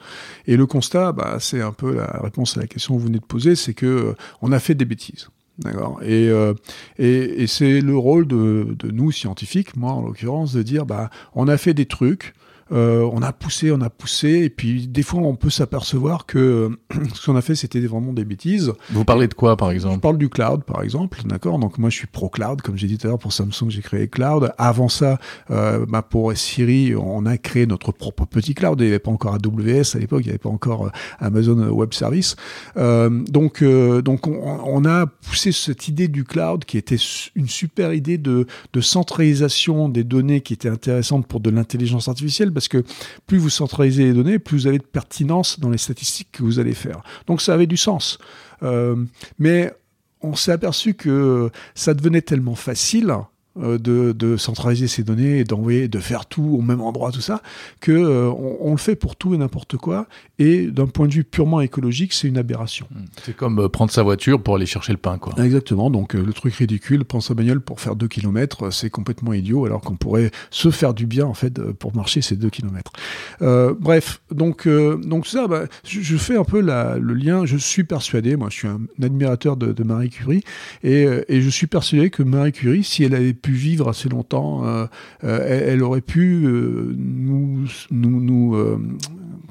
Et 0.45 0.57
le 0.57 0.67
constat, 0.67 1.11
bah, 1.11 1.37
c'est 1.39 1.61
un 1.61 1.73
peu 1.73 1.95
la 1.95 2.19
réponse 2.21 2.55
à 2.55 2.59
la 2.59 2.67
question 2.67 2.84
que 2.93 2.99
vous 2.99 3.05
venez 3.05 3.19
de 3.19 3.25
poser, 3.25 3.55
c'est 3.55 3.73
que 3.73 4.15
on 4.41 4.51
a 4.51 4.59
fait 4.59 4.75
des 4.75 4.85
bêtises. 4.85 5.29
D'accord? 5.59 5.99
Et, 6.03 6.29
euh, 6.29 6.53
et, 6.97 7.43
et 7.43 7.47
c'est 7.47 7.79
le 7.79 7.97
rôle 7.97 8.27
de, 8.27 8.75
de, 8.77 8.91
nous 8.91 9.11
scientifiques, 9.11 9.77
moi 9.77 9.93
en 9.93 10.01
l'occurrence, 10.01 10.53
de 10.53 10.61
dire 10.61 10.85
bah 10.85 11.09
on 11.33 11.47
a 11.47 11.57
fait 11.57 11.73
des 11.73 11.85
trucs, 11.85 12.33
euh, 12.71 13.07
on 13.13 13.21
a 13.21 13.31
poussé, 13.31 13.71
on 13.71 13.81
a 13.81 13.89
poussé, 13.89 14.29
et 14.43 14.49
puis 14.49 14.87
des 14.87 15.03
fois 15.03 15.21
on 15.21 15.35
peut 15.35 15.49
s'apercevoir 15.49 16.25
que 16.25 16.71
ce 17.13 17.25
qu'on 17.25 17.35
a 17.35 17.41
fait 17.41 17.55
c'était 17.55 17.79
vraiment 17.81 18.13
des 18.13 18.25
bêtises. 18.25 18.73
Vous 18.91 19.05
parlez 19.05 19.27
de 19.27 19.33
quoi 19.33 19.55
par 19.55 19.71
exemple? 19.71 19.95
Je 19.95 19.99
parle 19.99 20.17
du 20.17 20.29
cloud 20.29 20.63
par 20.63 20.81
exemple, 20.81 21.19
d'accord? 21.25 21.59
Donc 21.59 21.77
moi 21.77 21.89
je 21.89 21.97
suis 21.97 22.07
pro 22.07 22.29
cloud, 22.29 22.61
comme 22.61 22.77
j'ai 22.77 22.87
dit 22.87 22.97
tout 22.97 23.07
à 23.07 23.09
l'heure 23.11 23.19
pour 23.19 23.33
Samsung 23.33 23.69
j'ai 23.69 23.81
créé 23.81 24.07
cloud. 24.07 24.51
Avant 24.57 24.89
ça, 24.89 25.19
euh, 25.51 25.85
bah, 25.87 26.01
pour 26.01 26.35
Siri 26.35 26.95
on 26.95 27.25
a 27.25 27.37
créé 27.37 27.65
notre 27.65 27.91
propre 27.91 28.25
petit 28.25 28.55
cloud. 28.55 28.79
Il 28.79 28.85
n'y 28.85 28.89
avait 28.89 28.99
pas 28.99 29.11
encore 29.11 29.35
AWS 29.35 29.95
à 29.95 29.99
l'époque, 29.99 30.21
il 30.21 30.25
n'y 30.25 30.29
avait 30.29 30.37
pas 30.37 30.49
encore 30.49 30.87
euh, 30.87 30.89
Amazon 31.19 31.57
Web 31.69 31.93
Service. 31.93 32.35
Euh, 32.77 33.09
donc 33.29 33.61
euh, 33.61 34.01
donc 34.01 34.27
on, 34.27 34.59
on, 34.65 34.85
a 34.85 35.05
poussé 35.05 35.51
cette 35.51 35.87
idée 35.87 36.07
du 36.07 36.23
cloud 36.23 36.65
qui 36.65 36.77
était 36.77 36.97
une 37.35 37.47
super 37.47 37.93
idée 37.93 38.17
de, 38.17 38.45
de 38.73 38.81
centralisation 38.81 39.89
des 39.89 40.03
données 40.03 40.41
qui 40.41 40.53
était 40.53 40.69
intéressante 40.69 41.27
pour 41.27 41.39
de 41.39 41.49
l'intelligence 41.49 42.07
artificielle 42.07 42.51
parce 42.55 42.67
que 42.67 42.83
plus 43.27 43.37
vous 43.37 43.51
centralisez 43.51 44.05
les 44.05 44.13
données, 44.13 44.39
plus 44.39 44.57
vous 44.57 44.67
avez 44.67 44.79
de 44.79 44.83
pertinence 44.83 45.59
dans 45.59 45.69
les 45.69 45.77
statistiques 45.77 46.29
que 46.31 46.41
vous 46.41 46.57
allez 46.57 46.73
faire. 46.73 47.03
Donc 47.27 47.41
ça 47.41 47.53
avait 47.53 47.67
du 47.67 47.77
sens. 47.77 48.17
Euh, 48.63 48.95
mais 49.37 49.71
on 50.21 50.35
s'est 50.35 50.51
aperçu 50.51 50.95
que 50.95 51.51
ça 51.75 51.93
devenait 51.93 52.21
tellement 52.21 52.55
facile 52.55 53.15
de, 53.55 54.11
de, 54.11 54.37
centraliser 54.37 54.87
ces 54.87 55.03
données 55.03 55.39
et 55.39 55.43
d'envoyer, 55.43 55.87
de 55.87 55.99
faire 55.99 56.25
tout 56.25 56.57
au 56.59 56.61
même 56.61 56.81
endroit, 56.81 57.11
tout 57.11 57.21
ça, 57.21 57.41
que 57.79 57.91
euh, 57.91 58.29
on, 58.29 58.71
le 58.71 58.77
fait 58.77 58.95
pour 58.95 59.15
tout 59.15 59.33
et 59.33 59.37
n'importe 59.37 59.77
quoi. 59.77 60.07
Et 60.39 60.67
d'un 60.67 60.87
point 60.87 61.07
de 61.07 61.13
vue 61.13 61.23
purement 61.23 61.61
écologique, 61.61 62.13
c'est 62.13 62.27
une 62.27 62.37
aberration. 62.37 62.87
Mmh. 62.91 63.03
C'est 63.23 63.35
comme 63.35 63.59
euh, 63.59 63.69
prendre 63.69 63.91
sa 63.91 64.03
voiture 64.03 64.41
pour 64.41 64.55
aller 64.55 64.65
chercher 64.65 64.91
le 64.91 64.97
pain, 64.97 65.17
quoi. 65.17 65.33
Exactement. 65.43 65.89
Donc 65.89 66.13
le 66.13 66.33
truc 66.33 66.53
ridicule, 66.55 67.05
prendre 67.05 67.23
sa 67.23 67.33
bagnole 67.33 67.61
pour 67.61 67.79
faire 67.79 67.95
2 67.95 68.07
km, 68.07 68.71
c'est 68.71 68.89
complètement 68.89 69.33
idiot, 69.33 69.65
alors 69.65 69.81
qu'on 69.81 69.95
pourrait 69.95 70.31
se 70.49 70.69
faire 70.69 70.93
du 70.93 71.05
bien 71.05 71.25
en 71.25 71.33
fait 71.33 71.61
pour 71.73 71.95
marcher 71.95 72.21
ces 72.21 72.35
2 72.35 72.49
km. 72.49 72.91
bref, 73.79 74.21
donc 74.31 74.67
donc 74.67 75.27
ça, 75.27 75.47
bah, 75.47 75.65
je, 75.85 76.17
fais 76.17 76.35
un 76.35 76.43
peu 76.43 76.59
la, 76.59 76.97
le 76.97 77.13
lien. 77.13 77.45
Je 77.45 77.57
suis 77.57 77.83
persuadé, 77.83 78.35
moi, 78.35 78.49
je 78.49 78.55
suis 78.55 78.67
un 78.67 78.81
admirateur 79.01 79.55
de, 79.57 79.71
de 79.71 79.83
Marie 79.83 80.09
Curie, 80.09 80.43
et, 80.83 81.07
et 81.27 81.41
je 81.41 81.49
suis 81.49 81.67
persuadé 81.67 82.09
que 82.09 82.23
Marie 82.23 82.51
Curie, 82.51 82.83
si 82.83 83.03
elle 83.03 83.15
avait 83.15 83.33
vivre 83.53 83.89
assez 83.89 84.09
longtemps, 84.09 84.65
euh, 84.65 84.85
euh, 85.23 85.69
elle, 85.71 85.83
aurait 85.83 86.01
pu 86.01 86.45
euh, 86.45 86.93
nous, 86.97 87.65
nous, 87.91 88.21
nous 88.21 88.79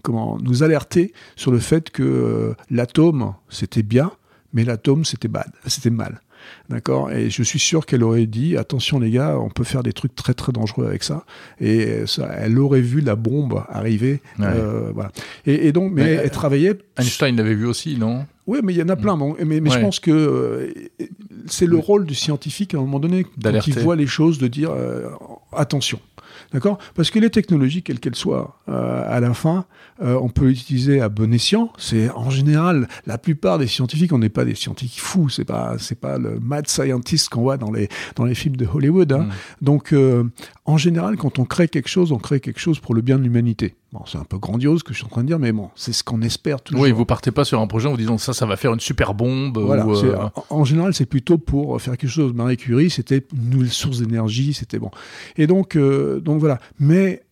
comment, 0.03 0.39
nous 0.39 0.63
alerter 0.63 1.13
sur 1.37 1.51
le 1.51 1.59
fait 1.59 1.91
que 1.91 2.55
l'atome, 2.71 3.35
c'était 3.49 3.83
bien, 3.83 4.13
mais 4.53 4.65
l'atome, 4.65 5.05
c'était 5.05 5.29
bad, 5.29 5.51
c'était 5.67 5.91
mal. 5.91 6.21
D'accord? 6.69 7.11
Et 7.11 7.31
je 7.31 7.43
suis 7.43 7.59
sûr 7.59 7.87
qu'elle 7.87 8.03
aurait 8.03 8.27
dit 8.27 8.57
attention 8.57 8.99
les 8.99 9.11
gars, 9.11 9.39
on 9.39 9.51
peut 9.51 9.65
faire 9.65 9.83
des 9.83 9.93
trucs 9.93 10.15
très 10.15 10.35
très 10.35 10.53
dangereux 10.53 10.87
avec 10.87 11.03
ça. 11.03 11.25
Et 11.61 12.07
ça, 12.07 12.31
elle 12.39 12.59
aurait 12.59 12.81
vu 12.81 13.01
la 13.01 13.17
bombe 13.17 13.63
arriver, 13.69 14.21
euh, 14.41 14.91
voilà. 14.95 15.13
Et, 15.47 15.73
donc, 15.73 15.93
mais, 15.93 16.21
elle 16.23 16.31
travaillait. 16.31 16.79
Einstein 16.99 17.37
l'avait 17.37 17.55
vu 17.55 17.67
aussi, 17.67 17.97
non? 17.97 18.27
Oui, 18.47 18.61
mais 18.63 18.75
il 18.75 18.77
y 18.79 18.83
en 18.83 18.89
a 18.89 18.97
plein. 18.97 19.19
Mais, 19.45 19.61
mais 19.61 19.71
je 19.71 19.79
pense 19.79 20.01
que 20.01 20.11
euh, 20.11 21.07
c'est 21.47 21.67
le 21.67 21.79
rôle 21.79 22.05
du 22.07 22.15
scientifique 22.15 22.75
à 22.75 22.79
un 22.79 22.81
moment 22.81 23.01
donné, 23.01 23.25
quand 23.25 23.67
il 23.67 23.79
voit 23.79 23.97
les 23.97 24.07
choses, 24.07 24.39
de 24.39 24.49
dire 24.49 24.71
euh, 24.71 25.09
attention. 25.53 25.99
D'accord? 26.55 26.79
Parce 26.95 27.11
que 27.11 27.19
les 27.19 27.31
technologies, 27.31 27.83
quelles 27.83 27.99
qu'elles 27.99 28.15
soient, 28.15 28.61
euh, 28.69 29.03
à 29.09 29.19
la 29.19 29.35
fin, 29.35 29.67
euh, 30.01 30.17
on 30.23 30.29
peut 30.29 30.47
l'utiliser 30.47 31.01
à 31.01 31.09
bon 31.09 31.35
escient. 31.35 31.73
C'est 31.79 32.09
en 32.11 32.31
général, 32.31 32.87
la 33.07 33.19
plupart 33.19 33.59
des 33.59 33.67
scientifiques, 33.67 34.13
on 34.13 34.19
n'est 34.19 34.29
pas 34.29 34.45
des 34.45 34.55
scientifiques 34.55 35.01
fous. 35.01 35.29
C'est 35.29 35.45
pas, 35.45 35.75
c'est 35.79 35.99
pas 35.99 36.17
le 36.17 36.39
mad 36.39 36.69
scientist 36.69 37.29
qu'on 37.29 37.43
voit 37.43 37.57
dans 37.57 37.73
les 37.73 37.89
dans 38.15 38.25
les 38.25 38.37
films 38.37 38.55
de 38.55 38.69
Hollywood. 38.73 39.13
Hein. 39.13 39.25
Mm. 39.25 39.31
Donc, 39.63 39.93
euh, 39.93 40.23
en 40.65 40.77
général, 40.79 41.17
quand 41.17 41.41
on 41.41 41.45
crée 41.45 41.67
quelque 41.67 41.89
chose, 41.89 42.13
on 42.13 42.19
crée 42.19 42.39
quelque 42.39 42.61
chose 42.61 42.79
pour 42.79 42.95
le 42.95 43.03
bien 43.03 43.19
de 43.19 43.25
l'humanité. 43.25 43.75
Bon, 43.95 44.01
c'est 44.07 44.19
un 44.19 44.25
peu 44.25 44.39
grandiose 44.39 44.81
ce 44.81 44.85
que 44.85 44.93
je 44.93 44.99
suis 44.99 45.07
en 45.07 45.09
train 45.09 45.23
de 45.23 45.29
dire, 45.29 45.39
mais 45.39 45.53
bon, 45.53 45.71
c'est 45.77 45.93
ce 45.93 46.03
qu'on 46.03 46.21
espère 46.21 46.61
toujours. 46.61 46.83
Oui, 46.83 46.91
vous 46.91 47.05
partez 47.05 47.31
pas 47.31 47.45
sur 47.45 47.61
un 47.61 47.67
projet 47.69 47.87
en 47.87 47.93
vous 47.93 47.97
disant 47.97 48.19
ça, 48.19 48.33
ça 48.33 48.45
va 48.45 48.57
faire 48.57 48.75
une 48.75 48.81
super 48.81 49.15
bombe. 49.15 49.57
Voilà, 49.57 49.87
en, 50.51 50.65
général, 50.65 50.93
c'est 50.93 51.07
plutôt 51.07 51.39
pour 51.39 51.81
faire 51.81 51.97
quelque 51.97 52.11
chose. 52.11 52.35
Marie 52.35 52.57
Curie, 52.57 52.91
c'était 52.91 53.25
une 53.33 53.51
nouvelle 53.51 53.71
source 53.71 54.01
d'énergie, 54.01 54.53
c'était 54.53 54.81
bon. 54.81 54.91
Et 55.37 55.47
donc, 55.47 55.79
donc 55.79 56.41
voilà. 56.41 56.59
Mais 56.81 57.23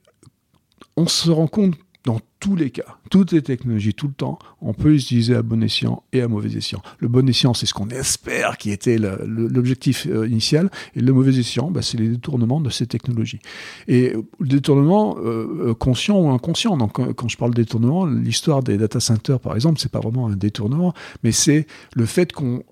on 0.97 1.09
se 1.09 1.31
rend 1.31 1.49
compte 1.49 1.75
dans 2.05 2.19
tous 2.41 2.57
les 2.57 2.71
cas, 2.71 2.97
toutes 3.11 3.31
les 3.31 3.43
technologies, 3.43 3.95
tout 3.95 4.09
le 4.09 4.15
temps, 4.15 4.39
on 4.61 4.75
peut 4.75 4.91
les 4.91 4.97
utiliser 4.97 5.37
à 5.37 5.43
bon 5.43 5.63
escient 5.63 6.03
et 6.13 6.21
à 6.21 6.29
mauvais 6.29 6.51
escient. 6.57 6.83
Le 6.99 7.07
bon 7.07 7.29
escient, 7.29 7.55
c'est 7.55 7.67
ce 7.67 7.75
qu'on 7.75 7.89
espère 7.91 8.59
qui 8.59 8.73
était 8.73 8.99
l'objectif 8.99 10.07
euh, 10.09 10.27
initial, 10.27 10.71
et 10.97 11.01
le 11.01 11.13
mauvais 11.13 11.39
escient, 11.39 11.71
bah, 11.71 11.83
c'est 11.83 11.99
les 11.99 12.09
détournements 12.09 12.61
de 12.61 12.71
ces 12.71 12.87
technologies. 12.87 13.39
Et 13.87 14.15
le 14.41 14.49
détournement 14.49 15.17
euh, 15.19 15.69
euh, 15.69 15.75
conscient 15.75 16.19
ou 16.19 16.31
inconscient. 16.31 16.77
Donc, 16.77 16.93
quand 17.15 17.29
je 17.29 17.37
parle 17.37 17.53
de 17.55 17.63
détournement, 17.63 18.05
l'histoire 18.07 18.63
des 18.63 18.77
data 18.77 18.99
centers, 18.99 19.39
par 19.39 19.55
exemple, 19.55 19.79
c'est 19.79 19.93
pas 19.93 20.01
vraiment 20.01 20.27
un 20.27 20.37
détournement, 20.37 20.95
mais 21.23 21.31
c'est 21.31 21.67
le 21.95 22.07
fait 22.07 22.33
qu'on 22.33 22.65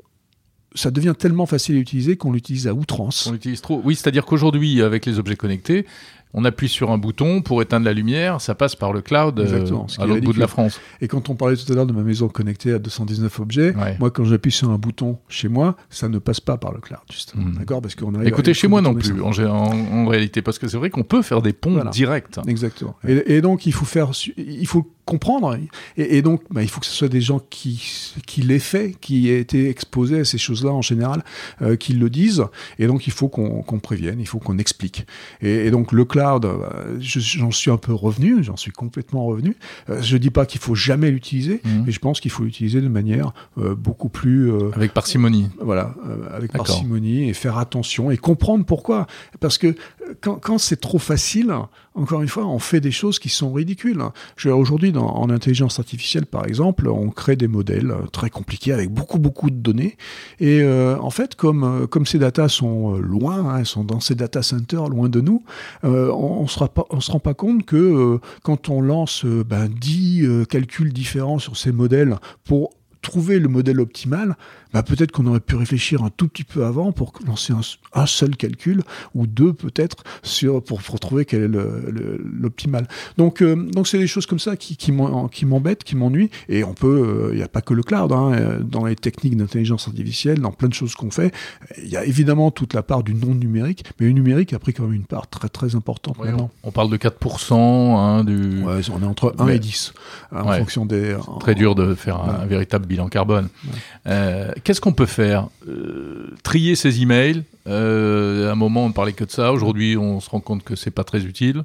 ça 0.74 0.90
devient 0.90 1.14
tellement 1.18 1.46
facile 1.46 1.76
à 1.76 1.80
utiliser 1.80 2.16
qu'on 2.16 2.32
l'utilise 2.32 2.68
à 2.68 2.74
outrance. 2.74 3.26
On 3.26 3.32
l'utilise 3.32 3.60
trop. 3.60 3.80
Oui, 3.84 3.96
c'est-à-dire 3.96 4.24
qu'aujourd'hui, 4.24 4.82
avec 4.82 5.04
les 5.06 5.18
objets 5.18 5.36
connectés, 5.36 5.86
on 6.34 6.44
appuie 6.44 6.68
sur 6.68 6.90
un 6.90 6.98
bouton 6.98 7.42
pour 7.42 7.62
éteindre 7.62 7.84
la 7.86 7.92
lumière, 7.92 8.40
ça 8.40 8.54
passe 8.54 8.76
par 8.76 8.92
le 8.92 9.00
cloud 9.00 9.38
euh, 9.40 9.66
à 9.98 10.06
l'autre 10.06 10.22
bout 10.22 10.32
de 10.32 10.38
la 10.38 10.46
France. 10.46 10.80
Et 11.00 11.08
quand 11.08 11.28
on 11.28 11.34
parlait 11.34 11.56
tout 11.56 11.70
à 11.72 11.74
l'heure 11.74 11.86
de 11.86 11.92
ma 11.92 12.02
maison 12.02 12.28
connectée 12.28 12.72
à 12.72 12.78
219 12.78 13.40
objets, 13.40 13.74
moi 13.98 14.10
quand 14.10 14.24
j'appuie 14.24 14.52
sur 14.52 14.70
un 14.70 14.78
bouton 14.78 15.18
chez 15.28 15.48
moi, 15.48 15.76
ça 15.88 16.08
ne 16.08 16.18
passe 16.18 16.40
pas 16.40 16.56
par 16.56 16.72
le 16.72 16.80
cloud, 16.80 17.00
justement. 17.10 17.44
Hmm. 17.44 17.58
D'accord? 17.58 17.82
Parce 17.82 17.94
qu'on 17.94 18.20
Écoutez, 18.22 18.54
chez 18.54 18.68
moi 18.68 18.80
non 18.80 18.94
plus, 18.94 19.20
en, 19.22 20.06
réalité, 20.06 20.42
parce 20.42 20.58
que 20.58 20.68
c'est 20.68 20.76
vrai 20.76 20.90
qu'on 20.90 21.02
peut 21.02 21.22
faire 21.22 21.42
des 21.42 21.52
ponts 21.52 21.84
directs. 21.90 22.38
Exactement. 22.46 22.96
Et, 23.06 23.36
et, 23.36 23.40
donc 23.40 23.66
il 23.66 23.72
faut 23.72 23.84
faire, 23.84 24.10
il 24.36 24.66
faut 24.66 24.90
comprendre. 25.10 25.58
Et, 25.96 26.22
donc, 26.22 26.42
bah, 26.50 26.62
il 26.62 26.68
faut 26.68 26.80
que 26.80 26.86
ce 26.86 26.92
soit 26.92 27.08
des 27.08 27.20
gens 27.20 27.40
qui, 27.50 28.14
qui 28.26 28.42
l'aient 28.42 28.58
fait, 28.58 28.94
qui 29.00 29.28
aient 29.28 29.40
été 29.40 29.68
exposés 29.68 30.20
à 30.20 30.24
ces 30.24 30.38
choses-là 30.38 30.70
en 30.70 30.82
général, 30.82 31.24
euh, 31.62 31.76
qui 31.76 31.94
le 31.94 32.08
disent. 32.08 32.44
Et 32.78 32.86
donc, 32.86 33.06
il 33.08 33.12
faut 33.12 33.28
qu'on 33.28 33.80
prévienne, 33.80 34.20
il 34.20 34.26
faut 34.26 34.38
qu'on 34.38 34.58
explique. 34.58 35.06
Et, 35.42 35.70
donc, 35.70 35.92
le 35.92 36.04
cloud, 36.04 36.44
euh, 36.44 36.96
j'en 37.00 37.50
suis 37.50 37.70
un 37.70 37.76
peu 37.76 37.92
revenu, 37.92 38.44
j'en 38.44 38.56
suis 38.56 38.70
complètement 38.70 39.24
revenu. 39.26 39.56
Euh, 39.88 40.00
je 40.00 40.16
dis 40.16 40.30
pas 40.30 40.46
qu'il 40.46 40.60
faut 40.60 40.76
jamais 40.76 41.10
l'utiliser, 41.10 41.60
mmh. 41.64 41.68
mais 41.86 41.92
je 41.92 41.98
pense 41.98 42.20
qu'il 42.20 42.30
faut 42.30 42.44
l'utiliser 42.44 42.80
de 42.80 42.88
manière 42.88 43.32
beaucoup 43.56 44.08
plus... 44.08 44.52
avec 44.74 44.94
parcimonie. 44.94 45.48
Voilà, 45.60 45.94
avec 46.32 46.52
parcimonie 46.52 47.28
et 47.28 47.34
faire 47.34 47.58
attention 47.58 48.10
et 48.10 48.16
comprendre 48.16 48.64
pourquoi. 48.64 49.06
Parce 49.40 49.58
que 49.58 49.74
quand, 50.20 50.36
quand 50.36 50.58
c'est 50.58 50.80
trop 50.80 50.98
facile, 50.98 51.52
encore 51.94 52.22
une 52.22 52.28
fois, 52.28 52.46
on 52.46 52.60
fait 52.60 52.80
des 52.80 52.92
choses 52.92 53.18
qui 53.18 53.28
sont 53.28 53.52
ridicules. 53.52 54.00
Aujourd'hui, 54.46 54.92
en 54.96 55.28
intelligence 55.28 55.80
artificielle, 55.80 56.24
par 56.24 56.46
exemple, 56.46 56.88
on 56.88 57.10
crée 57.10 57.34
des 57.34 57.48
modèles 57.48 57.90
euh, 57.90 58.06
très 58.12 58.30
compliqués 58.30 58.72
avec 58.72 58.90
beaucoup, 58.90 59.18
beaucoup 59.18 59.50
de 59.50 59.56
données. 59.56 59.96
Et 60.38 60.60
euh, 60.62 60.96
en 61.00 61.10
fait, 61.10 61.34
comme, 61.34 61.64
euh, 61.64 62.04
ces 62.04 62.18
datas 62.18 62.48
sont 62.48 62.92
loin, 62.92 63.44
hein, 63.44 63.58
elles 63.58 63.66
sont 63.66 63.84
dans 63.84 64.00
ces 64.00 64.14
data 64.14 64.42
centers, 64.42 64.88
loin 64.88 65.08
de 65.08 65.20
nous, 65.20 65.42
on 65.82 66.42
ne 66.42 66.48
se, 66.48 66.58
rend 67.10 67.20
pas 67.20 67.34
compte 67.34 67.64
que 67.64 68.18
quand 68.42 68.68
on 68.68 68.80
lance 68.80 69.24
ben, 69.24 69.68
10 69.68 70.46
calculs 70.48 70.92
différents 70.92 71.38
sur 71.38 71.56
ces 71.56 71.72
modèles 71.72 72.16
pour 72.44 72.70
trouver 73.02 73.38
le 73.38 73.48
modèle 73.48 73.80
optimal, 73.80 74.36
bah 74.72 74.82
peut-être 74.82 75.12
qu'on 75.12 75.26
aurait 75.26 75.40
pu 75.40 75.56
réfléchir 75.56 76.02
un 76.02 76.10
tout 76.10 76.28
petit 76.28 76.44
peu 76.44 76.64
avant 76.64 76.92
pour 76.92 77.12
lancer 77.26 77.52
un, 77.94 78.06
seul 78.06 78.36
calcul 78.36 78.82
ou 79.14 79.26
deux 79.26 79.52
peut-être 79.52 80.04
sur 80.22 80.62
pour, 80.62 80.82
pour 80.82 81.00
trouver 81.00 81.24
quel 81.24 81.42
est 81.42 81.48
l'optimal. 82.40 82.86
Donc 83.16 83.42
euh, 83.42 83.56
donc 83.56 83.86
c'est 83.88 83.98
des 83.98 84.06
choses 84.06 84.26
comme 84.26 84.38
ça 84.38 84.56
qui 84.56 84.76
qui 84.76 84.92
m'embêtent, 84.92 85.84
qui 85.84 85.96
m'ennuient 85.96 86.30
et 86.48 86.64
on 86.64 86.74
peut 86.74 87.30
il 87.30 87.34
euh, 87.34 87.36
n'y 87.36 87.42
a 87.42 87.48
pas 87.48 87.62
que 87.62 87.74
le 87.74 87.82
cloud 87.82 88.12
hein, 88.12 88.32
euh, 88.32 88.60
dans 88.60 88.84
les 88.84 88.96
techniques 88.96 89.36
d'intelligence 89.36 89.88
artificielle, 89.88 90.40
dans 90.40 90.52
plein 90.52 90.68
de 90.68 90.74
choses 90.74 90.94
qu'on 90.94 91.10
fait, 91.10 91.32
il 91.78 91.88
y 91.88 91.96
a 91.96 92.04
évidemment 92.04 92.50
toute 92.50 92.74
la 92.74 92.82
part 92.82 93.02
du 93.02 93.14
non 93.14 93.34
numérique, 93.34 93.84
mais 93.98 94.06
le 94.06 94.12
numérique 94.12 94.52
a 94.52 94.58
pris 94.58 94.72
quand 94.72 94.84
même 94.84 94.94
une 94.94 95.04
part 95.04 95.28
très 95.28 95.48
très 95.48 95.74
importante 95.74 96.18
maintenant. 96.18 96.50
On, 96.62 96.70
parle 96.70 96.90
de 96.90 96.96
4% 96.96 97.54
hein, 97.54 98.24
du 98.24 98.62
ouais, 98.62 98.80
on 98.92 99.02
est 99.02 99.06
entre 99.06 99.34
1 99.38 99.48
et 99.48 99.58
10 99.58 99.92
en 100.32 100.52
fonction 100.52 100.86
des 100.86 101.16
très 101.40 101.54
dur 101.54 101.74
de 101.74 101.94
faire 101.94 102.20
un, 102.20 102.46
véritable 102.46 102.86
bilan 102.86 103.08
carbone. 103.08 103.48
Qu'est-ce 104.64 104.80
qu'on 104.80 104.92
peut 104.92 105.06
faire? 105.06 105.48
Euh, 105.68 106.30
Trier 106.42 106.74
ses 106.74 107.02
emails. 107.02 107.42
Euh, 107.66 108.48
à 108.48 108.52
un 108.52 108.54
moment, 108.54 108.84
on 108.84 108.88
ne 108.88 108.92
parlait 108.92 109.12
que 109.12 109.24
de 109.24 109.30
ça. 109.30 109.52
Aujourd'hui, 109.52 109.96
on 109.96 110.20
se 110.20 110.30
rend 110.30 110.40
compte 110.40 110.64
que 110.64 110.76
c'est 110.76 110.90
pas 110.90 111.04
très 111.04 111.24
utile. 111.24 111.62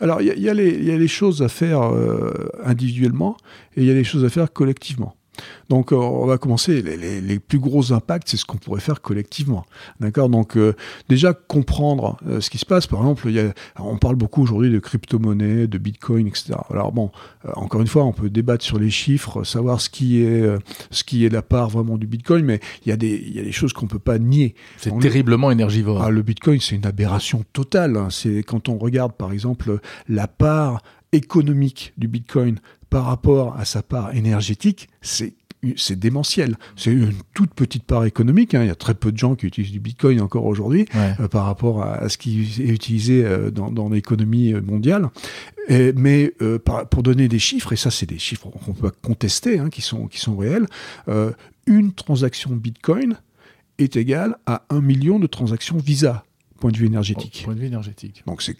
Alors, 0.00 0.22
il 0.22 0.32
y, 0.36 0.40
y, 0.40 0.48
a 0.48 0.54
les 0.54 1.08
choses 1.08 1.42
à 1.42 1.48
faire 1.48 1.82
euh, 1.82 2.50
individuellement 2.64 3.36
et 3.76 3.82
il 3.82 3.86
y 3.86 3.90
a 3.90 3.94
les 3.94 4.04
choses 4.04 4.24
à 4.24 4.28
faire 4.28 4.52
collectivement. 4.52 5.16
Donc 5.68 5.92
euh, 5.92 5.96
on 5.96 6.26
va 6.26 6.38
commencer. 6.38 6.82
Les, 6.82 7.38
plus 7.38 7.58
gros 7.58 7.92
impacts, 7.92 8.28
c'est 8.28 8.36
ce 8.36 8.44
qu'on 8.44 8.56
pourrait 8.56 8.80
faire 8.80 9.00
collectivement. 9.00 9.64
D'accord? 10.00 10.28
Donc 10.28 10.56
euh, 10.56 10.74
déjà 11.08 11.32
comprendre 11.32 12.16
euh, 12.26 12.40
ce 12.40 12.50
qui 12.50 12.58
se 12.58 12.66
passe. 12.66 12.86
Par 12.86 13.00
exemple, 13.00 13.28
il 13.28 13.34
y 13.34 13.40
a, 13.40 13.52
on 13.78 13.98
parle 13.98 14.16
beaucoup 14.16 14.42
aujourd'hui 14.42 14.70
de 14.70 14.78
crypto-monnaie, 14.78 15.66
de 15.66 15.78
Bitcoin, 15.78 16.26
etc. 16.26 16.54
Alors 16.70 16.92
bon, 16.92 17.10
encore 17.54 17.80
une 17.80 17.86
fois, 17.86 18.04
on 18.04 18.12
peut 18.12 18.30
débattre 18.30 18.64
sur 18.64 18.78
les 18.78 18.90
chiffres, 18.90 19.44
savoir 19.44 19.80
ce 19.80 19.90
qui 19.90 20.22
est 20.22 20.44
ce 20.90 21.04
qui 21.04 21.24
est 21.24 21.28
la 21.28 21.42
part 21.42 21.68
vraiment 21.68 21.96
du 21.98 22.06
Bitcoin, 22.06 22.44
mais 22.44 22.60
il 22.84 22.88
y 22.88 22.92
a 22.92 22.96
des 22.96 23.14
il 23.26 23.34
y 23.34 23.40
a 23.40 23.42
des 23.42 23.52
choses 23.52 23.72
qu'on 23.72 23.86
peut 23.86 23.98
pas 23.98 24.18
nier. 24.18 24.54
C'est 24.76 24.96
terriblement 24.98 25.50
énergivore. 25.50 26.02
Ah, 26.02 26.10
le 26.10 26.22
Bitcoin, 26.22 26.60
c'est 26.60 26.76
une 26.76 26.86
aberration 26.86 27.44
totale. 27.52 27.96
Hein. 27.96 28.08
C'est 28.10 28.42
quand 28.42 28.68
on 28.68 28.78
regarde 28.78 29.12
par 29.12 29.32
exemple 29.32 29.80
la 30.08 30.28
part 30.28 30.82
économique 31.14 31.92
du 31.96 32.08
Bitcoin 32.08 32.58
par 32.90 33.04
rapport 33.06 33.56
à 33.56 33.64
sa 33.64 33.82
part 33.82 34.14
énergétique, 34.14 34.88
c'est 35.00 35.34
c'est 35.76 35.98
démentiel. 35.98 36.56
C'est 36.76 36.92
une 36.92 37.14
toute 37.32 37.54
petite 37.54 37.84
part 37.84 38.04
économique. 38.04 38.54
Hein. 38.54 38.62
Il 38.62 38.66
y 38.66 38.70
a 38.70 38.74
très 38.74 38.94
peu 38.94 39.12
de 39.12 39.18
gens 39.18 39.34
qui 39.34 39.46
utilisent 39.46 39.72
du 39.72 39.80
Bitcoin 39.80 40.20
encore 40.20 40.44
aujourd'hui 40.44 40.86
euh, 40.94 41.28
par 41.28 41.46
rapport 41.46 41.82
à, 41.82 42.08
ce 42.08 42.18
qui 42.18 42.42
est 42.58 42.68
utilisé 42.68 43.24
euh, 43.24 43.50
dans, 43.50 43.88
l'économie 43.88 44.52
euh, 44.52 44.60
mondiale. 44.60 45.08
mais 45.68 46.32
pour 46.90 47.02
donner 47.02 47.28
des 47.28 47.38
chiffres, 47.38 47.72
et 47.72 47.76
ça 47.76 47.90
c'est 47.90 48.06
des 48.06 48.18
chiffres 48.18 48.48
qu'on 48.48 48.72
peut 48.72 48.90
contester, 49.02 49.58
hein, 49.58 49.70
qui, 49.70 49.82
sont, 49.82 50.06
qui 50.06 50.20
sont 50.20 50.36
réels, 50.36 50.66
une 51.66 51.92
transaction 51.92 52.50
Bitcoin 52.54 53.16
est 53.78 53.96
égale 53.96 54.36
à 54.46 54.64
un 54.70 54.80
million 54.80 55.18
de 55.18 55.26
transactions 55.26 55.78
Visa, 55.78 56.24
point 56.60 56.70
de 56.70 56.76
vue 56.76 56.86
énergétique. 56.86 57.42
point 57.44 57.54
de 57.54 57.60
vue 57.60 57.66
énergétique. 57.66 58.22
Donc 58.26 58.42
c'est 58.42 58.56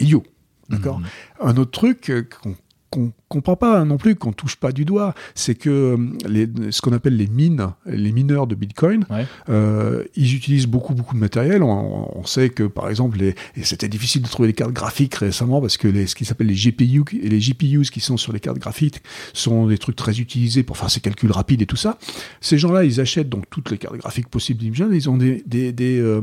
idiot. 0.00 0.24
D'accord. 0.68 1.00
Mmh. 1.00 1.04
Un 1.42 1.56
autre 1.56 1.70
truc 1.70 2.12
qu'on 2.42 2.54
qu'on 2.90 3.12
comprend 3.28 3.56
pas 3.56 3.84
non 3.84 3.98
plus, 3.98 4.16
qu'on 4.16 4.32
touche 4.32 4.56
pas 4.56 4.72
du 4.72 4.84
doigt, 4.84 5.14
c'est 5.34 5.54
que 5.54 5.68
euh, 5.68 5.96
les, 6.26 6.48
ce 6.70 6.80
qu'on 6.80 6.92
appelle 6.92 7.16
les 7.16 7.26
mines, 7.26 7.68
les 7.84 8.12
mineurs 8.12 8.46
de 8.46 8.54
Bitcoin, 8.54 9.04
euh, 9.48 10.04
ils 10.16 10.34
utilisent 10.34 10.66
beaucoup 10.66 10.94
beaucoup 10.94 11.14
de 11.14 11.20
matériel. 11.20 11.62
On, 11.62 12.24
sait 12.24 12.50
que 12.50 12.64
par 12.64 12.88
exemple, 12.88 13.18
les, 13.18 13.34
et 13.56 13.64
c'était 13.64 13.88
difficile 13.88 14.22
de 14.22 14.28
trouver 14.28 14.48
des 14.48 14.54
cartes 14.54 14.72
graphiques 14.72 15.14
récemment 15.16 15.60
parce 15.60 15.76
que 15.76 15.88
les, 15.88 16.06
ce 16.06 16.14
qui 16.14 16.24
s'appelle 16.24 16.46
les 16.46 16.54
GPU 16.54 17.04
et 17.22 17.28
les 17.28 17.38
GPUs 17.38 17.90
qui 17.90 18.00
sont 18.00 18.16
sur 18.16 18.32
les 18.32 18.40
cartes 18.40 18.58
graphiques 18.58 19.02
sont 19.34 19.66
des 19.66 19.78
trucs 19.78 19.96
très 19.96 20.20
utilisés 20.20 20.62
pour 20.62 20.76
faire 20.76 20.90
ces 20.90 21.00
calculs 21.00 21.32
rapides 21.32 21.62
et 21.62 21.66
tout 21.66 21.76
ça. 21.76 21.98
Ces 22.40 22.58
gens-là, 22.58 22.84
ils 22.84 23.00
achètent 23.00 23.28
donc 23.28 23.44
toutes 23.50 23.70
les 23.70 23.78
cartes 23.78 23.96
graphiques 23.96 24.28
possibles 24.28 24.64
Ils 24.64 25.10
ont 25.10 25.16
des 25.16 25.42
des, 25.46 25.72
des, 25.72 25.98
euh, 25.98 26.22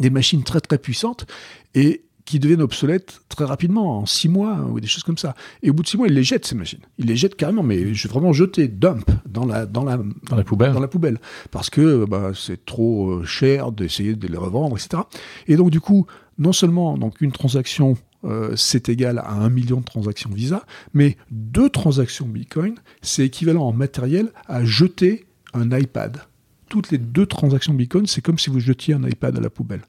des 0.00 0.10
machines 0.10 0.42
très 0.42 0.60
très 0.60 0.78
puissantes 0.78 1.26
et 1.74 2.02
qui 2.26 2.40
deviennent 2.40 2.60
obsolètes 2.60 3.20
très 3.28 3.44
rapidement, 3.44 4.00
en 4.00 4.06
six 4.06 4.28
mois 4.28 4.58
ou 4.70 4.80
des 4.80 4.88
choses 4.88 5.04
comme 5.04 5.16
ça. 5.16 5.34
Et 5.62 5.70
au 5.70 5.72
bout 5.72 5.82
de 5.82 5.88
six 5.88 5.96
mois, 5.96 6.08
ils 6.08 6.14
les 6.14 6.24
jettent, 6.24 6.44
ces 6.44 6.56
machines. 6.56 6.80
Ils 6.98 7.06
les 7.06 7.16
jettent 7.16 7.36
carrément, 7.36 7.62
mais 7.62 7.94
je 7.94 8.08
vraiment 8.08 8.32
jeter, 8.32 8.68
dump, 8.68 9.08
dans 9.24 9.46
la, 9.46 9.64
dans 9.64 9.84
la, 9.84 9.96
dans 10.28 10.36
la 10.36 10.44
poubelle. 10.44 10.72
Dans 10.72 10.80
la 10.80 10.88
poubelle. 10.88 11.18
Parce 11.52 11.70
que 11.70 12.04
bah, 12.04 12.32
c'est 12.34 12.66
trop 12.66 13.10
euh, 13.10 13.24
cher 13.24 13.72
d'essayer 13.72 14.14
de 14.14 14.26
les 14.26 14.36
revendre, 14.36 14.76
etc. 14.76 15.04
Et 15.46 15.56
donc, 15.56 15.70
du 15.70 15.80
coup, 15.80 16.06
non 16.38 16.52
seulement 16.52 16.98
donc, 16.98 17.20
une 17.20 17.32
transaction, 17.32 17.96
euh, 18.24 18.54
c'est 18.56 18.88
égal 18.88 19.18
à 19.18 19.30
un 19.30 19.48
million 19.48 19.78
de 19.78 19.84
transactions 19.84 20.30
Visa, 20.30 20.66
mais 20.94 21.16
deux 21.30 21.70
transactions 21.70 22.26
Bitcoin, 22.26 22.74
c'est 23.02 23.24
équivalent 23.24 23.62
en 23.62 23.72
matériel 23.72 24.32
à 24.48 24.64
jeter 24.64 25.26
un 25.54 25.70
iPad. 25.76 26.18
toutes 26.68 26.90
les 26.90 26.98
deux 26.98 27.26
transactions 27.26 27.72
Bitcoin, 27.72 28.06
c'est 28.06 28.20
comme 28.20 28.38
si 28.38 28.50
vous 28.50 28.58
jetiez 28.58 28.94
un 28.94 29.04
iPad 29.04 29.36
à 29.36 29.40
la 29.40 29.50
poubelle. 29.50 29.82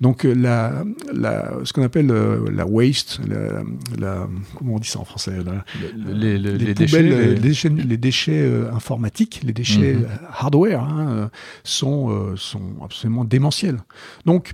Donc 0.00 0.24
euh, 0.24 0.34
la, 0.34 0.84
la, 1.12 1.52
ce 1.64 1.72
qu'on 1.72 1.82
appelle 1.82 2.10
euh, 2.10 2.50
la 2.52 2.66
waste, 2.66 3.20
la, 3.98 4.26
comment 4.56 4.74
on 4.74 4.78
dit 4.78 4.88
ça 4.88 4.98
en 4.98 5.04
français 5.04 5.32
les, 5.96 6.38
les, 6.38 6.74
déchets, 6.74 7.02
les, 7.02 7.34
déchets, 7.36 7.68
les 7.68 7.96
déchets 7.96 8.42
euh, 8.42 8.72
informatiques, 8.72 9.42
les 9.44 9.52
déchets 9.52 9.94
mhm. 9.94 10.06
hardware 10.32 10.82
hein, 10.82 11.30
sont, 11.62 12.34
sont 12.36 12.62
absolument 12.82 13.24
démentiels. 13.24 13.78
Donc 14.26 14.52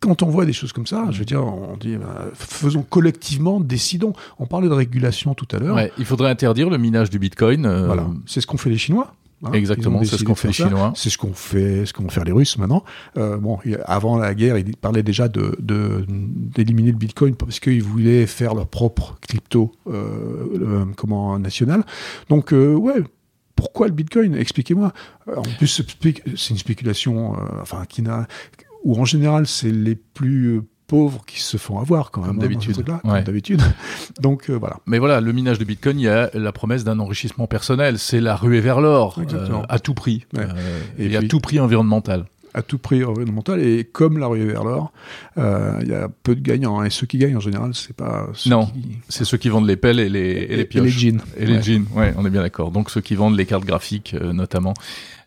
quand 0.00 0.24
on 0.24 0.28
voit 0.28 0.44
des 0.44 0.52
choses 0.52 0.72
comme 0.72 0.88
ça, 0.88 1.06
je 1.12 1.18
veux 1.20 1.24
dire, 1.24 1.44
on 1.44 1.76
dit, 1.76 1.96
bah, 1.96 2.26
faisons 2.34 2.82
collectivement, 2.82 3.60
décidons. 3.60 4.12
On 4.40 4.46
parlait 4.46 4.68
de 4.68 4.74
régulation 4.74 5.34
tout 5.34 5.46
à 5.52 5.60
l'heure. 5.60 5.78
il 5.96 6.04
faudrait 6.04 6.28
interdire 6.28 6.68
le 6.68 6.78
minage 6.78 7.08
du 7.10 7.20
Bitcoin. 7.20 7.68
Voilà, 7.86 8.08
c'est 8.26 8.40
ce 8.40 8.48
qu'ont 8.48 8.56
fait 8.56 8.70
les 8.70 8.78
Chinois. 8.78 9.14
Hein, 9.44 9.52
Exactement, 9.52 10.02
c'est 10.04 10.18
ce 10.18 10.24
qu'ont 10.24 10.36
fait 10.36 10.48
les 10.48 10.54
Chinois. 10.54 10.92
C'est 10.94 11.10
ce 11.10 11.18
qu'on 11.18 11.32
fait, 11.32 11.84
ce 11.84 11.92
qu'ont 11.92 12.08
fait 12.08 12.24
les 12.24 12.32
Russes 12.32 12.58
maintenant. 12.58 12.84
Euh, 13.16 13.38
bon, 13.38 13.58
avant 13.86 14.16
la 14.16 14.34
guerre, 14.34 14.56
ils 14.56 14.76
parlaient 14.76 15.02
déjà 15.02 15.28
de 15.28 15.56
d'éliminer 16.08 16.92
le 16.92 16.96
Bitcoin 16.96 17.34
parce 17.34 17.58
qu'ils 17.58 17.82
voulaient 17.82 18.26
faire 18.26 18.54
leur 18.54 18.68
propre 18.68 19.18
crypto, 19.20 19.72
euh, 19.88 20.84
comment 20.96 21.38
national. 21.40 21.84
Donc 22.28 22.52
euh, 22.52 22.74
ouais, 22.74 23.02
pourquoi 23.56 23.88
le 23.88 23.94
Bitcoin? 23.94 24.36
Expliquez-moi. 24.36 24.92
En 25.26 25.42
plus, 25.42 25.82
c'est 26.36 26.50
une 26.50 26.58
spéculation, 26.58 27.36
enfin 27.60 27.84
qui 27.88 28.02
n'a, 28.02 28.28
où 28.84 29.00
en 29.00 29.04
général 29.04 29.46
c'est 29.48 29.72
les 29.72 29.96
plus 29.96 30.62
pauvres 30.92 31.24
qui 31.26 31.40
se 31.40 31.56
font 31.56 31.78
avoir 31.78 32.10
quand 32.10 32.20
même. 32.20 32.36
d'habitude. 32.36 32.84
d'habitude. 33.24 33.62
Donc 34.20 34.50
euh, 34.50 34.58
voilà. 34.58 34.76
Mais 34.84 34.98
voilà, 34.98 35.22
le 35.22 35.32
minage 35.32 35.58
de 35.58 35.64
Bitcoin, 35.64 35.98
il 35.98 36.02
y 36.02 36.08
a 36.08 36.28
la 36.34 36.52
promesse 36.52 36.84
d'un 36.84 36.98
enrichissement 36.98 37.46
personnel. 37.46 37.98
C'est 37.98 38.20
la 38.20 38.36
ruée 38.36 38.60
vers 38.60 38.82
l'or, 38.82 39.18
euh, 39.18 39.62
à 39.70 39.78
tout 39.78 39.94
prix. 39.94 40.26
Euh, 40.36 40.44
et, 40.98 41.16
à 41.16 41.22
tout 41.22 41.40
prix 41.40 41.58
environnemental 41.60 42.26
à 42.54 42.60
tout 42.60 42.76
prix 42.76 43.02
environnemental 43.02 43.62
et 43.62 43.84
comme 43.84 44.18
la 44.18 44.26
ruée 44.26 44.44
vers 44.44 44.64
l'or, 44.64 44.92
il 45.38 45.88
y 45.88 45.94
a 45.94 46.10
peu 46.22 46.34
de 46.34 46.42
gagnants 46.42 46.80
hein. 46.80 46.84
et 46.84 46.90
ceux 46.90 47.06
qui 47.06 47.16
gagnent 47.16 47.38
en 47.38 47.40
général 47.40 47.70
c'est 47.72 47.96
pas 47.96 48.28
non 48.44 48.68
c'est 49.08 49.24
ceux 49.24 49.38
qui 49.38 49.48
vendent 49.48 49.66
les 49.66 49.76
pelles 49.76 49.98
et 49.98 50.10
les 50.10 50.48
et, 50.50 50.56
les 50.56 50.64
pioches 50.66 50.82
et 50.82 50.84
les 50.84 50.90
jeans 50.90 51.22
et 51.38 51.46
les 51.46 51.62
jeans 51.62 51.86
ouais 51.94 52.12
on 52.18 52.26
est 52.26 52.30
bien 52.30 52.42
d'accord 52.42 52.70
donc 52.70 52.90
ceux 52.90 53.00
qui 53.00 53.14
vendent 53.14 53.38
les 53.38 53.46
cartes 53.46 53.64
graphiques 53.64 54.12
notamment 54.12 54.74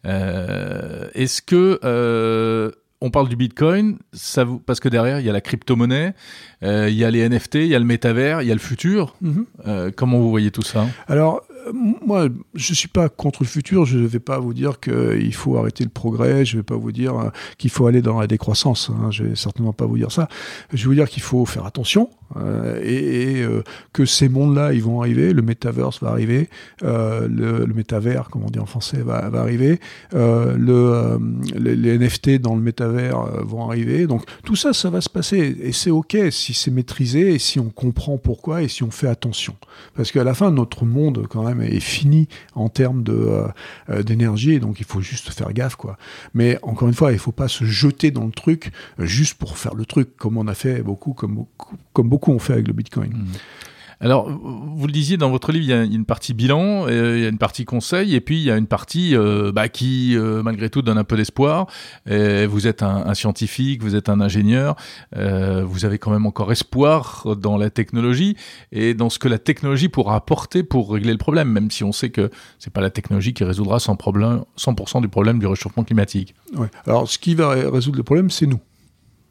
est-ce 0.03 1.41
que 1.41 2.75
on 3.05 3.11
parle 3.11 3.29
du 3.29 3.35
Bitcoin, 3.35 3.99
ça 4.13 4.47
parce 4.65 4.79
que 4.79 4.89
derrière 4.89 5.19
il 5.19 5.25
y 5.27 5.29
a 5.29 5.33
la 5.33 5.41
crypto-monnaie, 5.41 6.15
euh, 6.63 6.89
il 6.89 6.95
y 6.95 7.03
a 7.03 7.11
les 7.11 7.27
NFT, 7.29 7.55
il 7.55 7.67
y 7.67 7.75
a 7.75 7.79
le 7.79 7.85
métavers, 7.85 8.41
il 8.41 8.47
y 8.47 8.51
a 8.51 8.55
le 8.55 8.59
futur. 8.59 9.15
Mhm. 9.21 9.45
Euh, 9.67 9.91
comment 9.95 10.17
vous 10.17 10.31
voyez 10.31 10.49
tout 10.49 10.63
ça? 10.63 10.87
Alors 11.07 11.43
moi, 11.73 12.27
je 12.53 12.73
suis 12.73 12.87
pas 12.87 13.09
contre 13.09 13.43
le 13.43 13.47
futur. 13.47 13.85
Je 13.85 13.97
ne 13.97 14.07
vais 14.07 14.19
pas 14.19 14.39
vous 14.39 14.53
dire 14.53 14.79
qu'il 14.79 15.33
faut 15.33 15.57
arrêter 15.57 15.83
le 15.83 15.89
progrès. 15.89 16.45
Je 16.45 16.55
ne 16.55 16.61
vais 16.61 16.65
pas 16.65 16.75
vous 16.75 16.91
dire 16.91 17.17
euh, 17.17 17.29
qu'il 17.57 17.69
faut 17.69 17.87
aller 17.87 18.01
dans 18.01 18.19
la 18.19 18.27
décroissance. 18.27 18.89
Hein. 18.89 19.11
Je 19.11 19.23
vais 19.23 19.35
certainement 19.35 19.73
pas 19.73 19.85
vous 19.85 19.97
dire 19.97 20.11
ça. 20.11 20.27
Je 20.73 20.83
vais 20.83 20.87
vous 20.87 20.95
dire 20.95 21.09
qu'il 21.09 21.23
faut 21.23 21.45
faire 21.45 21.65
attention 21.65 22.09
euh, 22.37 22.79
et, 22.83 23.41
euh, 23.43 23.63
que 23.93 24.05
ces 24.05 24.29
mondes-là, 24.29 24.73
ils 24.73 24.83
vont 24.83 25.01
arriver. 25.01 25.33
Le 25.33 25.41
metaverse 25.41 26.01
va 26.01 26.09
arriver. 26.09 26.49
le, 26.81 27.65
le 27.65 27.73
métavers, 27.73 28.29
comme 28.29 28.43
on 28.43 28.49
dit 28.49 28.59
en 28.59 28.65
français, 28.65 29.01
va, 29.01 29.29
arriver. 29.33 29.79
le, 30.13 31.19
les, 31.55 31.97
NFT 31.97 32.41
dans 32.41 32.55
le 32.55 32.61
métavers 32.61 33.19
vont 33.45 33.69
arriver. 33.69 34.07
Donc 34.07 34.23
tout 34.43 34.55
ça, 34.55 34.73
ça 34.73 34.89
va 34.89 35.01
se 35.01 35.09
passer 35.09 35.57
et 35.61 35.71
c'est 35.71 35.91
ok 35.91 36.17
si 36.31 36.53
c'est 36.53 36.71
maîtrisé 36.71 37.33
et 37.33 37.39
si 37.39 37.59
on 37.59 37.69
comprend 37.69 38.17
pourquoi 38.17 38.63
et 38.63 38.67
si 38.67 38.83
on 38.83 38.91
fait 38.91 39.07
attention. 39.07 39.55
Parce 39.95 40.11
qu'à 40.11 40.23
la 40.23 40.33
fin, 40.33 40.51
notre 40.51 40.85
monde, 40.85 41.25
quand 41.29 41.43
même 41.43 41.61
est 41.61 41.79
fini 41.79 42.27
en 42.53 42.69
termes 42.69 43.03
euh, 43.09 43.47
euh, 43.89 44.03
d'énergie 44.03 44.59
donc 44.59 44.79
il 44.79 44.85
faut 44.85 45.01
juste 45.01 45.31
faire 45.31 45.51
gaffe 45.53 45.75
quoi. 45.75 45.97
Mais 46.33 46.57
encore 46.61 46.87
une 46.87 46.93
fois, 46.93 47.11
il 47.11 47.19
faut 47.19 47.31
pas 47.31 47.47
se 47.47 47.65
jeter 47.65 48.11
dans 48.11 48.25
le 48.25 48.31
truc 48.31 48.71
euh, 48.99 49.05
juste 49.05 49.35
pour 49.35 49.57
faire 49.57 49.75
le 49.75 49.85
truc 49.85 50.15
comme 50.17 50.37
on 50.37 50.47
a 50.47 50.53
fait 50.53 50.81
beaucoup 50.81 51.13
comme 51.13 51.45
comme 51.93 52.09
beaucoup 52.09 52.14
ont 52.27 52.39
fait 52.39 52.53
avec 52.53 52.67
le 52.67 52.73
Bitcoin. 52.73 53.11
Mmh. 53.11 53.25
Alors, 54.01 54.29
vous 54.29 54.87
le 54.87 54.91
disiez 54.91 55.17
dans 55.17 55.29
votre 55.29 55.51
livre, 55.51 55.63
il 55.63 55.69
y 55.69 55.73
a 55.73 55.83
une 55.83 56.05
partie 56.05 56.33
bilan, 56.33 56.87
il 56.87 57.21
y 57.21 57.25
a 57.25 57.29
une 57.29 57.37
partie 57.37 57.65
conseil, 57.65 58.15
et 58.15 58.21
puis 58.21 58.37
il 58.37 58.43
y 58.43 58.51
a 58.51 58.57
une 58.57 58.67
partie 58.67 59.15
euh, 59.15 59.51
bah, 59.51 59.69
qui, 59.69 60.15
euh, 60.15 60.43
malgré 60.43 60.69
tout, 60.69 60.81
donne 60.81 60.97
un 60.97 61.03
peu 61.03 61.15
d'espoir. 61.15 61.67
Vous 62.05 62.67
êtes 62.67 62.83
un, 62.83 63.13
scientifique, 63.13 63.81
vous 63.81 63.95
êtes 63.95 64.09
un 64.09 64.19
ingénieur, 64.19 64.75
euh, 65.15 65.63
vous 65.65 65.85
avez 65.85 65.97
quand 65.97 66.11
même 66.11 66.25
encore 66.25 66.51
espoir 66.51 67.25
dans 67.37 67.57
la 67.57 67.69
technologie 67.69 68.35
et 68.71 68.93
dans 68.93 69.09
ce 69.09 69.19
que 69.19 69.27
la 69.27 69.39
technologie 69.39 69.89
pourra 69.89 70.15
apporter 70.15 70.63
pour 70.63 70.91
régler 70.91 71.11
le 71.11 71.17
problème, 71.17 71.49
même 71.49 71.71
si 71.71 71.83
on 71.83 71.91
sait 71.91 72.09
que 72.09 72.29
c'est 72.59 72.73
pas 72.73 72.81
la 72.81 72.89
technologie 72.89 73.33
qui 73.33 73.43
résoudra 73.43 73.77
100%, 73.77 73.97
problème, 73.97 74.43
100 74.57 75.01
du 75.01 75.07
problème 75.07 75.39
du 75.39 75.47
réchauffement 75.47 75.83
climatique. 75.83 76.35
Ouais. 76.55 76.67
Alors, 76.85 77.09
ce 77.09 77.17
qui 77.17 77.35
va 77.35 77.49
résoudre 77.49 77.97
le 77.97 78.03
problème, 78.03 78.29
c'est 78.29 78.45
nous. 78.45 78.59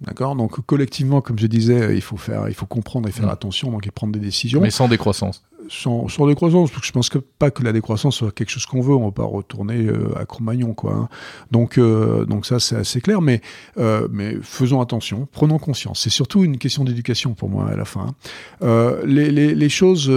D'accord? 0.01 0.37
Donc 0.37 0.61
collectivement, 0.67 1.21
comme 1.21 1.39
je 1.39 1.47
disais, 1.47 1.95
il 1.95 2.03
faut 2.03 2.17
faire, 2.17 2.49
il 2.49 2.55
faut 2.55 2.67
comprendre 2.67 3.09
et 3.09 3.13
faire 3.13 3.27
mm. 3.27 3.31
attention, 3.31 3.71
donc 3.71 3.87
et 3.87 3.91
prendre 3.91 4.13
des 4.13 4.19
décisions. 4.19 4.61
Mais 4.61 4.71
sans 4.71 4.89
décroissance. 4.89 5.43
Sans, 5.71 6.09
sans 6.09 6.27
décroissance, 6.27 6.71
parce 6.71 6.83
que 6.83 6.87
je 6.87 6.93
pense 6.93 7.09
que 7.09 7.17
pas 7.17 7.51
que 7.51 7.63
la 7.63 7.73
décroissance 7.73 8.17
soit 8.17 8.31
quelque 8.33 8.51
chose 8.51 8.67
qu'on 8.67 8.83
veut, 8.83 8.95
on 8.95 9.07
va 9.07 9.13
pas 9.13 9.25
retourner 9.25 9.87
euh, 9.87 10.15
à 10.19 10.27
Cro-Magnon, 10.27 10.75
quoi. 10.75 10.93
Hein. 10.93 11.09
Donc, 11.53 11.79
euh, 11.79 12.27
donc 12.27 12.45
ça 12.45 12.61
c'est 12.61 12.77
assez 12.77 13.01
clair, 13.01 13.23
mais 13.23 13.41
euh, 13.79 14.07
mais 14.13 14.37
faisons 14.43 14.83
attention, 14.83 15.27
prenons 15.33 15.59
conscience. 15.59 16.01
C'est 16.01 16.11
surtout 16.11 16.45
une 16.45 16.59
question 16.59 16.85
d'éducation 16.85 17.33
pour 17.33 17.49
moi 17.49 17.71
à 17.71 17.77
la 17.77 17.87
fin. 17.87 18.15
Hein. 18.61 18.97
Les, 19.07 19.31
les, 19.31 19.55
les, 19.55 19.69
choses 19.71 20.13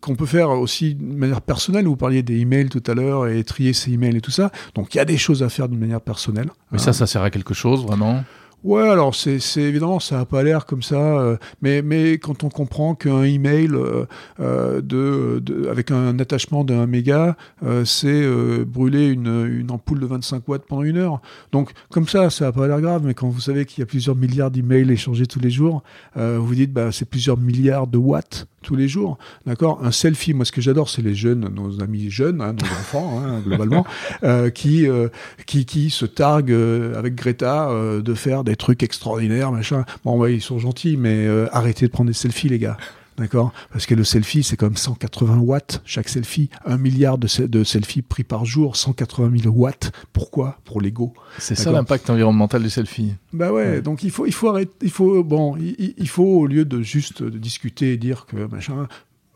qu'on 0.00 0.14
peut 0.14 0.26
faire 0.26 0.50
aussi 0.50 0.94
de 0.94 1.16
manière 1.16 1.40
personnelle, 1.40 1.86
vous 1.86 1.96
parliez 1.96 2.22
des 2.22 2.38
emails 2.38 2.68
tout 2.68 2.82
à 2.86 2.94
l'heure 2.94 3.26
et 3.26 3.42
trier 3.42 3.72
ces 3.72 3.92
emails 3.92 4.16
et 4.16 4.20
tout 4.20 4.30
ça. 4.30 4.52
Donc 4.76 4.94
il 4.94 4.98
y 4.98 5.00
a 5.00 5.04
des 5.04 5.18
choses 5.18 5.42
à 5.42 5.48
faire 5.48 5.68
d'une 5.68 5.80
manière 5.80 6.00
personnelle. 6.00 6.50
Mais 6.70 6.78
ça, 6.78 6.90
hein. 6.90 6.92
ça 6.92 7.08
sert 7.08 7.22
à 7.22 7.30
quelque 7.30 7.54
chose 7.54 7.84
vraiment? 7.84 8.22
Ouais, 8.62 8.86
alors 8.86 9.14
c'est 9.14 9.40
évidemment 9.56 10.00
ça 10.00 10.18
n'a 10.18 10.26
pas 10.26 10.42
l'air 10.42 10.66
comme 10.66 10.82
ça, 10.82 11.18
euh, 11.18 11.38
mais 11.62 11.80
mais 11.80 12.18
quand 12.18 12.44
on 12.44 12.50
comprend 12.50 12.94
qu'un 12.94 13.22
email 13.22 13.70
euh, 13.72 14.04
euh 14.38 14.82
de, 14.82 15.40
de, 15.40 15.66
avec 15.68 15.90
un 15.90 16.18
attachement 16.18 16.62
d'un 16.62 16.86
méga, 16.86 17.38
euh, 17.64 17.86
c'est 17.86 18.28
brûler 18.66 19.08
une, 19.08 19.48
une 19.50 19.70
ampoule 19.70 20.00
de 20.00 20.06
25 20.06 20.46
watts 20.46 20.66
pendant 20.68 20.82
une 20.82 20.98
heure. 20.98 21.22
Donc 21.52 21.70
comme 21.90 22.06
ça, 22.06 22.28
ça 22.28 22.46
n'a 22.46 22.52
pas 22.52 22.66
l'air 22.68 22.82
grave, 22.82 23.02
mais 23.02 23.14
quand 23.14 23.30
vous 23.30 23.40
savez 23.40 23.64
qu'il 23.64 23.80
y 23.80 23.82
a 23.82 23.86
plusieurs 23.86 24.16
milliards 24.16 24.50
d'emails 24.50 24.92
échangés 24.92 25.26
tous 25.26 25.40
les 25.40 25.50
jours, 25.50 25.82
vous 26.16 26.46
vous 26.46 26.54
dites 26.54 26.72
bah 26.72 26.92
c'est 26.92 27.08
plusieurs 27.08 27.38
milliards 27.38 27.86
de 27.86 27.96
watts 27.96 28.46
tous 28.62 28.76
les 28.76 28.88
jours, 28.88 29.18
d'accord? 29.46 29.80
Un 29.82 29.90
selfie, 29.90 30.34
moi 30.34 30.44
ce 30.44 30.52
que 30.52 30.60
j'adore, 30.60 30.88
c'est 30.90 31.02
les 31.02 31.14
jeunes, 31.14 31.48
nos 31.54 31.80
amis 31.80 32.10
jeunes, 32.10 32.40
hein, 32.40 32.52
nos 32.52 32.66
enfants, 32.66 33.22
hein, 33.24 33.40
globalement, 33.40 33.86
euh, 34.22 34.50
qui, 34.50 34.86
euh, 34.86 35.08
qui 35.46 35.64
qui 35.64 35.90
se 35.90 36.04
targuent 36.04 36.52
euh, 36.52 36.98
avec 36.98 37.14
Greta 37.14 37.70
de 38.02 38.14
faire 38.14 38.44
des 38.44 38.49
trucs 38.56 38.82
extraordinaires, 38.82 39.52
machin. 39.52 39.84
Bon, 40.04 40.18
ouais, 40.18 40.34
ils 40.34 40.40
sont 40.40 40.58
gentils, 40.58 40.96
mais 40.96 41.26
arrêtez 41.52 41.86
de 41.86 41.92
prendre 41.92 42.08
des 42.08 42.14
selfies, 42.14 42.48
les 42.48 42.58
gars. 42.58 42.76
D'accord? 43.20 43.52
Parce 43.70 43.84
que 43.84 43.94
le 43.94 44.02
selfie, 44.02 44.42
c'est 44.42 44.56
comme 44.56 44.78
180 44.78 45.40
watts 45.40 45.82
chaque 45.84 46.08
selfie. 46.08 46.48
Un 46.64 46.78
milliard 46.78 47.18
de, 47.18 47.28
de, 47.46 47.64
selfies 47.64 48.00
pris 48.00 48.24
par 48.24 48.46
jour, 48.46 48.76
180 48.76 49.42
000 49.42 49.54
watts. 49.54 49.92
Pourquoi? 50.14 50.58
Pour 50.64 50.80
l'ego. 50.80 51.12
C'est 51.38 51.54
ça 51.54 51.70
l'impact 51.70 52.08
environnemental 52.08 52.62
du 52.62 52.70
selfie. 52.70 53.12
Bah 53.34 53.52
ouais, 53.52 53.82
donc 53.82 54.04
il 54.04 54.10
faut, 54.10 54.24
il 54.24 54.32
faut 54.32 54.48
arrêter, 54.48 54.72
il 54.80 54.90
faut, 54.90 55.22
bon, 55.22 55.54
il, 55.58 55.94
il, 55.98 56.08
faut, 56.08 56.24
au 56.24 56.46
lieu 56.46 56.64
de 56.64 56.80
juste 56.80 57.22
discuter 57.22 57.92
et 57.92 57.96
dire 57.98 58.24
que 58.24 58.46
machin, 58.46 58.88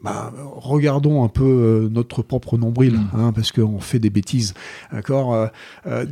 bah, 0.05 0.31
regardons 0.57 1.25
un 1.25 1.29
peu 1.29 1.45
euh, 1.45 1.89
notre 1.91 2.21
propre 2.21 2.59
nombril, 2.59 2.93
mm. 2.93 3.09
hein, 3.15 3.33
parce 3.35 3.53
qu'on 3.53 3.81
fait 3.81 3.99
des 3.99 4.11
bêtises, 4.11 4.53
d'accord. 4.93 5.33
Euh, 5.33 5.47
euh, 5.87 6.05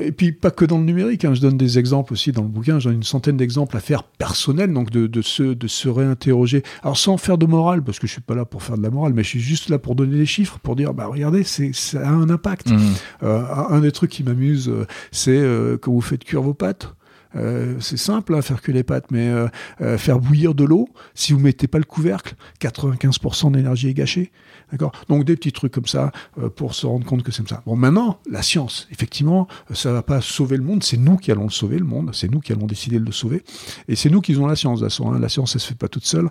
et 0.00 0.12
puis 0.12 0.30
pas 0.30 0.52
que 0.52 0.64
dans 0.64 0.78
le 0.78 0.84
numérique. 0.84 1.24
Hein, 1.24 1.34
je 1.34 1.40
donne 1.40 1.56
des 1.56 1.80
exemples 1.80 2.12
aussi 2.12 2.30
dans 2.30 2.42
le 2.42 2.48
bouquin. 2.48 2.78
J'ai 2.78 2.90
une 2.90 3.02
centaine 3.02 3.36
d'exemples 3.36 3.76
à 3.76 3.80
faire 3.80 4.04
personnels, 4.04 4.72
donc 4.72 4.90
de, 4.90 5.08
de, 5.08 5.20
se 5.20 5.42
de 5.42 5.66
se 5.66 5.88
réinterroger. 5.88 6.62
Alors 6.82 6.96
sans 6.96 7.16
faire 7.16 7.38
de 7.38 7.46
morale, 7.46 7.82
parce 7.82 7.98
que 7.98 8.06
je 8.06 8.12
suis 8.12 8.20
pas 8.20 8.36
là 8.36 8.44
pour 8.44 8.62
faire 8.62 8.78
de 8.78 8.82
la 8.82 8.90
morale, 8.90 9.14
mais 9.14 9.24
je 9.24 9.30
suis 9.30 9.40
juste 9.40 9.68
là 9.68 9.80
pour 9.80 9.96
donner 9.96 10.16
des 10.16 10.26
chiffres, 10.26 10.60
pour 10.62 10.76
dire 10.76 10.94
bah 10.94 11.06
regardez, 11.06 11.42
ça 11.42 12.06
a 12.06 12.08
un 12.08 12.30
impact. 12.30 12.70
Mm. 12.70 12.78
un 13.22 13.80
des 13.80 13.90
trucs 13.90 14.10
qui 14.10 14.22
m'amuse, 14.22 14.72
c'est 15.10 15.42
quand 15.80 15.90
vous 15.90 16.00
faites 16.00 16.22
cuire 16.22 16.42
vos 16.42 16.54
pâtes. 16.54 16.94
Euh, 17.36 17.76
c'est 17.80 17.96
simple, 17.96 18.34
hein, 18.34 18.42
faire 18.42 18.60
que 18.60 18.72
les 18.72 18.82
pâtes, 18.82 19.10
mais 19.10 19.28
euh, 19.28 19.48
euh, 19.80 19.98
faire 19.98 20.18
bouillir 20.18 20.54
de 20.54 20.64
l'eau, 20.64 20.88
si 21.14 21.32
vous 21.32 21.40
mettez 21.40 21.66
pas 21.66 21.78
le 21.78 21.84
couvercle, 21.84 22.34
95% 22.60 23.52
d'énergie 23.52 23.88
est 23.88 23.94
gâchée. 23.94 24.30
D'accord 24.72 24.92
Donc 25.08 25.24
des 25.24 25.36
petits 25.36 25.52
trucs 25.52 25.72
comme 25.72 25.86
ça 25.86 26.10
pour 26.56 26.74
se 26.74 26.86
rendre 26.86 27.04
compte 27.04 27.22
que 27.22 27.30
c'est 27.30 27.38
comme 27.38 27.48
ça. 27.48 27.62
Bon, 27.66 27.76
maintenant, 27.76 28.18
la 28.28 28.42
science, 28.42 28.88
effectivement, 28.90 29.46
ça 29.72 29.92
va 29.92 30.02
pas 30.02 30.20
sauver 30.20 30.56
le 30.56 30.64
monde, 30.64 30.82
c'est 30.82 30.96
nous 30.96 31.16
qui 31.16 31.30
allons 31.30 31.44
le 31.44 31.50
sauver, 31.50 31.78
le 31.78 31.84
monde, 31.84 32.10
c'est 32.12 32.30
nous 32.30 32.40
qui 32.40 32.52
allons 32.52 32.66
décider 32.66 32.98
de 32.98 33.04
le 33.04 33.12
sauver, 33.12 33.42
et 33.88 33.96
c'est 33.96 34.10
nous 34.10 34.20
qui 34.20 34.32
avons 34.34 34.46
la 34.46 34.56
science, 34.56 34.80
de 34.80 34.86
hein. 34.86 35.18
La 35.20 35.28
science, 35.28 35.54
elle 35.54 35.60
se 35.60 35.68
fait 35.68 35.74
pas 35.74 35.88
toute 35.88 36.06
seule. 36.06 36.28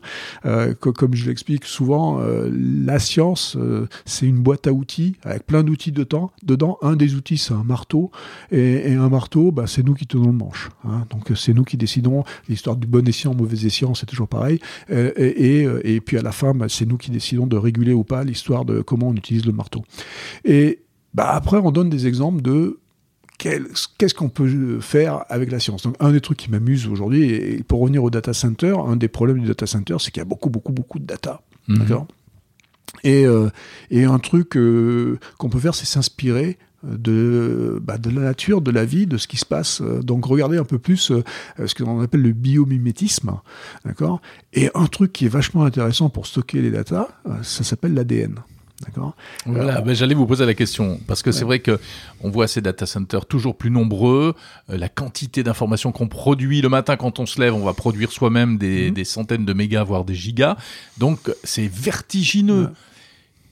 comme 0.79 1.13
je 1.13 1.27
l'explique 1.27 1.65
souvent, 1.65 2.19
la 2.21 2.99
science, 2.99 3.57
c'est 4.05 4.25
une 4.25 4.39
boîte 4.39 4.67
à 4.67 4.73
outils 4.73 5.15
avec 5.23 5.45
plein 5.45 5.63
d'outils 5.63 5.91
dedans. 5.91 6.31
Dedans, 6.43 6.77
un 6.81 6.95
des 6.95 7.15
outils, 7.15 7.37
c'est 7.37 7.53
un 7.53 7.63
marteau, 7.63 8.11
et, 8.51 8.93
un 8.93 9.09
marteau, 9.09 9.51
bah, 9.51 9.65
c'est 9.67 9.83
nous 9.83 9.93
qui 9.93 10.07
tenons 10.07 10.27
le 10.27 10.31
manche. 10.31 10.69
Hein. 10.85 11.05
Donc 11.09 11.31
c'est 11.35 11.53
nous 11.53 11.63
qui 11.63 11.77
décidons. 11.77 12.23
L'histoire 12.49 12.75
du 12.75 12.87
bon 12.87 13.07
escient, 13.07 13.33
mauvais 13.33 13.65
escient, 13.65 13.93
c'est 13.93 14.05
toujours 14.05 14.27
pareil. 14.27 14.59
Euh, 14.89 15.11
et, 15.83 16.01
puis 16.01 16.17
à 16.17 16.21
la 16.21 16.31
fin, 16.31 16.53
bah, 16.53 16.67
c'est 16.69 16.85
nous 16.85 16.97
qui 16.97 17.11
décidons 17.11 17.47
de 17.47 17.57
réguler 17.57 17.93
ou 17.93 18.03
pas 18.03 18.23
l'histoire 18.31 18.65
de 18.65 18.81
comment 18.81 19.09
on 19.09 19.15
utilise 19.15 19.45
le 19.45 19.51
marteau. 19.51 19.83
Et 20.45 20.81
bah 21.13 21.29
après, 21.31 21.57
on 21.57 21.71
donne 21.71 21.89
des 21.89 22.07
exemples 22.07 22.41
de 22.41 22.79
qu'est-ce 23.37 24.13
qu'on 24.13 24.29
peut 24.29 24.79
faire 24.81 25.25
avec 25.29 25.51
la 25.51 25.59
science 25.59 25.83
Donc, 25.83 25.95
un 25.99 26.11
des 26.11 26.21
trucs 26.21 26.37
qui 26.37 26.51
m'amuse 26.51 26.87
aujourd'hui, 26.87 27.31
et 27.31 27.63
pour 27.63 27.79
revenir 27.81 28.03
au 28.03 28.09
data 28.09 28.33
center, 28.33 28.75
un 28.85 28.95
des 28.95 29.07
problèmes 29.07 29.39
du 29.39 29.47
data 29.47 29.65
center, 29.65 29.95
c'est 29.99 30.11
qu'il 30.11 30.21
y 30.21 30.25
a 30.25 30.25
beaucoup, 30.25 30.49
beaucoup, 30.49 30.71
beaucoup 30.71 30.99
de 30.99 31.05
data. 31.05 31.41
Mhm. 31.67 31.77
D'accord? 31.79 32.07
Et, 33.03 33.25
euh, 33.25 33.49
et, 33.89 34.03
un 34.03 34.19
truc 34.19 34.55
euh, 34.57 35.17
qu'on 35.37 35.49
peut 35.49 35.59
faire, 35.59 35.73
c'est 35.73 35.85
s'inspirer 35.85 36.57
de, 36.83 37.79
bah, 37.83 37.97
de 37.97 38.09
la 38.09 38.21
nature, 38.21 38.61
de 38.61 38.71
la 38.71 38.85
vie, 38.85 39.07
de 39.07 39.17
ce 39.17 39.27
qui 39.27 39.37
se 39.37 39.45
passe. 39.45 39.81
Donc 39.81 40.25
regardez 40.25 40.57
un 40.57 40.63
peu 40.63 40.79
plus 40.79 41.11
euh, 41.11 41.23
ce 41.65 41.75
que 41.75 41.83
l'on 41.83 41.99
appelle 42.01 42.21
le 42.21 42.33
biomimétisme, 42.33 43.31
d'accord? 43.85 44.21
Et 44.53 44.69
un 44.75 44.87
truc 44.87 45.13
qui 45.13 45.25
est 45.25 45.29
vachement 45.29 45.63
intéressant 45.63 46.09
pour 46.09 46.25
stocker 46.25 46.61
les 46.61 46.71
datas, 46.71 47.07
ça 47.43 47.63
s'appelle 47.63 47.93
l'ADN. 47.93 48.41
D'accord? 48.85 49.15
Voilà, 49.45 49.81
ben, 49.81 49.93
j'allais 49.93 50.15
vous 50.15 50.25
poser 50.25 50.45
la 50.45 50.55
question 50.55 50.99
parce 51.07 51.21
que 51.21 51.31
c'est 51.31 51.45
vrai 51.45 51.59
que 51.59 51.79
on 52.21 52.29
voit 52.29 52.47
ces 52.47 52.61
data 52.61 52.85
centers 52.85 53.25
toujours 53.27 53.55
plus 53.55 53.69
nombreux, 53.69 54.33
euh, 54.69 54.77
la 54.77 54.89
quantité 54.89 55.43
d'informations 55.43 55.91
qu'on 55.91 56.07
produit 56.07 56.61
le 56.61 56.69
matin 56.69 56.97
quand 56.97 57.19
on 57.19 57.25
se 57.25 57.39
lève, 57.39 57.53
on 57.53 57.63
va 57.63 57.73
produire 57.73 58.11
soi-même 58.11 58.57
des, 58.57 58.87
mhm. 58.87 58.93
des, 58.95 59.03
centaines 59.03 59.45
de 59.45 59.53
mégas 59.53 59.83
voire 59.83 60.03
des 60.03 60.15
gigas, 60.15 60.57
donc 60.97 61.31
c'est 61.43 61.67
vertigineux. 61.67 62.69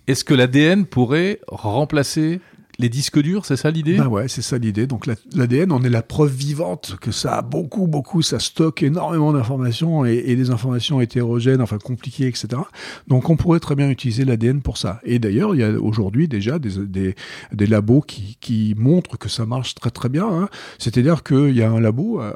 Est-ce 0.07 0.23
que 0.23 0.33
l'ADN 0.33 0.85
pourrait 0.85 1.39
remplacer 1.47 2.41
les 2.79 2.87
disques 2.87 3.21
durs, 3.21 3.45
c'est 3.45 3.57
ça 3.57 3.71
l'idée? 3.71 3.97
Bah 3.97 4.07
ouais, 4.07 4.29
c'est 4.29 4.41
ça 4.41 4.57
l'idée. 4.57 4.87
Donc 4.87 5.05
l'ADN, 5.05 5.73
on 5.73 5.83
est 5.83 5.89
la 5.89 6.01
preuve 6.01 6.33
vivante 6.33 6.95
que 7.01 7.11
ça 7.11 7.37
a 7.37 7.41
beaucoup, 7.41 7.87
beaucoup, 7.87 8.21
ça 8.21 8.39
stocke 8.39 8.83
énormément 8.83 9.33
d'informations 9.33 10.05
et, 10.05 10.35
des 10.35 10.49
informations 10.49 11.01
hétérogènes, 11.01 11.61
enfin 11.61 11.77
compliquées, 11.77 12.27
etc. 12.27 12.47
Donc 13.07 13.29
on 13.29 13.35
pourrait 13.35 13.59
très 13.59 13.75
bien 13.75 13.89
utiliser 13.89 14.23
l'ADN 14.23 14.61
pour 14.61 14.77
ça. 14.77 15.01
Et 15.03 15.19
d'ailleurs, 15.19 15.55
il 15.55 15.59
y 15.59 15.63
a 15.63 15.71
aujourd'hui 15.71 16.29
déjà 16.29 16.57
des, 16.57 17.15
labos 17.51 18.01
qui, 18.01 18.73
montrent 18.77 19.17
que 19.17 19.27
ça 19.27 19.45
marche 19.45 19.75
très 19.75 19.91
très 19.91 20.07
bien. 20.07 20.27
Hein. 20.27 20.49
C'est-à-dire 20.77 21.23
qu'il 21.23 21.55
y 21.55 21.61
a 21.61 21.69
un 21.69 21.81
labo 21.81 22.19
à, 22.21 22.33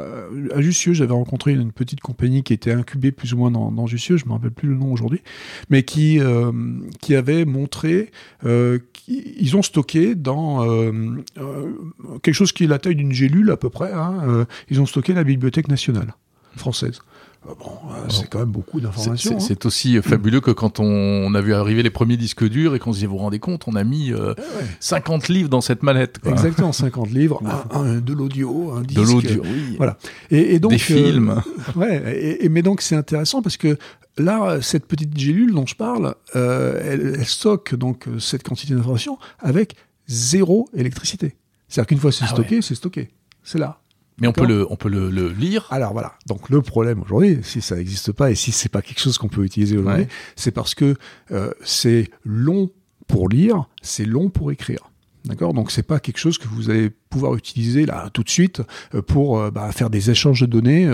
Jussieu, 0.60 0.94
j'avais 0.94 1.14
rencontré 1.14 1.54
une 1.54 1.72
petite 1.72 2.02
compagnie 2.02 2.44
qui 2.44 2.54
était 2.54 2.72
incubée 2.74 3.12
plus 3.14 3.34
ou 3.34 3.38
moins 3.38 3.52
dans, 3.52 3.72
dans 3.72 3.88
Jussieu, 3.88 4.18
je 4.18 4.26
me 4.26 4.34
rappelle 4.34 4.52
plus 4.52 4.68
le 4.68 4.76
nom 4.76 4.92
aujourd'hui, 4.92 5.22
mais 5.70 5.84
qui, 5.84 6.20
euh, 6.20 6.52
qui 7.02 7.16
avait 7.16 7.46
montré 7.46 8.12
euh, 8.46 8.80
qu'ils 8.94 9.56
ont 9.56 9.62
stocké 9.62 10.16
dans 10.16 10.33
euh, 10.40 11.24
euh, 11.38 11.72
quelque 12.22 12.36
chose 12.36 12.52
qui 12.52 12.64
est 12.64 12.68
la 12.68 12.80
taille 12.80 12.96
d'une 12.96 13.12
gélule 13.12 13.52
à 13.52 13.58
peu 13.58 13.70
près. 13.70 13.92
Hein, 13.92 14.22
euh, 14.28 14.46
ils 14.70 14.82
ont 14.82 14.86
stocké 14.86 15.14
la 15.14 15.24
Bibliothèque 15.24 15.68
nationale 15.68 16.14
française. 16.56 17.00
Bon, 17.46 17.56
c'est 18.08 18.30
quand 18.30 18.40
même 18.40 18.52
beaucoup 18.52 18.80
d'informations. 18.80 19.38
C'est 19.42 19.66
hein. 19.66 19.68
aussi 19.68 20.02
fabuleux 20.02 20.40
que 20.40 20.52
quand 20.52 20.80
on, 20.80 21.34
a 21.36 21.42
vu 21.42 21.54
arriver 21.54 21.84
les 21.84 21.90
premiers 21.90 22.16
disques 22.16 22.48
durs 22.48 22.74
et 22.74 22.80
qu'on 22.80 22.94
se 22.94 23.00
dit, 23.00 23.06
vous 23.06 23.14
vous 23.14 23.18
rendez 23.18 23.40
compte, 23.40 23.68
on 23.68 23.76
a 23.76 23.84
mis 23.84 24.14
50 24.80 25.28
livres 25.28 25.50
dans 25.50 25.60
cette 25.60 25.84
mallette. 25.84 26.20
Exactement, 26.26 26.72
50 26.72 27.10
livres, 27.12 27.42
de 27.76 28.14
l'audio, 28.14 28.72
un 28.72 28.82
disque. 28.82 29.02
De 29.02 29.06
l'audio, 29.06 29.42
oui. 29.44 29.76
Voilà. 29.76 29.98
Et, 30.32 30.60
donc, 30.60 30.72
Des 30.72 30.78
films. 30.78 31.42
ouais, 31.76 32.38
et, 32.40 32.48
mais 32.48 32.62
donc 32.62 32.82
c'est 32.82 32.96
intéressant 32.96 33.42
parce 33.42 33.58
que 33.58 33.78
là, 34.18 34.62
cette 34.62 34.86
petite 34.86 35.18
gélule 35.18 35.54
dont 35.54 35.66
je 35.66 35.76
parle, 35.76 36.16
elle, 36.34 37.16
elle, 37.20 37.26
stocke 37.26 37.76
donc 37.76 38.06
cette 38.20 38.44
quantité 38.44 38.74
d'informations 38.74 39.18
avec 39.40 39.76
zéro 40.08 40.70
électricité. 40.74 41.36
C'est-à-dire 41.68 41.88
qu'une 41.88 42.00
fois 42.00 42.12
c'est 42.12 42.26
ah 42.26 42.30
stocké, 42.30 42.62
c'est 42.62 42.76
stocké. 42.76 43.12
C'est 43.44 43.60
là. 43.60 43.84
Mais 44.20 44.28
on 44.28 44.32
peut 44.32 44.46
le, 44.46 44.72
on 44.72 44.76
peut 44.76 44.90
le, 44.90 45.30
lire. 45.30 45.68
Alors 45.72 45.94
voilà. 45.94 46.14
Donc 46.28 46.50
le 46.50 46.62
problème 46.62 47.02
aujourd'hui, 47.02 47.40
si 47.44 47.62
ça 47.62 47.76
n'existe 47.76 48.12
pas 48.12 48.32
et 48.32 48.36
si 48.36 48.52
c'est 48.52 48.70
pas 48.70 48.82
quelque 48.82 49.00
chose 49.00 49.18
qu'on 49.18 49.28
peut 49.28 49.44
utiliser 49.44 49.78
aujourd'hui, 49.78 50.08
c'est 50.36 50.52
parce 50.52 50.76
que 50.76 50.96
euh, 51.32 51.52
c'est 51.64 52.10
long 52.24 52.70
pour 53.08 53.28
lire, 53.28 53.66
c'est 53.82 54.06
long 54.06 54.30
pour 54.30 54.52
écrire. 54.52 54.90
D'accord 55.26 55.54
Donc 55.54 55.72
c'est 55.72 55.84
pas 55.84 56.02
quelque 56.02 56.18
chose 56.18 56.38
que 56.38 56.50
vous 56.50 56.70
allez 56.70 56.90
pouvoir 56.90 57.36
utiliser 57.36 57.86
là 57.86 58.10
tout 58.12 58.24
de 58.24 58.30
suite 58.30 58.62
euh, 58.94 59.02
pour 59.02 59.40
euh, 59.40 59.52
bah, 59.52 59.72
faire 59.72 59.90
des 59.90 60.12
échanges 60.12 60.42
de 60.42 60.46
données 60.46 60.86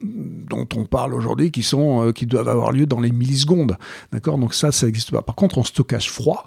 dont 0.00 0.66
on 0.74 0.86
parle 0.86 1.12
aujourd'hui 1.12 1.50
qui 1.50 1.62
sont 1.62 2.12
qui 2.12 2.24
doivent 2.24 2.48
avoir 2.48 2.72
lieu 2.72 2.86
dans 2.86 3.00
les 3.00 3.12
millisecondes. 3.12 3.76
D'accord 4.10 4.38
Donc 4.38 4.54
ça 4.54 4.72
ça 4.72 4.86
n'existe 4.86 5.10
pas. 5.10 5.22
Par 5.22 5.34
contre 5.34 5.58
en 5.58 5.64
stockage 5.64 6.10
froid, 6.10 6.46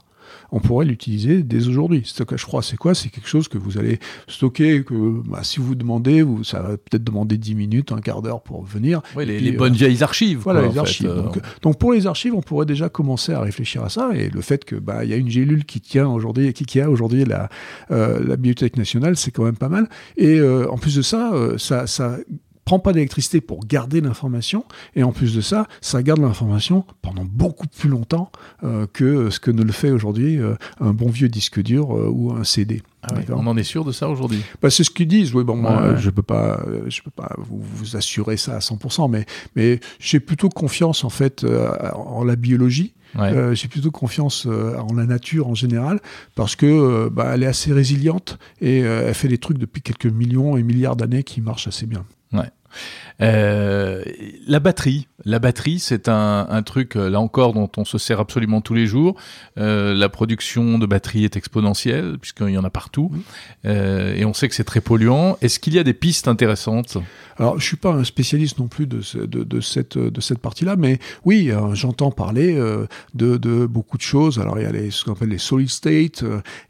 on 0.51 0.59
pourrait 0.59 0.85
l'utiliser 0.85 1.43
dès 1.43 1.67
aujourd'hui. 1.67 2.03
Stockage 2.05 2.41
froid, 2.41 2.61
c'est 2.61 2.77
quoi? 2.77 2.93
C'est 2.93 3.09
quelque 3.09 3.27
chose 3.27 3.47
que 3.47 3.57
vous 3.57 3.77
allez 3.77 3.99
stocker, 4.27 4.83
que 4.83 5.21
bah, 5.25 5.39
si 5.43 5.59
vous 5.59 5.75
demandez, 5.75 6.21
vous, 6.21 6.43
ça 6.43 6.61
va 6.61 6.69
peut-être 6.77 7.03
demander 7.03 7.37
10 7.37 7.55
minutes, 7.55 7.91
un 7.91 8.01
quart 8.01 8.21
d'heure 8.21 8.41
pour 8.41 8.63
venir. 8.63 9.01
Oui, 9.15 9.25
les, 9.25 9.51
bonnes 9.53 9.73
euh, 9.73 9.77
vieilles 9.77 10.03
archives. 10.03 10.39
Voilà, 10.39 10.67
les 10.67 10.77
archives. 10.77 11.09
Euh. 11.09 11.39
Donc, 11.61 11.79
pour 11.79 11.93
les 11.93 12.05
archives, 12.05 12.35
on 12.35 12.41
pourrait 12.41 12.65
déjà 12.65 12.89
commencer 12.89 13.31
à 13.31 13.39
réfléchir 13.39 13.83
à 13.83 13.89
ça. 13.89 14.11
Et 14.13 14.29
le 14.29 14.41
fait 14.41 14.65
que 14.65 14.75
bah, 14.75 15.05
y 15.05 15.13
a 15.13 15.17
une 15.17 15.29
gélule 15.29 15.65
qui 15.65 15.79
tient 15.79 16.07
aujourd'hui, 16.07 16.51
qui, 16.53 16.65
qui 16.65 16.81
a 16.81 16.89
aujourd'hui 16.89 17.23
la, 17.23 17.49
euh, 17.91 18.19
la 18.19 18.35
Bibliothèque 18.35 18.77
nationale, 18.77 19.15
c'est 19.15 19.31
quand 19.31 19.45
même 19.45 19.57
pas 19.57 19.69
mal. 19.69 19.87
Et 20.17 20.41
en 20.41 20.77
plus 20.77 20.95
de 20.95 21.01
ça, 21.01 21.31
ça, 21.57 21.87
ça 21.87 22.17
prend 22.71 22.79
pas 22.79 22.93
d'électricité 22.93 23.41
pour 23.41 23.65
garder 23.65 23.99
l'information, 23.99 24.63
et 24.95 25.03
en 25.03 25.11
plus 25.11 25.35
de 25.35 25.41
ça, 25.41 25.67
ça 25.81 26.01
garde 26.01 26.21
l'information 26.21 26.85
pendant 27.01 27.25
beaucoup 27.25 27.67
plus 27.67 27.89
longtemps 27.89 28.31
euh, 28.63 28.87
que 28.93 29.29
ce 29.29 29.41
que 29.41 29.51
ne 29.51 29.61
le 29.61 29.73
fait 29.73 29.91
aujourd'hui 29.91 30.37
euh, 30.37 30.55
un 30.79 30.93
bon 30.93 31.09
vieux 31.09 31.27
disque 31.27 31.61
dur 31.61 31.93
euh, 31.93 32.07
ou 32.09 32.31
un 32.31 32.45
CD. 32.45 32.81
Ah 33.03 33.13
on 33.31 33.45
en 33.45 33.57
est 33.57 33.63
sûr 33.63 33.83
de 33.83 33.91
ça 33.91 34.07
aujourd'hui? 34.07 34.41
Bah, 34.61 34.69
C'est 34.69 34.85
ce 34.85 34.89
qu'ils 34.89 35.09
disent. 35.09 35.35
Oui, 35.35 35.43
bon, 35.43 35.57
moi, 35.57 35.97
je 35.97 36.09
peux 36.11 36.21
pas, 36.21 36.63
je 36.87 37.01
peux 37.01 37.11
pas 37.11 37.35
vous, 37.39 37.97
assurer 37.97 38.37
ça 38.37 38.55
à 38.55 38.59
100%, 38.59 39.11
mais, 39.11 39.25
mais 39.57 39.81
j'ai 39.99 40.21
plutôt 40.21 40.47
confiance 40.47 41.03
en 41.03 41.09
fait 41.09 41.45
en 41.93 42.23
la 42.23 42.37
biologie. 42.37 42.93
j'ai 43.51 43.67
plutôt 43.67 43.91
confiance 43.91 44.45
en 44.45 44.93
la 44.95 45.05
nature 45.05 45.49
en 45.49 45.55
général 45.55 45.99
parce 46.35 46.55
que 46.55 47.09
bah, 47.09 47.31
elle 47.33 47.43
est 47.43 47.47
assez 47.47 47.73
résiliente 47.73 48.39
et 48.61 48.77
elle 48.77 49.15
fait 49.15 49.27
des 49.27 49.39
trucs 49.39 49.57
depuis 49.57 49.81
quelques 49.81 50.05
millions 50.05 50.55
et 50.55 50.63
milliards 50.63 50.95
d'années 50.95 51.23
qui 51.23 51.41
marchent 51.41 51.67
assez 51.67 51.85
bien. 51.85 52.05
Ouais. 52.31 52.49
Euh, 53.21 54.03
la 54.47 54.59
batterie, 54.59 55.07
la 55.25 55.39
batterie, 55.39 55.79
c'est 55.79 56.09
un, 56.09 56.47
un, 56.49 56.63
truc 56.63 56.95
euh, 56.95 57.09
là 57.09 57.19
encore 57.19 57.53
dont 57.53 57.69
on 57.77 57.85
se 57.85 57.97
sert 57.97 58.19
absolument 58.19 58.61
tous 58.61 58.73
les 58.73 58.87
jours. 58.87 59.15
Euh, 59.57 59.93
la 59.93 60.09
production 60.09 60.79
de 60.79 60.85
batterie 60.85 61.23
est 61.23 61.35
exponentielle 61.35 62.17
puisqu'il 62.19 62.49
y 62.49 62.57
en 62.57 62.63
a 62.63 62.69
partout, 62.69 63.11
euh, 63.65 64.15
et 64.15 64.25
on 64.25 64.33
sait 64.33 64.49
que 64.49 64.55
c'est 64.55 64.63
très 64.63 64.81
polluant. 64.81 65.37
Est-ce 65.41 65.59
qu'il 65.59 65.75
y 65.75 65.79
a 65.79 65.83
des 65.83 65.93
pistes 65.93 66.27
intéressantes? 66.27 66.97
Alors, 67.41 67.59
je 67.59 67.65
suis 67.65 67.77
pas 67.77 67.91
un 67.91 68.03
spécialiste 68.03 68.59
non 68.59 68.67
plus 68.67 68.87
de, 68.87 69.01
de, 69.25 69.43
de 69.43 69.61
cette 69.61 69.97
de 69.97 70.21
cette 70.21 70.39
partie-là, 70.39 70.75
mais 70.75 70.99
oui, 71.25 71.51
euh, 71.51 71.73
j'entends 71.73 72.11
parler 72.11 72.55
euh, 72.55 72.85
de, 73.13 73.37
de, 73.37 73.65
beaucoup 73.65 73.97
de 73.97 74.03
choses. 74.03 74.39
Alors, 74.39 74.59
il 74.59 74.63
y 74.63 74.65
a 74.65 74.71
les, 74.71 74.91
ce 74.91 75.03
qu'on 75.03 75.13
appelle 75.13 75.29
les 75.29 75.37
solid 75.37 75.69
state. 75.69 76.23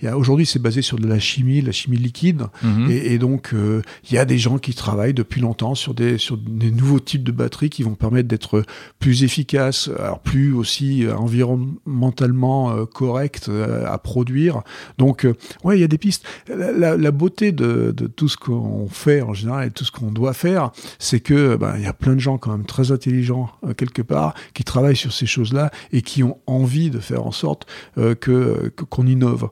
a 0.03 0.17
aujourd'hui, 0.17 0.45
c'est 0.45 0.59
basé 0.59 0.81
sur 0.81 0.97
de 0.97 1.07
la 1.07 1.19
chimie, 1.19 1.61
la 1.61 1.71
chimie 1.71 1.97
liquide, 1.97 2.47
mhm. 2.63 2.89
et, 2.89 3.13
et, 3.13 3.17
donc 3.17 3.53
il 3.53 4.13
y 4.13 4.17
a 4.17 4.25
des 4.25 4.37
gens 4.37 4.57
qui 4.57 4.73
travaillent 4.73 5.13
depuis 5.13 5.41
longtemps 5.41 5.75
sur 5.75 5.93
des 5.93 6.17
sur 6.17 6.37
des 6.37 6.71
nouveaux 6.71 6.99
types 6.99 7.23
de 7.23 7.31
batteries 7.31 7.69
qui 7.69 7.83
vont 7.83 7.95
permettre 7.95 8.27
d'être 8.27 8.63
plus 8.99 9.23
efficaces, 9.23 9.89
alors 9.99 10.19
plus 10.19 10.53
aussi 10.53 11.05
euh, 11.05 11.15
environnementalement 11.15 12.71
euh, 12.71 12.85
correctes 12.85 13.49
euh, 13.49 13.85
à 13.85 13.97
produire. 13.97 14.61
Donc, 14.97 15.27
ouais, 15.63 15.77
il 15.77 15.81
y 15.81 15.83
a 15.83 15.87
des 15.87 15.97
pistes. 15.97 16.25
La, 16.47 17.11
beauté 17.11 17.51
de, 17.51 17.91
tout 18.15 18.27
ce 18.27 18.37
qu'on 18.37 18.87
fait 18.89 19.21
en 19.21 19.33
général 19.33 19.67
et 19.67 19.71
tout 19.71 19.83
ce 19.83 19.91
qu'on 19.91 20.11
doit 20.11 20.33
faire, 20.33 20.60
c'est 20.99 21.19
que 21.19 21.55
ben, 21.55 21.75
il 21.77 21.83
y 21.83 21.87
a 21.87 21.93
plein 21.93 22.13
de 22.13 22.19
gens 22.19 22.37
quand 22.37 22.51
même 22.51 22.65
très 22.65 22.91
intelligents 22.91 23.49
quelque 23.77 24.01
part 24.01 24.33
qui 24.53 24.63
travaillent 24.63 24.95
sur 24.95 25.13
ces 25.13 25.25
choses-là 25.25 25.71
et 25.91 26.01
qui 26.01 26.23
ont 26.23 26.37
envie 26.47 26.89
de 26.89 26.99
faire 26.99 27.25
en 27.25 27.31
sorte 27.31 27.67
que 27.95 28.71
qu'on 28.89 29.07
innove. 29.07 29.49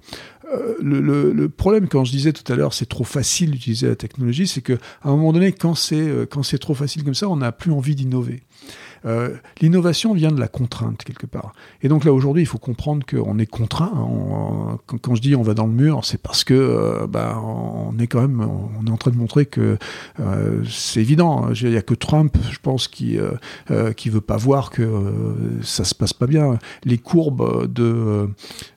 Euh, 0.51 0.75
le, 0.81 1.31
le, 1.31 1.49
problème, 1.49 1.87
quand 1.87 2.03
je 2.03 2.11
disais 2.11 2.33
tout 2.33 2.51
à 2.51 2.55
l'heure, 2.55 2.73
c'est 2.73 2.87
trop 2.87 3.03
facile 3.03 3.51
d'utiliser 3.51 3.87
la 3.87 3.95
technologie, 3.95 4.47
c'est 4.47 4.61
que 4.61 4.73
à 5.01 5.09
un 5.09 5.11
moment 5.11 5.33
donné, 5.33 5.51
quand 5.51 5.75
c'est 5.75 5.99
euh, 5.99 6.25
quand 6.25 6.43
c'est 6.43 6.57
trop 6.57 6.73
facile 6.73 7.03
comme 7.03 7.13
ça, 7.13 7.29
on 7.29 7.37
n'a 7.37 7.51
plus 7.51 7.71
envie 7.71 7.95
d'innover. 7.95 8.41
Euh, 9.05 9.35
l'innovation 9.61 10.13
vient 10.13 10.31
de 10.31 10.39
la 10.39 10.47
contrainte 10.47 11.03
quelque 11.03 11.25
part. 11.25 11.53
Et 11.81 11.87
donc 11.87 12.05
là 12.05 12.13
aujourd'hui, 12.13 12.43
il 12.43 12.45
faut 12.45 12.57
comprendre 12.57 13.05
qu'on 13.05 13.39
est 13.39 13.45
contraint. 13.45 13.91
Hein. 13.95 14.77
quand, 15.01 15.15
je 15.15 15.21
dis 15.21 15.35
on 15.35 15.41
va 15.41 15.53
dans 15.53 15.65
le 15.65 15.73
mur, 15.73 16.05
c'est 16.05 16.21
parce 16.21 16.43
que 16.43 16.53
euh, 16.53 17.07
bah, 17.07 17.41
on 17.43 17.97
est 17.99 18.07
quand 18.07 18.21
même, 18.21 18.41
on 18.41 18.85
est 18.85 18.91
en 18.91 18.97
train 18.97 19.11
de 19.11 19.17
montrer 19.17 19.45
que 19.45 19.77
euh, 20.19 20.63
c'est 20.65 21.01
évident. 21.01 21.45
Hein. 21.45 21.53
Il 21.53 21.69
n'y 21.69 21.77
a 21.77 21.81
que 21.81 21.93
Trump, 21.93 22.37
je 22.51 22.59
pense, 22.61 22.87
qui 22.87 23.17
qui 23.95 24.09
veut 24.09 24.21
pas 24.21 24.37
voir 24.37 24.69
que 24.69 24.85
ça 25.61 25.83
se 25.83 25.95
passe 25.95 26.13
pas 26.13 26.27
bien. 26.27 26.57
Les 26.83 26.97
courbes 26.97 27.71
de 27.71 28.29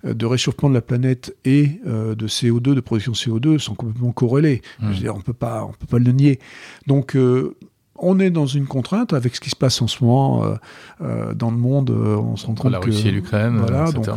de 0.04 0.26
réchauffement 0.26 0.68
de 0.68 0.74
la 0.74 0.80
planète 0.80 1.36
et 1.44 1.80
de 1.84 2.26
CO2, 2.26 2.74
de 2.74 2.80
production 2.80 3.12
de 3.12 3.16
CO2 3.16 3.58
sont 3.58 3.74
complètement 3.74 4.12
corrélées. 4.12 4.62
Mmh. 4.80 4.86
Je 4.88 4.94
veux 4.94 5.00
dire, 5.00 5.16
on 5.16 5.20
peut 5.20 5.32
pas, 5.32 5.64
on 5.64 5.72
peut 5.72 5.86
pas 5.86 5.98
le 5.98 6.12
nier. 6.12 6.38
Donc 6.86 7.16
on 7.96 8.18
est 8.18 8.30
dans 8.30 8.46
une 8.46 8.66
contrainte 8.66 9.12
avec 9.12 9.36
ce 9.36 9.40
qui 9.40 9.50
se 9.50 9.56
passe 9.56 9.82
en 9.82 9.86
ce 9.86 10.02
moment 10.02 10.44
euh, 10.44 10.54
euh, 11.02 11.34
dans 11.34 11.50
le 11.50 11.56
monde. 11.56 11.90
Euh, 11.90 12.16
on 12.16 12.36
se 12.36 12.46
rend 12.46 12.54
compte 12.54 12.72
la 12.72 12.78
Russie 12.78 13.08
et 13.08 13.10
l'Ukraine. 13.10 13.58
Voilà, 13.58 13.92
donc 13.92 14.08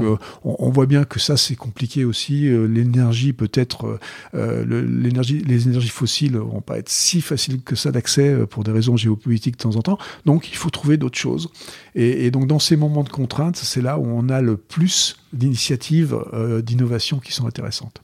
on, 0.43 0.69
voit 0.69 0.85
bien 0.85 1.03
que 1.03 1.19
ça 1.19 1.37
c'est 1.37 1.55
compliqué 1.55 2.05
aussi. 2.05 2.49
l'énergie 2.67 3.33
peut-être, 3.33 3.99
l'énergie, 4.33 5.39
les 5.39 5.67
énergies 5.67 5.89
fossiles 5.89 6.37
vont 6.37 6.61
pas 6.61 6.79
être 6.79 6.89
si 6.89 7.21
faciles 7.21 7.61
que 7.61 7.75
ça 7.75 7.91
d'accès 7.91 8.45
pour 8.47 8.63
des 8.63 8.71
raisons 8.71 8.97
géopolitiques 8.97 9.57
de 9.57 9.63
temps 9.63 9.75
en 9.75 9.81
temps. 9.81 9.97
Donc 10.25 10.49
il 10.49 10.55
faut 10.55 10.69
trouver 10.69 10.97
d'autres 10.97 11.17
choses. 11.17 11.49
Et, 11.95 12.25
et, 12.25 12.31
donc 12.31 12.47
dans 12.47 12.59
ces 12.59 12.75
moments 12.75 13.03
de 13.03 13.09
contrainte, 13.09 13.55
c'est 13.57 13.81
là 13.81 13.99
où 13.99 14.05
on 14.05 14.29
a 14.29 14.41
le 14.41 14.57
plus 14.57 15.17
d'initiatives 15.33 16.17
d'innovation 16.63 17.19
qui 17.19 17.33
sont 17.33 17.47
intéressantes. 17.47 18.01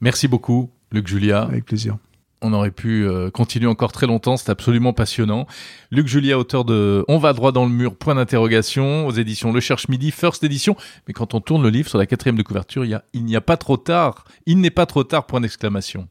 Merci 0.00 0.28
beaucoup, 0.28 0.70
Luc 0.92 1.06
Julia. 1.06 1.42
Avec 1.42 1.64
plaisir. 1.64 1.98
On 2.42 2.52
aurait 2.54 2.70
pu 2.70 3.06
euh, 3.06 3.30
continuer 3.30 3.66
encore 3.66 3.92
très 3.92 4.06
longtemps, 4.06 4.36
c'est 4.36 4.50
absolument 4.50 4.94
passionnant. 4.94 5.46
Luc 5.90 6.06
Julia, 6.06 6.38
auteur 6.38 6.64
de 6.64 7.04
On 7.06 7.18
va 7.18 7.34
droit 7.34 7.52
dans 7.52 7.66
le 7.66 7.70
mur, 7.70 7.96
point 7.96 8.14
d'interrogation, 8.14 9.06
aux 9.06 9.12
éditions 9.12 9.52
Le 9.52 9.60
Cherche 9.60 9.88
Midi, 9.88 10.10
first 10.10 10.42
édition. 10.42 10.74
Mais 11.06 11.12
quand 11.12 11.34
on 11.34 11.40
tourne 11.40 11.62
le 11.62 11.68
livre 11.68 11.88
sur 11.88 11.98
la 11.98 12.06
quatrième 12.06 12.36
de 12.36 12.42
couverture, 12.42 12.84
il, 12.84 12.90
y 12.90 12.94
a, 12.94 13.04
il 13.12 13.24
n'y 13.24 13.36
a 13.36 13.42
pas 13.42 13.58
trop 13.58 13.76
tard, 13.76 14.24
il 14.46 14.58
n'est 14.58 14.70
pas 14.70 14.86
trop 14.86 15.04
tard, 15.04 15.26
point 15.26 15.40
d'exclamation. 15.40 16.08